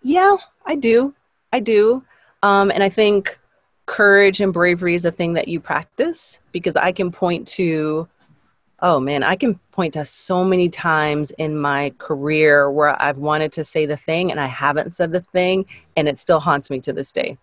Yeah, 0.03 0.35
I 0.65 0.75
do. 0.75 1.13
I 1.51 1.59
do. 1.59 2.03
Um, 2.43 2.71
and 2.71 2.83
I 2.83 2.89
think 2.89 3.37
courage 3.85 4.41
and 4.41 4.53
bravery 4.53 4.95
is 4.95 5.05
a 5.05 5.11
thing 5.11 5.33
that 5.33 5.47
you 5.47 5.59
practice 5.59 6.39
because 6.51 6.75
I 6.75 6.91
can 6.91 7.11
point 7.11 7.47
to, 7.49 8.07
oh 8.81 8.99
man, 8.99 9.23
I 9.23 9.35
can 9.35 9.55
point 9.71 9.93
to 9.93 10.05
so 10.05 10.43
many 10.43 10.69
times 10.69 11.31
in 11.31 11.57
my 11.57 11.93
career 11.97 12.69
where 12.69 12.99
I've 13.01 13.17
wanted 13.17 13.51
to 13.53 13.63
say 13.63 13.85
the 13.85 13.97
thing 13.97 14.31
and 14.31 14.39
I 14.39 14.45
haven't 14.45 14.93
said 14.93 15.11
the 15.11 15.21
thing 15.21 15.65
and 15.95 16.07
it 16.07 16.19
still 16.19 16.39
haunts 16.39 16.69
me 16.69 16.79
to 16.81 16.93
this 16.93 17.11
day. 17.11 17.37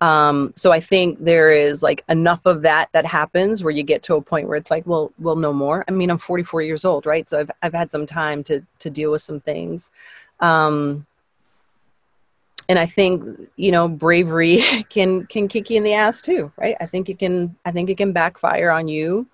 Um, 0.00 0.52
so 0.54 0.70
I 0.70 0.78
think 0.78 1.18
there 1.24 1.50
is 1.50 1.82
like 1.82 2.04
enough 2.08 2.46
of 2.46 2.62
that 2.62 2.88
that 2.92 3.04
happens 3.04 3.64
where 3.64 3.72
you 3.72 3.82
get 3.82 4.02
to 4.04 4.14
a 4.14 4.20
point 4.22 4.46
where 4.46 4.56
it's 4.56 4.70
like, 4.70 4.86
well, 4.86 5.12
we'll 5.18 5.36
know 5.36 5.52
more. 5.52 5.84
I 5.88 5.90
mean, 5.90 6.10
I'm 6.10 6.18
44 6.18 6.62
years 6.62 6.84
old, 6.84 7.04
right? 7.04 7.28
So 7.28 7.40
I've, 7.40 7.50
I've 7.62 7.74
had 7.74 7.90
some 7.90 8.06
time 8.06 8.44
to, 8.44 8.64
to 8.78 8.90
deal 8.90 9.10
with 9.10 9.22
some 9.22 9.40
things. 9.40 9.90
Um, 10.38 11.06
and 12.68 12.78
I 12.78 12.86
think 12.86 13.48
you 13.56 13.72
know 13.72 13.88
bravery 13.88 14.58
can 14.90 15.26
can 15.26 15.48
kick 15.48 15.70
you 15.70 15.78
in 15.78 15.84
the 15.84 15.94
ass 15.94 16.20
too, 16.20 16.52
right? 16.56 16.76
I 16.80 16.86
think 16.86 17.08
it 17.08 17.18
can 17.18 17.56
I 17.64 17.70
think 17.70 17.90
it 17.90 17.96
can 17.96 18.12
backfire 18.12 18.70
on 18.70 18.88
you, 18.88 19.26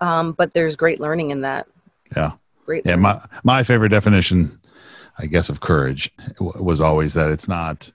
um, 0.00 0.32
but 0.32 0.52
there's 0.52 0.76
great 0.76 1.00
learning 1.00 1.30
in 1.30 1.42
that. 1.42 1.66
Yeah. 2.14 2.32
Great. 2.64 2.84
Yeah, 2.84 2.92
learning. 2.92 3.02
my 3.02 3.20
my 3.44 3.62
favorite 3.62 3.90
definition, 3.90 4.58
I 5.18 5.26
guess, 5.26 5.48
of 5.48 5.60
courage 5.60 6.10
was 6.40 6.80
always 6.80 7.14
that 7.14 7.30
it's 7.30 7.48
not. 7.48 7.90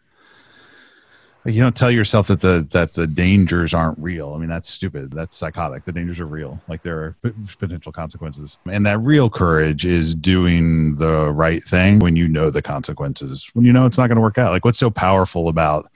You 1.43 1.60
don't 1.60 1.76
tell 1.76 1.89
yourself 1.89 2.28
that 2.28 2.41
the 2.41 2.68
that 2.72 2.93
the 2.93 3.08
dangers 3.08 3.74
aren't 3.74 3.97
real. 3.99 4.34
I 4.34 4.38
mean, 4.38 4.47
that's 4.47 4.70
stupid. 4.70 5.12
That's 5.12 5.36
psychotic. 5.36 5.84
The 5.84 5.91
dangers 5.91 6.20
are 6.20 6.28
real. 6.28 6.62
Like 6.68 6.84
there 6.84 6.99
are 6.99 7.16
potential 7.60 7.91
consequences, 7.91 8.60
and 8.70 8.86
that 8.86 8.99
real 8.99 9.30
courage 9.30 9.84
is 9.84 10.14
doing 10.14 10.95
the 10.95 11.32
right 11.32 11.64
thing 11.64 11.99
when 11.99 12.16
you 12.16 12.28
know 12.28 12.49
the 12.52 12.62
consequences. 12.62 13.49
When 13.54 13.66
you 13.66 13.74
know 13.74 13.88
it's 13.88 13.97
not 13.97 14.08
going 14.08 14.18
to 14.18 14.22
work 14.22 14.38
out. 14.38 14.52
Like 14.52 14.66
what's 14.66 14.80
so 14.80 14.91
powerful 14.91 15.49
about 15.49 15.88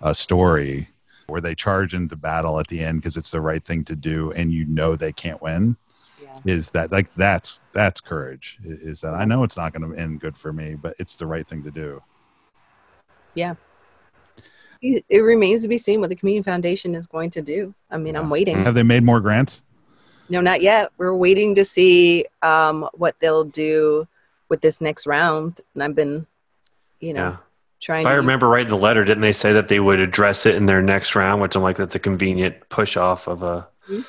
a 0.00 0.14
story 0.14 0.88
where 1.30 1.40
they 1.40 1.54
charge 1.54 1.94
into 1.94 2.16
battle 2.16 2.58
at 2.58 2.66
the 2.68 2.80
end 2.80 3.00
because 3.00 3.16
it's 3.16 3.30
the 3.30 3.40
right 3.40 3.64
thing 3.64 3.84
to 3.84 3.96
do, 3.96 4.32
and 4.32 4.52
you 4.52 4.64
know 4.66 4.96
they 4.96 5.12
can't 5.12 5.40
win 5.40 5.76
yeah. 6.22 6.38
is 6.44 6.68
that 6.70 6.92
like 6.92 7.12
that's 7.14 7.60
that's 7.72 8.00
courage 8.00 8.58
is 8.62 9.00
that 9.00 9.14
i 9.14 9.24
know 9.24 9.42
it's 9.42 9.56
not 9.56 9.72
going 9.72 9.90
to 9.90 9.98
end 9.98 10.20
good 10.20 10.36
for 10.36 10.52
me 10.52 10.74
but 10.74 10.94
it's 10.98 11.16
the 11.16 11.26
right 11.26 11.48
thing 11.48 11.62
to 11.62 11.70
do 11.70 12.02
It 14.82 15.04
it 15.08 15.20
remains 15.20 15.62
to 15.62 15.68
be 15.68 15.78
seen 15.78 16.00
what 16.00 16.08
the 16.08 16.16
community 16.16 16.42
foundation 16.42 16.94
is 16.94 17.06
going 17.06 17.30
to 17.30 17.42
do. 17.42 17.74
I 17.90 17.96
mean, 17.96 18.16
I'm 18.16 18.30
waiting. 18.30 18.64
have 18.64 18.74
they 18.74 18.82
made 18.82 19.02
more 19.02 19.20
grants 19.20 19.62
No, 20.28 20.40
not 20.40 20.62
yet. 20.62 20.90
We're 20.96 21.14
waiting 21.14 21.54
to 21.56 21.64
see 21.64 22.24
um, 22.42 22.88
what 22.94 23.16
they'll 23.20 23.44
do 23.44 24.06
with 24.48 24.60
this 24.60 24.80
next 24.80 25.06
round. 25.06 25.60
And 25.74 25.82
I've 25.82 25.94
been, 25.94 26.26
you 27.00 27.12
know, 27.14 27.30
Yeah. 27.30 27.36
Trying 27.80 28.02
If 28.02 28.06
I 28.06 28.14
remember 28.14 28.48
right 28.48 28.62
in 28.62 28.68
the 28.68 28.76
letter, 28.76 29.04
didn't 29.04 29.22
they 29.22 29.32
say 29.32 29.52
that 29.52 29.68
they 29.68 29.80
would 29.80 30.00
address 30.00 30.46
it 30.46 30.54
in 30.54 30.66
their 30.66 30.82
next 30.82 31.14
round? 31.14 31.40
Which 31.42 31.56
I'm 31.56 31.62
like, 31.62 31.76
that's 31.76 31.94
a 31.94 31.98
convenient 32.00 32.68
push 32.68 32.96
off 32.96 33.26
of 33.28 33.42
a. 33.42 33.68
Mhm. 33.88 34.04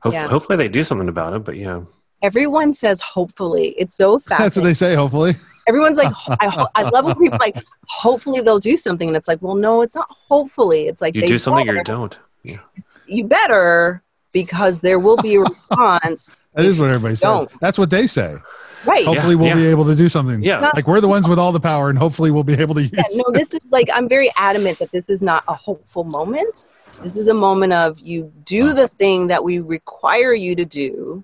Hope, 0.00 0.12
Yeah. 0.12 0.28
Hopefully 0.28 0.56
they 0.56 0.68
do 0.68 0.82
something 0.82 1.08
about 1.08 1.32
it, 1.34 1.44
but 1.44 1.56
yeah. 1.56 1.80
everyone 2.22 2.72
says 2.72 3.00
hopefully. 3.00 3.74
It's 3.78 3.94
so 3.96 4.18
fast. 4.18 4.38
that's 4.42 4.56
what 4.56 4.64
they 4.64 4.74
say 4.74 4.94
hopefully 4.94 5.34
Everyone's 5.68 5.98
like, 5.98 6.12
I, 6.40 6.48
ho- 6.48 6.68
I 6.74 6.82
love 6.88 7.04
when 7.04 7.16
people 7.16 7.38
like, 7.40 7.56
hopefully 7.88 8.40
they'll 8.40 8.58
do 8.58 8.76
something. 8.76 9.08
And 9.08 9.16
it's 9.16 9.28
like, 9.28 9.42
well, 9.42 9.54
no, 9.54 9.82
it's 9.82 9.94
not 9.94 10.08
hopefully. 10.10 10.88
It's 10.88 11.00
like 11.02 11.14
You 11.14 11.22
they 11.22 11.28
do 11.28 11.38
something 11.38 11.68
or 11.68 11.74
you 11.74 11.84
don't. 11.84 12.18
Yeah. 12.42 12.58
You 13.06 13.24
better 13.24 14.02
because 14.32 14.80
there 14.80 14.98
will 14.98 15.16
be 15.18 15.34
a 15.36 15.40
response. 15.54 16.34
that 16.54 16.64
is 16.64 16.78
what 16.80 16.88
everybody 16.90 17.14
says 17.16 17.22
Don't. 17.22 17.60
that's 17.60 17.78
what 17.78 17.90
they 17.90 18.06
say 18.06 18.34
right. 18.84 19.06
hopefully 19.06 19.34
we'll 19.34 19.48
yeah. 19.48 19.54
be 19.54 19.66
able 19.66 19.84
to 19.84 19.94
do 19.94 20.08
something 20.08 20.42
Yeah. 20.42 20.60
Not- 20.60 20.74
like 20.74 20.86
we're 20.86 21.00
the 21.00 21.08
ones 21.08 21.28
with 21.28 21.38
all 21.38 21.52
the 21.52 21.60
power 21.60 21.90
and 21.90 21.98
hopefully 21.98 22.30
we'll 22.30 22.44
be 22.44 22.54
able 22.54 22.74
to 22.76 22.82
use 22.82 22.90
Yeah, 22.92 23.02
no, 23.12 23.24
this 23.32 23.54
is 23.54 23.70
like 23.70 23.88
I'm 23.94 24.08
very 24.08 24.30
adamant 24.36 24.78
that 24.78 24.90
this 24.90 25.08
is 25.10 25.22
not 25.22 25.44
a 25.48 25.54
hopeful 25.54 26.04
moment. 26.04 26.64
This 27.02 27.14
is 27.14 27.28
a 27.28 27.34
moment 27.34 27.72
of 27.72 27.98
you 28.00 28.32
do 28.44 28.72
the 28.72 28.88
thing 28.88 29.28
that 29.28 29.44
we 29.44 29.60
require 29.60 30.32
you 30.34 30.56
to 30.56 30.64
do, 30.64 31.22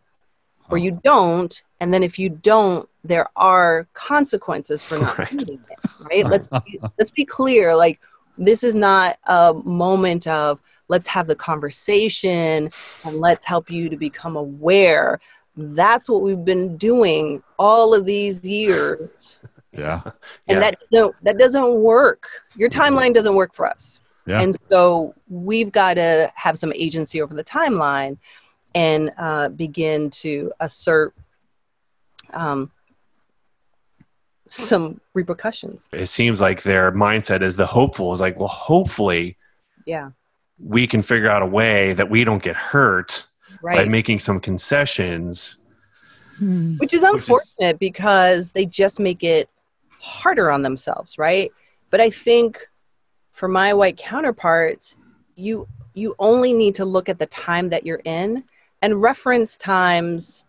or 0.70 0.78
you 0.78 1.00
don't, 1.02 1.60
and 1.80 1.92
then 1.92 2.04
if 2.04 2.16
you 2.16 2.28
don't, 2.30 2.88
there 3.02 3.26
are 3.36 3.86
consequences 3.92 4.82
for 4.84 4.98
not 4.98 5.18
Right. 5.18 5.36
doing 5.36 5.60
it. 5.68 5.90
Right? 6.10 6.24
Let's 6.32 6.46
be, 6.46 6.80
let's 6.98 7.10
be 7.10 7.24
clear. 7.24 7.74
Like 7.74 8.00
this 8.38 8.62
is 8.64 8.74
not 8.74 9.18
a 9.26 9.52
moment 9.64 10.26
of 10.26 10.62
let's 10.88 11.08
have 11.08 11.26
the 11.26 11.34
conversation 11.36 12.70
and 13.04 13.16
let's 13.18 13.44
help 13.44 13.70
you 13.70 13.88
to 13.88 13.96
become 13.96 14.36
aware. 14.36 15.20
That's 15.56 16.08
what 16.08 16.22
we've 16.22 16.44
been 16.44 16.76
doing 16.76 17.42
all 17.58 17.94
of 17.94 18.04
these 18.04 18.46
years. 18.46 19.40
Yeah. 19.76 20.02
And 20.46 20.58
Yeah. 20.58 20.60
that 20.60 20.78
doesn't 20.88 21.14
that 21.24 21.36
doesn't 21.36 21.74
work. 21.80 22.28
Your 22.54 22.70
timeline 22.70 23.12
doesn't 23.12 23.34
work 23.34 23.52
for 23.52 23.66
us. 23.66 24.02
Yeah. 24.24 24.40
and 24.40 24.56
so 24.70 25.16
we've 25.28 25.72
got 25.72 25.94
to 25.94 26.30
have 26.36 26.56
some 26.56 26.72
agency 26.74 27.20
over 27.20 27.34
the 27.34 27.42
timeline 27.42 28.16
and 28.76 29.12
uh, 29.18 29.48
begin 29.48 30.10
to 30.10 30.52
assert 30.60 31.12
um, 32.32 32.70
some 34.48 35.00
repercussions. 35.12 35.88
It 35.92 36.06
seems 36.06 36.40
like 36.40 36.62
their 36.62 36.92
mindset 36.92 37.42
is 37.42 37.56
the 37.56 37.66
hopeful 37.66 38.12
is 38.12 38.20
like, 38.20 38.38
well, 38.38 38.48
hopefully 38.48 39.36
yeah. 39.86 40.10
we 40.58 40.86
can 40.86 41.02
figure 41.02 41.28
out 41.30 41.42
a 41.42 41.46
way 41.46 41.92
that 41.94 42.08
we 42.08 42.24
don't 42.24 42.42
get 42.42 42.56
hurt 42.56 43.26
by 43.72 43.84
making 43.84 44.20
some 44.20 44.40
concessions. 44.40 45.58
Hmm. 46.38 46.76
Which 46.76 46.94
is 46.94 47.02
unfortunate 47.02 47.78
because 47.78 48.52
they 48.52 48.66
just 48.66 48.98
make 48.98 49.22
it 49.22 49.48
harder 50.00 50.50
on 50.50 50.62
themselves, 50.62 51.16
right? 51.16 51.50
But 51.90 52.00
I 52.00 52.10
think 52.10 52.58
for 53.30 53.48
my 53.48 53.72
white 53.72 53.96
counterparts, 53.96 54.96
you 55.36 55.68
you 55.94 56.14
only 56.18 56.52
need 56.52 56.74
to 56.74 56.84
look 56.84 57.08
at 57.08 57.18
the 57.18 57.26
time 57.26 57.70
that 57.70 57.86
you're 57.86 58.02
in 58.04 58.42
and 58.82 59.00
reference 59.00 59.56
times 59.56 60.44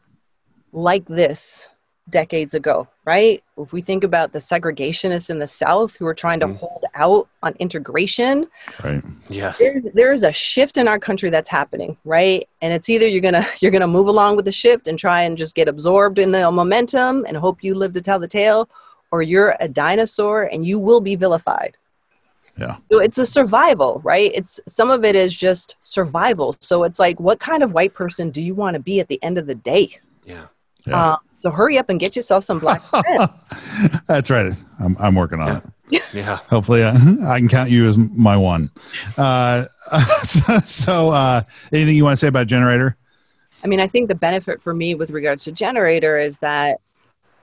like 0.72 1.06
this 1.06 1.70
decades 2.10 2.54
ago, 2.54 2.88
right? 3.06 3.44
If 3.58 3.74
we 3.74 3.82
think 3.82 4.04
about 4.04 4.32
the 4.32 4.40
segregationists 4.40 5.30
in 5.30 5.40
the 5.40 5.48
South 5.48 5.96
who 5.96 6.06
are 6.06 6.14
trying 6.14 6.40
to 6.42 6.48
Mhm. 6.48 6.58
hold 6.58 6.84
out 6.94 7.28
on 7.42 7.54
integration, 7.60 8.48
Right. 8.84 9.04
Yes. 9.28 9.58
there's, 9.58 9.84
there's 9.94 10.24
a 10.24 10.32
shift 10.32 10.78
in 10.78 10.88
our 10.88 11.00
country 11.00 11.30
that's 11.32 11.50
happening 11.50 11.98
right 12.06 12.48
and 12.62 12.74
it's 12.74 12.90
either 12.90 13.08
you're 13.08 13.22
gonna 13.22 13.46
you're 13.60 13.72
gonna 13.72 13.88
move 13.88 14.08
along 14.08 14.36
with 14.36 14.46
the 14.46 14.52
shift 14.52 14.88
and 14.88 15.00
try 15.00 15.22
and 15.24 15.38
just 15.38 15.56
get 15.56 15.68
absorbed 15.68 16.20
in 16.20 16.32
the 16.32 16.50
momentum 16.52 17.26
and 17.28 17.38
hope 17.38 17.64
you 17.64 17.74
live 17.74 17.94
to 17.94 18.02
tell 18.02 18.20
the 18.20 18.28
tale 18.28 18.70
or 19.12 19.22
you're 19.24 19.56
a 19.60 19.68
dinosaur 19.68 20.44
and 20.44 20.66
you 20.66 20.78
will 20.80 21.02
be 21.02 21.16
vilified 21.16 21.76
Yeah. 22.58 22.78
so 22.92 23.00
it's 23.00 23.18
a 23.18 23.26
survival 23.26 24.00
right 24.04 24.32
it's 24.34 24.60
some 24.68 24.92
of 24.92 25.04
it 25.04 25.16
is 25.16 25.36
just 25.36 25.76
survival 25.82 26.56
so 26.62 26.84
it's 26.84 27.00
like 27.00 27.20
what 27.20 27.40
kind 27.40 27.64
of 27.64 27.74
white 27.74 27.94
person 27.96 28.30
do 28.30 28.42
you 28.42 28.54
want 28.54 28.76
to 28.76 28.80
be 28.80 29.00
at 29.00 29.08
the 29.08 29.22
end 29.24 29.38
of 29.40 29.48
the 29.48 29.56
day 29.56 29.98
Yeah. 30.24 30.46
Yeah. 30.86 31.14
uh, 31.14 31.18
so 31.40 31.52
hurry 31.52 31.78
up 31.78 31.90
and 31.90 32.00
get 32.00 32.16
yourself 32.16 32.44
some 32.44 32.60
black 32.60 32.82
friends. 33.04 33.46
That's 34.08 34.30
right. 34.32 34.54
I'm, 34.80 34.96
I'm 35.00 35.16
working 35.16 35.40
on 35.40 35.48
Yeah. 35.90 36.00
it. 36.00 36.04
Yeah. 36.14 36.36
Hopefully, 36.50 36.84
uh, 36.84 36.94
I 37.28 37.38
can 37.40 37.48
count 37.48 37.70
you 37.70 37.88
as 37.88 37.98
my 37.98 38.36
one. 38.38 38.72
Uh, 39.18 39.66
so, 40.24 40.58
so 40.66 41.12
uh, 41.12 41.42
anything 41.72 41.96
you 41.96 42.04
want 42.04 42.14
to 42.14 42.18
say 42.18 42.28
about 42.28 42.48
generator? 42.48 42.98
I 43.64 43.68
mean, 43.68 43.80
I 43.80 43.88
think 43.88 44.08
the 44.10 44.16
benefit 44.16 44.62
for 44.62 44.74
me 44.74 44.96
with 44.96 45.10
regards 45.12 45.44
to 45.46 45.52
generator 45.52 46.20
is 46.20 46.40
that, 46.40 46.80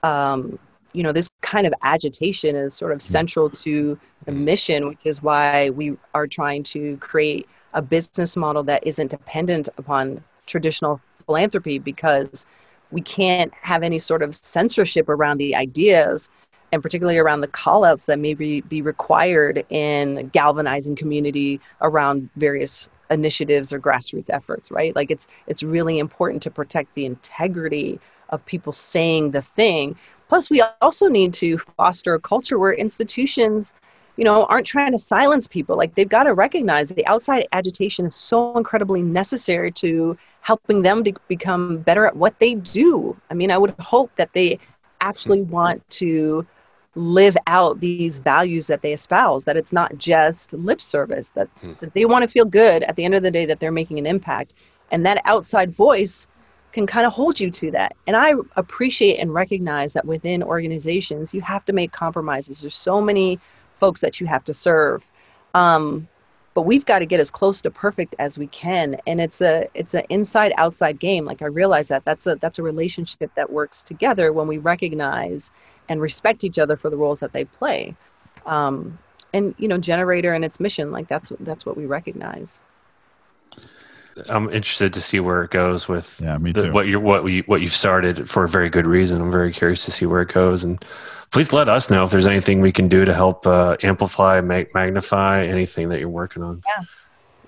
um, 0.03 0.57
you 0.93 1.03
know, 1.03 1.11
this 1.11 1.29
kind 1.41 1.65
of 1.67 1.73
agitation 1.83 2.55
is 2.55 2.73
sort 2.73 2.91
of 2.91 3.01
central 3.01 3.49
to 3.49 3.97
the 4.25 4.31
mission, 4.31 4.87
which 4.87 5.05
is 5.05 5.21
why 5.23 5.69
we 5.71 5.97
are 6.13 6.27
trying 6.27 6.63
to 6.63 6.97
create 6.97 7.47
a 7.73 7.81
business 7.81 8.35
model 8.37 8.63
that 8.63 8.85
isn't 8.85 9.09
dependent 9.09 9.67
upon 9.77 10.23
traditional 10.45 11.01
philanthropy 11.25 11.79
because 11.79 12.45
we 12.93 13.01
can't 13.01 13.53
have 13.55 13.83
any 13.83 13.99
sort 13.99 14.21
of 14.21 14.35
censorship 14.35 15.09
around 15.09 15.37
the 15.37 15.55
ideas 15.55 16.29
and 16.71 16.81
particularly 16.81 17.19
around 17.19 17.41
the 17.41 17.47
call 17.47 17.83
outs 17.83 18.07
that 18.07 18.17
may 18.17 18.33
be, 18.33 18.61
be 18.61 18.81
required 18.81 19.63
in 19.69 20.27
galvanizing 20.29 20.95
community 20.95 21.61
around 21.81 22.27
various 22.35 22.89
initiatives 23.11 23.71
or 23.71 23.79
grassroots 23.79 24.29
efforts 24.29 24.71
right? 24.71 24.95
Like 24.95 25.11
it's 25.11 25.27
it's 25.47 25.61
really 25.61 25.99
important 25.99 26.41
to 26.43 26.51
protect 26.51 26.95
the 26.95 27.05
integrity 27.05 27.99
of 28.29 28.45
people 28.45 28.73
saying 28.73 29.31
the 29.31 29.41
thing. 29.41 29.95
Plus 30.29 30.49
we 30.49 30.63
also 30.81 31.07
need 31.07 31.33
to 31.35 31.59
foster 31.77 32.15
a 32.15 32.19
culture 32.19 32.57
where 32.57 32.73
institutions 32.73 33.73
you 34.17 34.23
know 34.23 34.45
aren't 34.45 34.67
trying 34.67 34.91
to 34.91 34.99
silence 34.99 35.47
people. 35.47 35.75
Like 35.77 35.95
they've 35.95 36.07
got 36.09 36.23
to 36.23 36.33
recognize 36.33 36.89
that 36.89 36.95
the 36.95 37.05
outside 37.07 37.47
agitation 37.51 38.05
is 38.05 38.15
so 38.15 38.55
incredibly 38.57 39.01
necessary 39.01 39.71
to 39.73 40.17
helping 40.41 40.81
them 40.81 41.03
to 41.03 41.13
become 41.27 41.79
better 41.79 42.05
at 42.05 42.15
what 42.15 42.37
they 42.39 42.55
do. 42.55 43.15
I 43.29 43.33
mean 43.33 43.51
i 43.51 43.57
would 43.57 43.73
hope 43.79 44.11
that 44.17 44.33
they 44.33 44.59
actually 45.01 45.41
want 45.41 45.87
to 45.91 46.45
live 46.95 47.35
out 47.47 47.79
these 47.79 48.19
values 48.19 48.67
that 48.67 48.81
they 48.81 48.93
espouse 48.93 49.45
that 49.45 49.57
it's 49.57 49.73
not 49.73 49.97
just 49.97 50.53
lip 50.53 50.81
service 50.81 51.29
that, 51.31 51.49
Hmm. 51.59 51.73
that 51.81 51.93
they 51.93 52.05
want 52.05 52.21
to 52.23 52.27
feel 52.29 52.45
good 52.45 52.83
at 52.83 52.95
the 52.95 53.03
end 53.03 53.15
of 53.15 53.23
the 53.23 53.31
day 53.31 53.45
that 53.47 53.59
they're 53.59 53.71
making 53.71 53.97
an 53.97 54.05
impact. 54.05 54.53
And 54.91 55.03
that 55.05 55.19
outside 55.25 55.75
voice 55.75 56.27
can 56.71 56.85
kind 56.85 57.05
of 57.07 57.13
hold 57.13 57.39
you 57.39 57.49
to 57.51 57.71
that. 57.71 57.95
And 58.07 58.15
i 58.15 58.33
appreciate 58.57 59.17
and 59.19 59.33
recognize 59.33 59.93
that 59.93 60.05
within 60.05 60.43
organizations 60.43 61.33
you 61.33 61.41
have 61.41 61.65
to 61.65 61.73
make 61.73 61.91
compromises. 61.91 62.61
There's 62.61 62.75
so 62.75 63.01
many 63.01 63.39
folks 63.83 63.99
that 63.99 64.21
you 64.21 64.25
have 64.25 64.45
to 64.45 64.53
serve 64.53 65.03
um, 65.55 66.07
but 66.53 66.61
we've 66.61 66.85
got 66.85 66.99
to 66.99 67.05
get 67.05 67.19
as 67.19 67.29
close 67.29 67.61
to 67.61 67.69
perfect 67.69 68.15
as 68.17 68.37
we 68.37 68.47
can 68.47 68.95
and 69.07 69.19
it's 69.19 69.41
a 69.41 69.67
it's 69.73 69.93
an 69.93 70.03
inside 70.09 70.53
outside 70.57 70.97
game 70.99 71.25
like 71.25 71.41
i 71.41 71.45
realize 71.45 71.89
that 71.89 72.05
that's 72.05 72.25
a 72.27 72.35
that's 72.37 72.59
a 72.59 72.63
relationship 72.63 73.29
that 73.35 73.51
works 73.51 73.83
together 73.83 74.31
when 74.31 74.47
we 74.47 74.57
recognize 74.57 75.51
and 75.89 75.99
respect 75.99 76.45
each 76.45 76.57
other 76.57 76.77
for 76.77 76.89
the 76.89 76.95
roles 76.95 77.19
that 77.19 77.33
they 77.33 77.43
play 77.43 77.93
um, 78.45 78.97
and 79.33 79.53
you 79.57 79.67
know 79.67 79.77
generator 79.77 80.33
and 80.33 80.45
its 80.45 80.61
mission 80.61 80.89
like 80.91 81.09
that's 81.09 81.29
that's 81.41 81.65
what 81.65 81.75
we 81.75 81.85
recognize 81.85 82.61
I'm 84.29 84.49
interested 84.49 84.93
to 84.93 85.01
see 85.01 85.19
where 85.19 85.43
it 85.43 85.51
goes 85.51 85.87
with 85.87 86.21
Yeah, 86.21 86.37
me 86.37 86.53
the, 86.53 86.63
too. 86.63 86.71
what 86.71 86.87
you 86.87 86.99
what 86.99 87.23
we 87.23 87.39
what 87.41 87.61
you've 87.61 87.73
started 87.73 88.29
for 88.29 88.43
a 88.43 88.47
very 88.47 88.69
good 88.69 88.85
reason. 88.85 89.19
I'm 89.19 89.31
very 89.31 89.51
curious 89.51 89.85
to 89.85 89.91
see 89.91 90.05
where 90.05 90.21
it 90.21 90.31
goes, 90.31 90.63
and 90.63 90.83
please 91.33 91.51
let 91.51 91.67
us 91.67 91.89
know 91.89 92.03
if 92.03 92.11
there's 92.11 92.27
anything 92.27 92.61
we 92.61 92.71
can 92.71 92.87
do 92.87 93.03
to 93.03 93.13
help 93.13 93.45
uh, 93.45 93.75
amplify, 93.81 94.39
make, 94.39 94.73
magnify 94.73 95.43
anything 95.45 95.89
that 95.89 95.99
you're 95.99 96.07
working 96.07 96.43
on. 96.43 96.61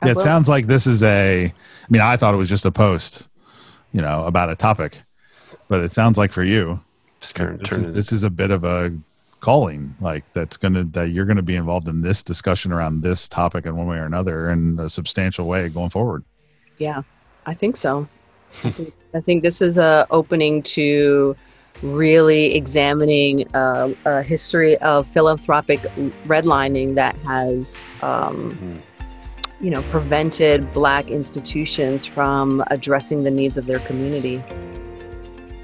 I 0.01 0.07
Yeah, 0.07 0.11
it 0.11 0.19
sounds 0.19 0.49
like 0.49 0.65
this 0.67 0.88
is 0.88 1.03
a. 1.03 1.45
I 1.45 1.88
mean, 1.89 2.01
I 2.01 2.17
thought 2.17 2.33
it 2.33 2.38
was 2.38 2.49
just 2.49 2.65
a 2.65 2.71
post, 2.71 3.27
you 3.93 4.01
know, 4.01 4.25
about 4.25 4.49
a 4.49 4.55
topic, 4.55 5.01
but 5.69 5.81
it 5.81 5.91
sounds 5.91 6.17
like 6.17 6.33
for 6.33 6.43
you, 6.43 6.81
It's 7.17 7.31
turn, 7.31 7.55
this, 7.57 7.69
turn 7.69 7.86
is, 7.86 7.95
this 7.95 8.11
is 8.11 8.23
a 8.23 8.29
bit 8.29 8.51
of 8.51 8.63
a 8.63 8.91
calling, 9.39 9.95
like 10.01 10.23
that's 10.33 10.57
gonna 10.57 10.83
that 10.86 11.11
you're 11.11 11.25
gonna 11.25 11.43
be 11.43 11.55
involved 11.55 11.88
in 11.88 12.01
this 12.01 12.23
discussion 12.23 12.71
around 12.71 13.01
this 13.01 13.29
topic 13.29 13.67
in 13.67 13.77
one 13.77 13.88
way 13.88 13.97
or 13.97 14.05
another 14.05 14.49
in 14.49 14.79
a 14.79 14.89
substantial 14.89 15.45
way 15.45 15.69
going 15.69 15.91
forward. 15.91 16.23
Yeah, 16.79 17.03
I 17.45 17.53
think 17.53 17.77
so. 17.77 18.07
I 18.63 18.71
think, 18.71 18.93
I 19.13 19.21
think 19.21 19.43
this 19.43 19.61
is 19.61 19.77
a 19.77 20.07
opening 20.09 20.63
to 20.63 21.36
really 21.82 22.55
examining 22.55 23.47
uh, 23.55 23.89
a 24.05 24.21
history 24.23 24.78
of 24.78 25.07
philanthropic 25.07 25.82
redlining 26.26 26.95
that 26.95 27.15
has, 27.26 27.78
um, 28.01 28.57
Mhm. 28.61 28.82
you 29.61 29.69
know, 29.69 29.82
prevented 29.84 30.71
Black 30.73 31.09
institutions 31.09 32.05
from 32.05 32.63
addressing 32.67 33.23
the 33.23 33.32
needs 33.32 33.57
of 33.57 33.65
their 33.65 33.80
community. 33.80 34.43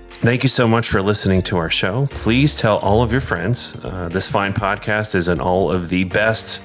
Thank 0.10 0.44
you 0.44 0.50
so 0.50 0.68
much 0.68 0.88
for 0.88 1.02
listening 1.02 1.42
to 1.44 1.58
our 1.58 1.70
show. 1.70 2.08
Please 2.12 2.54
tell 2.54 2.78
all 2.78 3.02
of 3.02 3.12
your 3.12 3.22
friends. 3.22 3.76
Uh, 3.84 4.08
this 4.08 4.30
fine 4.30 4.54
podcast 4.54 5.16
is 5.16 5.28
in 5.28 5.40
all 5.40 5.72
of 5.72 5.90
the 5.90 6.04
best 6.04 6.62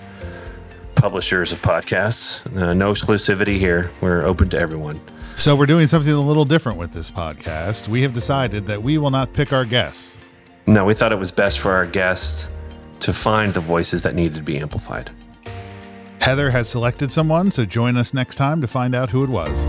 publishers 0.94 1.53
of 1.53 1.62
podcasts. 1.62 2.40
Uh, 2.55 2.74
no 2.74 2.90
exclusivity 2.90 3.59
here. 3.59 3.90
We're 4.03 4.24
open 4.24 4.51
to 4.51 4.59
everyone. 4.59 5.01
So 5.39 5.55
we're 5.55 5.66
doing 5.66 5.87
something 5.87 6.12
a 6.12 6.20
little 6.20 6.47
different 6.47 6.78
with 6.78 6.93
this 6.93 7.11
podcast. 7.11 7.89
We 7.89 8.01
have 8.03 8.14
decided 8.14 8.66
that 8.66 8.82
we 8.82 8.97
will 8.97 9.11
not 9.11 9.34
pick 9.34 9.53
our 9.53 9.66
guests. 9.66 10.30
No, 10.66 10.87
we 10.87 10.95
thought 10.95 11.12
it 11.12 11.18
was 11.18 11.30
best 11.30 11.61
for 11.61 11.72
our 11.72 11.87
guests 11.87 12.49
to 13.01 13.12
find 13.12 13.53
the 13.53 13.61
voices 13.61 14.03
that 14.03 14.14
needed 14.14 14.34
to 14.37 14.43
be 14.43 14.59
amplified. 14.59 15.11
Heather 16.22 16.51
has 16.51 16.70
selected 16.70 17.12
someone, 17.12 17.51
so 17.51 17.66
join 17.66 17.99
us 17.99 18.14
next 18.14 18.37
time 18.37 18.62
to 18.62 18.66
find 18.66 18.95
out 18.95 19.11
who 19.11 19.22
it 19.22 19.28
was. 19.28 19.66